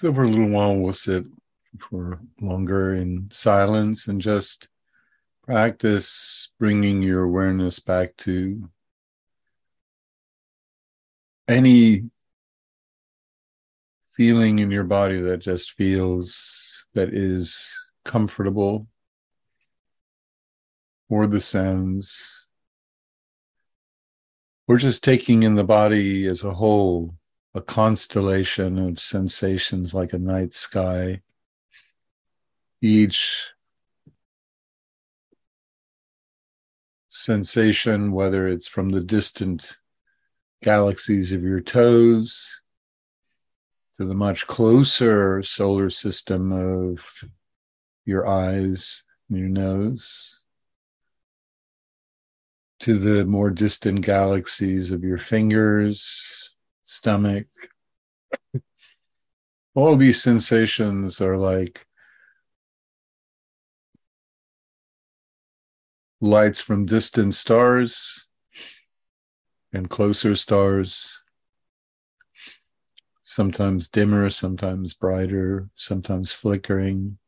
So, 0.00 0.14
for 0.14 0.24
a 0.24 0.28
little 0.28 0.48
while, 0.48 0.74
we'll 0.76 0.94
sit 0.94 1.26
for 1.78 2.20
longer 2.40 2.94
in 2.94 3.28
silence 3.30 4.08
and 4.08 4.18
just 4.18 4.66
practice 5.44 6.48
bringing 6.58 7.02
your 7.02 7.24
awareness 7.24 7.80
back 7.80 8.16
to 8.16 8.70
any 11.46 12.08
feeling 14.14 14.60
in 14.60 14.70
your 14.70 14.84
body 14.84 15.20
that 15.20 15.36
just 15.36 15.72
feels 15.72 16.86
that 16.94 17.12
is 17.12 17.70
comfortable 18.02 18.86
or 21.10 21.26
the 21.26 21.42
sounds 21.42 22.46
or 24.66 24.78
just 24.78 25.04
taking 25.04 25.42
in 25.42 25.56
the 25.56 25.62
body 25.62 26.26
as 26.26 26.42
a 26.42 26.54
whole 26.54 27.14
a 27.54 27.60
constellation 27.60 28.78
of 28.78 29.00
sensations 29.00 29.92
like 29.92 30.12
a 30.12 30.18
night 30.18 30.52
sky. 30.52 31.20
Each 32.80 33.48
sensation, 37.08 38.12
whether 38.12 38.46
it's 38.46 38.68
from 38.68 38.90
the 38.90 39.00
distant 39.00 39.78
galaxies 40.62 41.32
of 41.32 41.42
your 41.42 41.60
toes 41.60 42.62
to 43.96 44.04
the 44.04 44.14
much 44.14 44.46
closer 44.46 45.42
solar 45.42 45.90
system 45.90 46.52
of 46.52 47.24
your 48.04 48.28
eyes 48.28 49.02
and 49.28 49.38
your 49.38 49.48
nose, 49.48 50.40
to 52.78 52.96
the 52.96 53.24
more 53.26 53.50
distant 53.50 54.02
galaxies 54.02 54.92
of 54.92 55.02
your 55.02 55.18
fingers 55.18 56.49
stomach. 56.90 57.46
All 59.76 59.94
these 59.94 60.20
sensations 60.20 61.20
are 61.20 61.36
like 61.36 61.86
lights 66.20 66.60
from 66.60 66.86
distant 66.86 67.34
stars 67.34 68.26
and 69.72 69.88
closer 69.88 70.34
stars, 70.34 71.22
sometimes 73.22 73.86
dimmer, 73.86 74.28
sometimes 74.28 74.92
brighter, 74.92 75.70
sometimes 75.76 76.32
flickering, 76.32 77.18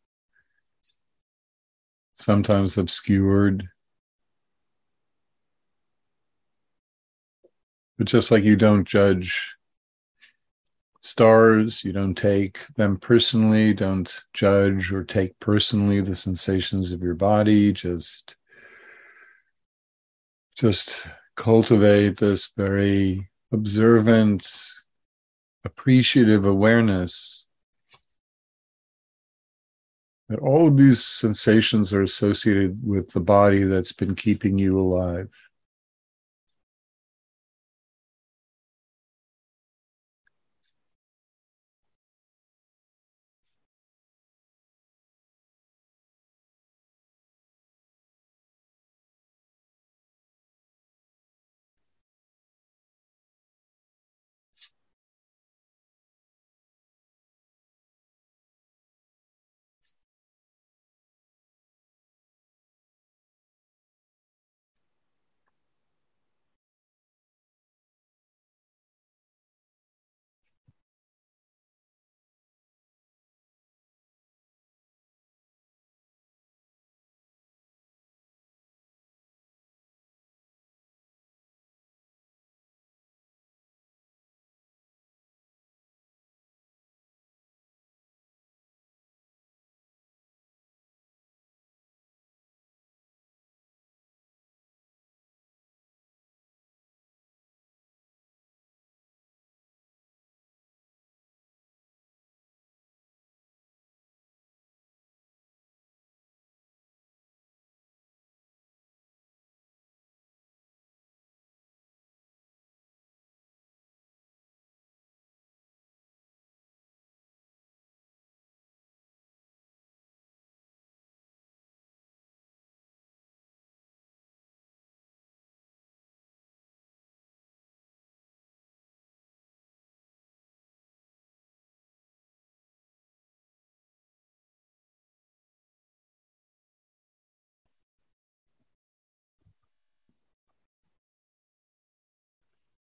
sometimes 2.14 2.76
obscured. 2.76 3.68
But 7.98 8.06
just 8.06 8.30
like 8.30 8.44
you 8.44 8.56
don't 8.56 8.86
judge 8.86 9.56
stars, 11.02 11.84
you 11.84 11.92
don't 11.92 12.14
take 12.14 12.66
them 12.76 12.96
personally, 12.96 13.74
don't 13.74 14.24
judge 14.32 14.92
or 14.92 15.04
take 15.04 15.38
personally 15.40 16.00
the 16.00 16.16
sensations 16.16 16.92
of 16.92 17.02
your 17.02 17.14
body, 17.14 17.72
just 17.72 18.36
just 20.54 21.06
cultivate 21.34 22.18
this 22.18 22.52
very 22.56 23.28
observant, 23.52 24.46
appreciative 25.64 26.44
awareness 26.44 27.46
that 30.28 30.38
all 30.38 30.68
of 30.68 30.76
these 30.76 31.04
sensations 31.04 31.92
are 31.92 32.02
associated 32.02 32.78
with 32.82 33.10
the 33.10 33.20
body 33.20 33.64
that's 33.64 33.92
been 33.92 34.14
keeping 34.14 34.58
you 34.58 34.78
alive. 34.80 35.28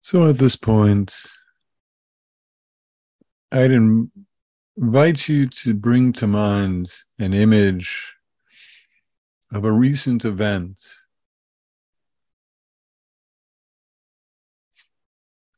So 0.02 0.26
at 0.28 0.38
this 0.38 0.56
point, 0.56 1.14
I'd 3.52 3.70
invite 3.70 5.28
you 5.28 5.46
to 5.48 5.74
bring 5.74 6.12
to 6.14 6.26
mind 6.26 6.88
an 7.18 7.34
image 7.34 8.14
of 9.52 9.64
a 9.64 9.72
recent 9.72 10.24
event. 10.24 10.80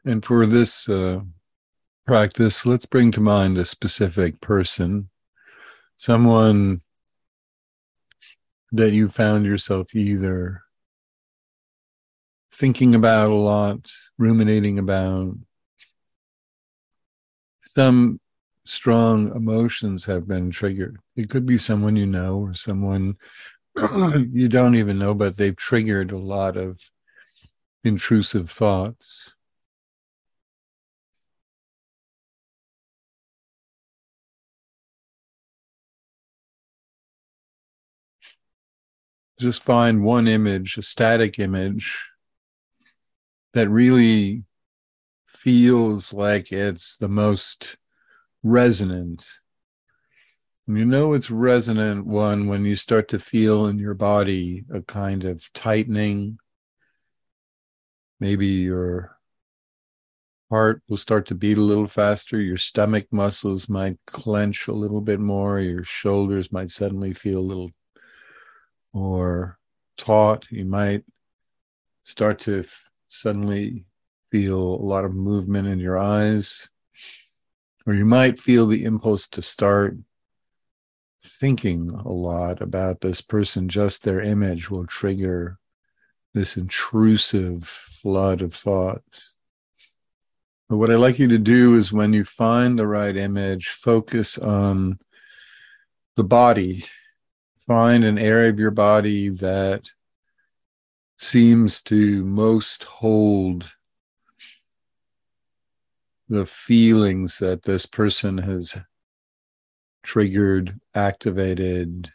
And 0.05 0.25
for 0.25 0.47
this 0.47 0.89
uh, 0.89 1.21
practice, 2.07 2.67
let's 2.67 2.87
bring 2.87 3.13
to 3.13 3.21
mind 3.21 3.59
a 3.59 3.65
specific 3.65 4.41
person, 4.41 5.09
someone 5.97 6.81
that 8.73 8.91
you 8.93 9.09
found 9.09 9.45
yourself 9.45 9.95
either 9.95 10.63
thinking 12.55 12.95
about 12.95 13.31
a 13.31 13.35
lot, 13.35 13.91
ruminating 14.19 14.79
about. 14.79 15.37
Some 17.67 18.21
strong 18.65 19.35
emotions 19.35 20.05
have 20.07 20.29
been 20.29 20.51
triggered. 20.51 20.99
It 21.17 21.31
could 21.31 21.47
be 21.47 21.59
someone 21.59 21.97
you 21.97 22.07
know 22.07 22.39
or 22.39 22.55
someone 22.55 23.17
you 24.33 24.49
don't 24.49 24.77
even 24.77 24.99
know, 24.99 25.15
but 25.15 25.37
they've 25.37 25.57
triggered 25.57 26.13
a 26.13 26.19
lot 26.19 26.57
of 26.57 26.79
intrusive 27.85 28.51
thoughts. 28.51 29.35
Just 39.41 39.63
find 39.63 40.05
one 40.05 40.29
image, 40.29 40.77
a 40.79 40.83
static 40.83 41.39
image 41.39 42.12
that 43.55 43.69
really 43.69 44.45
feels 45.29 46.13
like 46.13 46.53
it's 46.53 46.97
the 46.97 47.09
most 47.09 47.77
resonant. 48.43 49.27
And 50.67 50.79
you 50.79 50.85
know 50.85 51.13
it's 51.13 51.31
resonant 51.31 52.07
one 52.07 52.47
when 52.47 52.65
you 52.65 52.77
start 52.77 53.09
to 53.09 53.19
feel 53.19 53.67
in 53.67 53.79
your 53.79 53.95
body 53.95 54.65
a 54.73 54.81
kind 54.83 55.25
of 55.25 55.53
tightening. 55.53 56.39
Maybe 58.21 58.47
your 58.47 59.19
heart 60.49 60.83
will 60.89 60.97
start 60.97 61.27
to 61.27 61.35
beat 61.35 61.59
a 61.59 61.63
little 61.63 61.87
faster. 61.87 62.41
Your 62.41 62.59
stomach 62.59 63.07
muscles 63.11 63.69
might 63.69 63.99
clench 64.07 64.69
a 64.69 64.73
little 64.73 65.01
bit 65.01 65.19
more. 65.19 65.59
Your 65.59 65.83
shoulders 65.83 66.53
might 66.53 66.71
suddenly 66.71 67.13
feel 67.13 67.41
a 67.41 67.41
little 67.41 67.73
more 68.93 69.59
taut. 69.97 70.47
You 70.51 70.65
might 70.65 71.05
start 72.05 72.39
to 72.41 72.65
suddenly 73.13 73.85
feel 74.31 74.59
a 74.59 74.87
lot 74.87 75.05
of 75.05 75.15
movement 75.15 75.69
in 75.69 75.79
your 75.79 75.99
eyes. 75.99 76.71
Or 77.87 77.93
you 77.93 78.07
might 78.07 78.39
feel 78.39 78.67
the 78.67 78.85
impulse 78.85 79.29
to 79.29 79.43
start 79.43 79.99
thinking 81.25 81.91
a 81.91 82.09
lot 82.09 82.63
about 82.63 83.01
this 83.01 83.21
person, 83.21 83.69
just 83.69 84.03
their 84.03 84.21
image 84.21 84.71
will 84.71 84.87
trigger 84.87 85.59
this 86.33 86.57
intrusive 86.57 87.65
flood 87.65 88.41
of 88.41 88.55
thoughts. 88.55 89.35
But 90.71 90.79
what 90.79 90.91
I 90.91 90.95
like 90.95 91.19
you 91.19 91.29
to 91.29 91.39
do 91.39 91.75
is 91.75 91.93
when 91.93 92.15
you 92.15 92.25
find 92.25 92.79
the 92.79 92.87
right 92.87 93.15
image, 93.15 93.69
focus 93.69 94.39
on 94.39 94.99
the 96.17 96.25
body. 96.25 96.87
Find 97.67 98.05
an 98.05 98.19
area 98.19 98.49
of 98.49 98.59
your 98.59 98.71
body 98.71 99.29
that 99.29 99.91
seems 101.23 101.81
to 101.83 102.25
most 102.25 102.83
hold 102.85 103.73
the 106.29 106.45
feelings 106.45 107.39
that 107.39 107.63
this 107.63 107.87
person 107.87 108.39
has 108.39 108.77
triggered, 110.03 110.81
activated, 110.95 112.11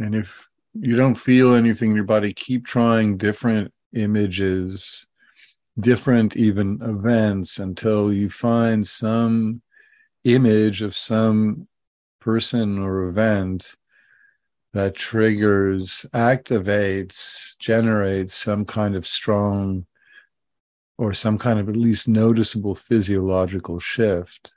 And 0.00 0.14
if 0.14 0.48
you 0.74 0.94
don't 0.94 1.16
feel 1.16 1.56
anything 1.56 1.90
in 1.90 1.96
your 1.96 2.04
body, 2.04 2.32
keep 2.32 2.64
trying 2.64 3.16
different 3.16 3.72
images, 3.94 5.07
different 5.80 6.36
even 6.36 6.80
events 6.82 7.58
until 7.58 8.12
you 8.12 8.28
find 8.28 8.86
some 8.86 9.62
image 10.24 10.82
of 10.82 10.96
some 10.96 11.68
person 12.20 12.78
or 12.78 13.08
event 13.08 13.76
that 14.72 14.94
triggers, 14.94 16.04
activates, 16.12 17.56
generates 17.58 18.34
some 18.34 18.64
kind 18.64 18.96
of 18.96 19.06
strong 19.06 19.86
or 20.98 21.12
some 21.14 21.38
kind 21.38 21.58
of 21.58 21.68
at 21.68 21.76
least 21.76 22.08
noticeable 22.08 22.74
physiological 22.74 23.78
shift. 23.78 24.52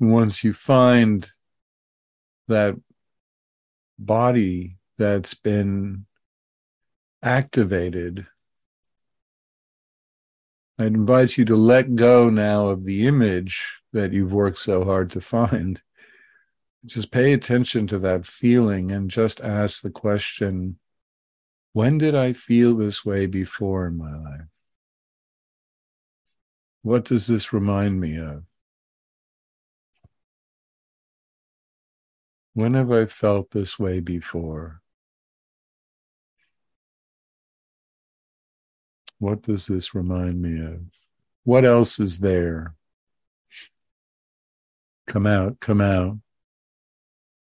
Once 0.00 0.44
you 0.44 0.52
find 0.52 1.28
that 2.48 2.74
body 3.98 4.76
that's 4.96 5.34
been 5.34 6.04
activated. 7.22 8.26
I'd 10.78 10.94
invite 10.94 11.36
you 11.36 11.44
to 11.46 11.56
let 11.56 11.96
go 11.96 12.30
now 12.30 12.68
of 12.68 12.84
the 12.84 13.06
image 13.06 13.80
that 13.92 14.12
you've 14.12 14.32
worked 14.32 14.58
so 14.58 14.84
hard 14.84 15.10
to 15.10 15.20
find. 15.20 15.82
Just 16.86 17.10
pay 17.10 17.32
attention 17.32 17.86
to 17.88 17.98
that 17.98 18.24
feeling 18.24 18.92
and 18.92 19.10
just 19.10 19.40
ask 19.40 19.82
the 19.82 19.90
question 19.90 20.78
when 21.72 21.98
did 21.98 22.14
I 22.14 22.32
feel 22.32 22.74
this 22.74 23.04
way 23.04 23.26
before 23.26 23.86
in 23.86 23.98
my 23.98 24.16
life? 24.16 24.46
What 26.82 27.04
does 27.04 27.26
this 27.26 27.52
remind 27.52 28.00
me 28.00 28.18
of? 28.18 28.44
When 32.54 32.74
have 32.74 32.90
I 32.90 33.04
felt 33.04 33.50
this 33.50 33.78
way 33.78 34.00
before? 34.00 34.82
What 39.18 39.42
does 39.42 39.66
this 39.66 39.94
remind 39.94 40.40
me 40.40 40.60
of? 40.64 40.80
What 41.44 41.64
else 41.64 41.98
is 41.98 42.18
there? 42.20 42.74
Come 45.06 45.26
out, 45.26 45.60
come 45.60 45.80
out. 45.80 46.18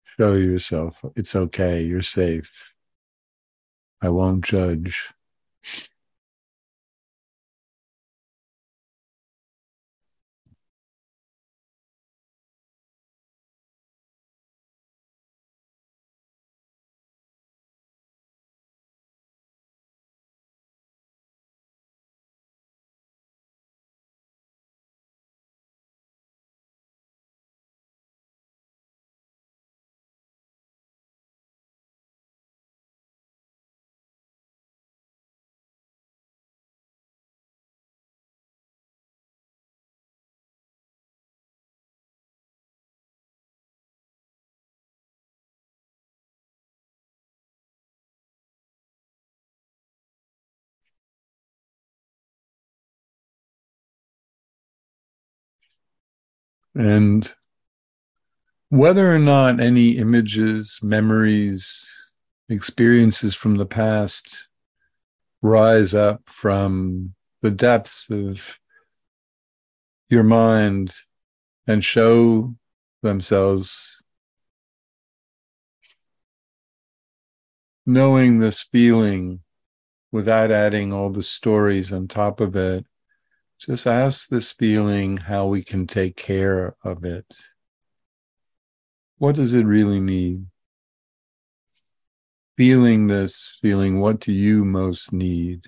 Show 0.05 0.35
yourself. 0.35 1.05
It's 1.15 1.35
okay. 1.35 1.83
You're 1.83 2.03
safe. 2.03 2.75
I 4.01 4.11
won't 4.11 4.45
judge. 4.45 5.13
And 56.77 57.35
whether 58.69 59.11
or 59.11 59.19
not 59.19 59.61
any 59.61 59.93
images, 59.93 60.79
memories, 60.83 62.13
experiences 62.49 63.35
from 63.35 63.57
the 63.57 63.67
past 63.67 64.49
rise 65.41 65.95
up 65.95 66.23
from 66.27 67.15
the 67.41 67.51
depths 67.51 68.11
of 68.11 68.59
your 70.11 70.23
mind 70.23 70.93
and 71.67 71.83
show 71.83 72.55
themselves 73.03 74.03
knowing 77.87 78.39
this 78.39 78.63
feeling 78.63 79.41
without 80.13 80.51
adding 80.51 80.93
all 80.93 81.11
the 81.11 81.23
stories 81.23 81.93
on 81.93 82.07
top 82.07 82.41
of 82.41 82.55
it 82.55 82.85
just 83.59 83.87
ask 83.87 84.29
this 84.29 84.53
feeling 84.53 85.17
how 85.17 85.47
we 85.47 85.63
can 85.63 85.87
take 85.87 86.17
care 86.17 86.77
of 86.85 87.05
it. 87.05 87.27
What 89.19 89.35
does 89.35 89.55
it 89.55 89.65
really 89.65 90.01
need? 90.01 90.47
Feeling 92.57 93.07
this 93.07 93.59
feeling, 93.61 94.01
what 94.01 94.21
do 94.21 94.33
you 94.33 94.65
most 94.65 95.13
need? 95.13 95.67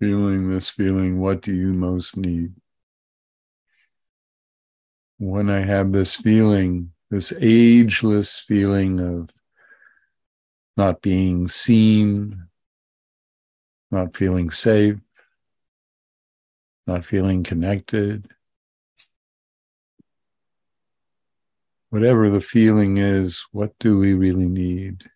Feeling 0.00 0.50
this 0.50 0.70
feeling, 0.70 1.20
what 1.20 1.42
do 1.42 1.54
you 1.54 1.74
most 1.74 2.16
need? 2.16 2.54
When 5.18 5.50
I 5.50 5.60
have 5.60 5.92
this 5.92 6.16
feeling, 6.16 6.92
this 7.10 7.32
ageless 7.38 8.38
feeling 8.38 8.98
of 8.98 9.28
not 10.76 11.02
being 11.02 11.46
seen, 11.46 12.46
not 13.90 14.16
feeling 14.16 14.50
safe, 14.50 14.96
not 16.86 17.04
feeling 17.04 17.42
connected. 17.42 18.26
Whatever 21.90 22.30
the 22.30 22.40
feeling 22.40 22.96
is, 22.96 23.44
what 23.52 23.78
do 23.78 23.98
we 23.98 24.14
really 24.14 24.48
need? 24.48 25.10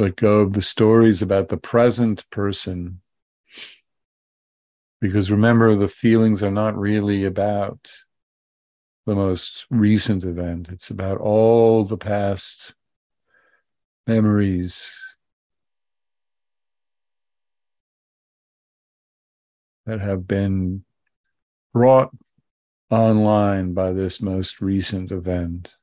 Let 0.00 0.16
go 0.16 0.40
of 0.40 0.54
the 0.54 0.62
stories 0.62 1.20
about 1.20 1.48
the 1.48 1.58
present 1.58 2.24
person. 2.30 3.02
Because 4.98 5.30
remember, 5.30 5.74
the 5.74 5.88
feelings 5.88 6.42
are 6.42 6.50
not 6.50 6.74
really 6.74 7.26
about 7.26 7.92
the 9.04 9.14
most 9.14 9.66
recent 9.68 10.24
event, 10.24 10.70
it's 10.70 10.88
about 10.88 11.18
all 11.18 11.84
the 11.84 11.98
past 11.98 12.74
memories 14.06 14.98
that 19.84 20.00
have 20.00 20.26
been 20.26 20.82
brought 21.74 22.10
online 22.88 23.74
by 23.74 23.92
this 23.92 24.22
most 24.22 24.62
recent 24.62 25.12
event. 25.12 25.76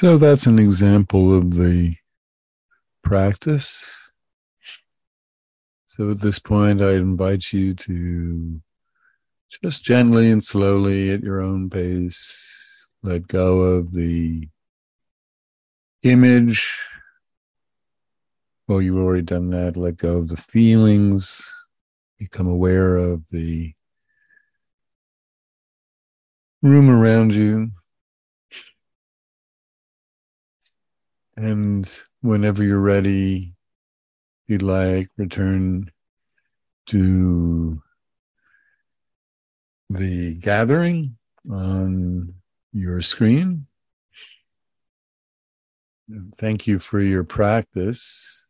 So 0.00 0.16
that's 0.16 0.46
an 0.46 0.60
example 0.60 1.36
of 1.36 1.56
the 1.56 1.96
practice. 3.02 3.98
So 5.86 6.12
at 6.12 6.20
this 6.20 6.38
point, 6.38 6.80
I 6.80 6.92
invite 6.92 7.52
you 7.52 7.74
to 7.74 8.60
just 9.60 9.82
gently 9.82 10.30
and 10.30 10.40
slowly 10.40 11.10
at 11.10 11.24
your 11.24 11.40
own 11.40 11.68
pace 11.68 12.92
let 13.02 13.26
go 13.26 13.58
of 13.58 13.90
the 13.90 14.48
image. 16.04 16.80
Well, 18.68 18.80
you've 18.80 18.98
already 18.98 19.22
done 19.22 19.50
that. 19.50 19.76
Let 19.76 19.96
go 19.96 20.18
of 20.18 20.28
the 20.28 20.36
feelings. 20.36 21.44
Become 22.20 22.46
aware 22.46 22.98
of 22.98 23.24
the 23.32 23.74
room 26.62 26.88
around 26.88 27.34
you. 27.34 27.72
And 31.38 31.88
whenever 32.20 32.64
you're 32.64 32.80
ready, 32.80 33.54
you'd 34.48 34.60
like, 34.60 35.06
return 35.16 35.88
to 36.86 37.80
the 39.88 40.34
gathering 40.34 41.16
on 41.48 42.34
your 42.72 43.00
screen. 43.02 43.68
Thank 46.40 46.66
you 46.66 46.80
for 46.80 46.98
your 46.98 47.22
practice. 47.22 48.44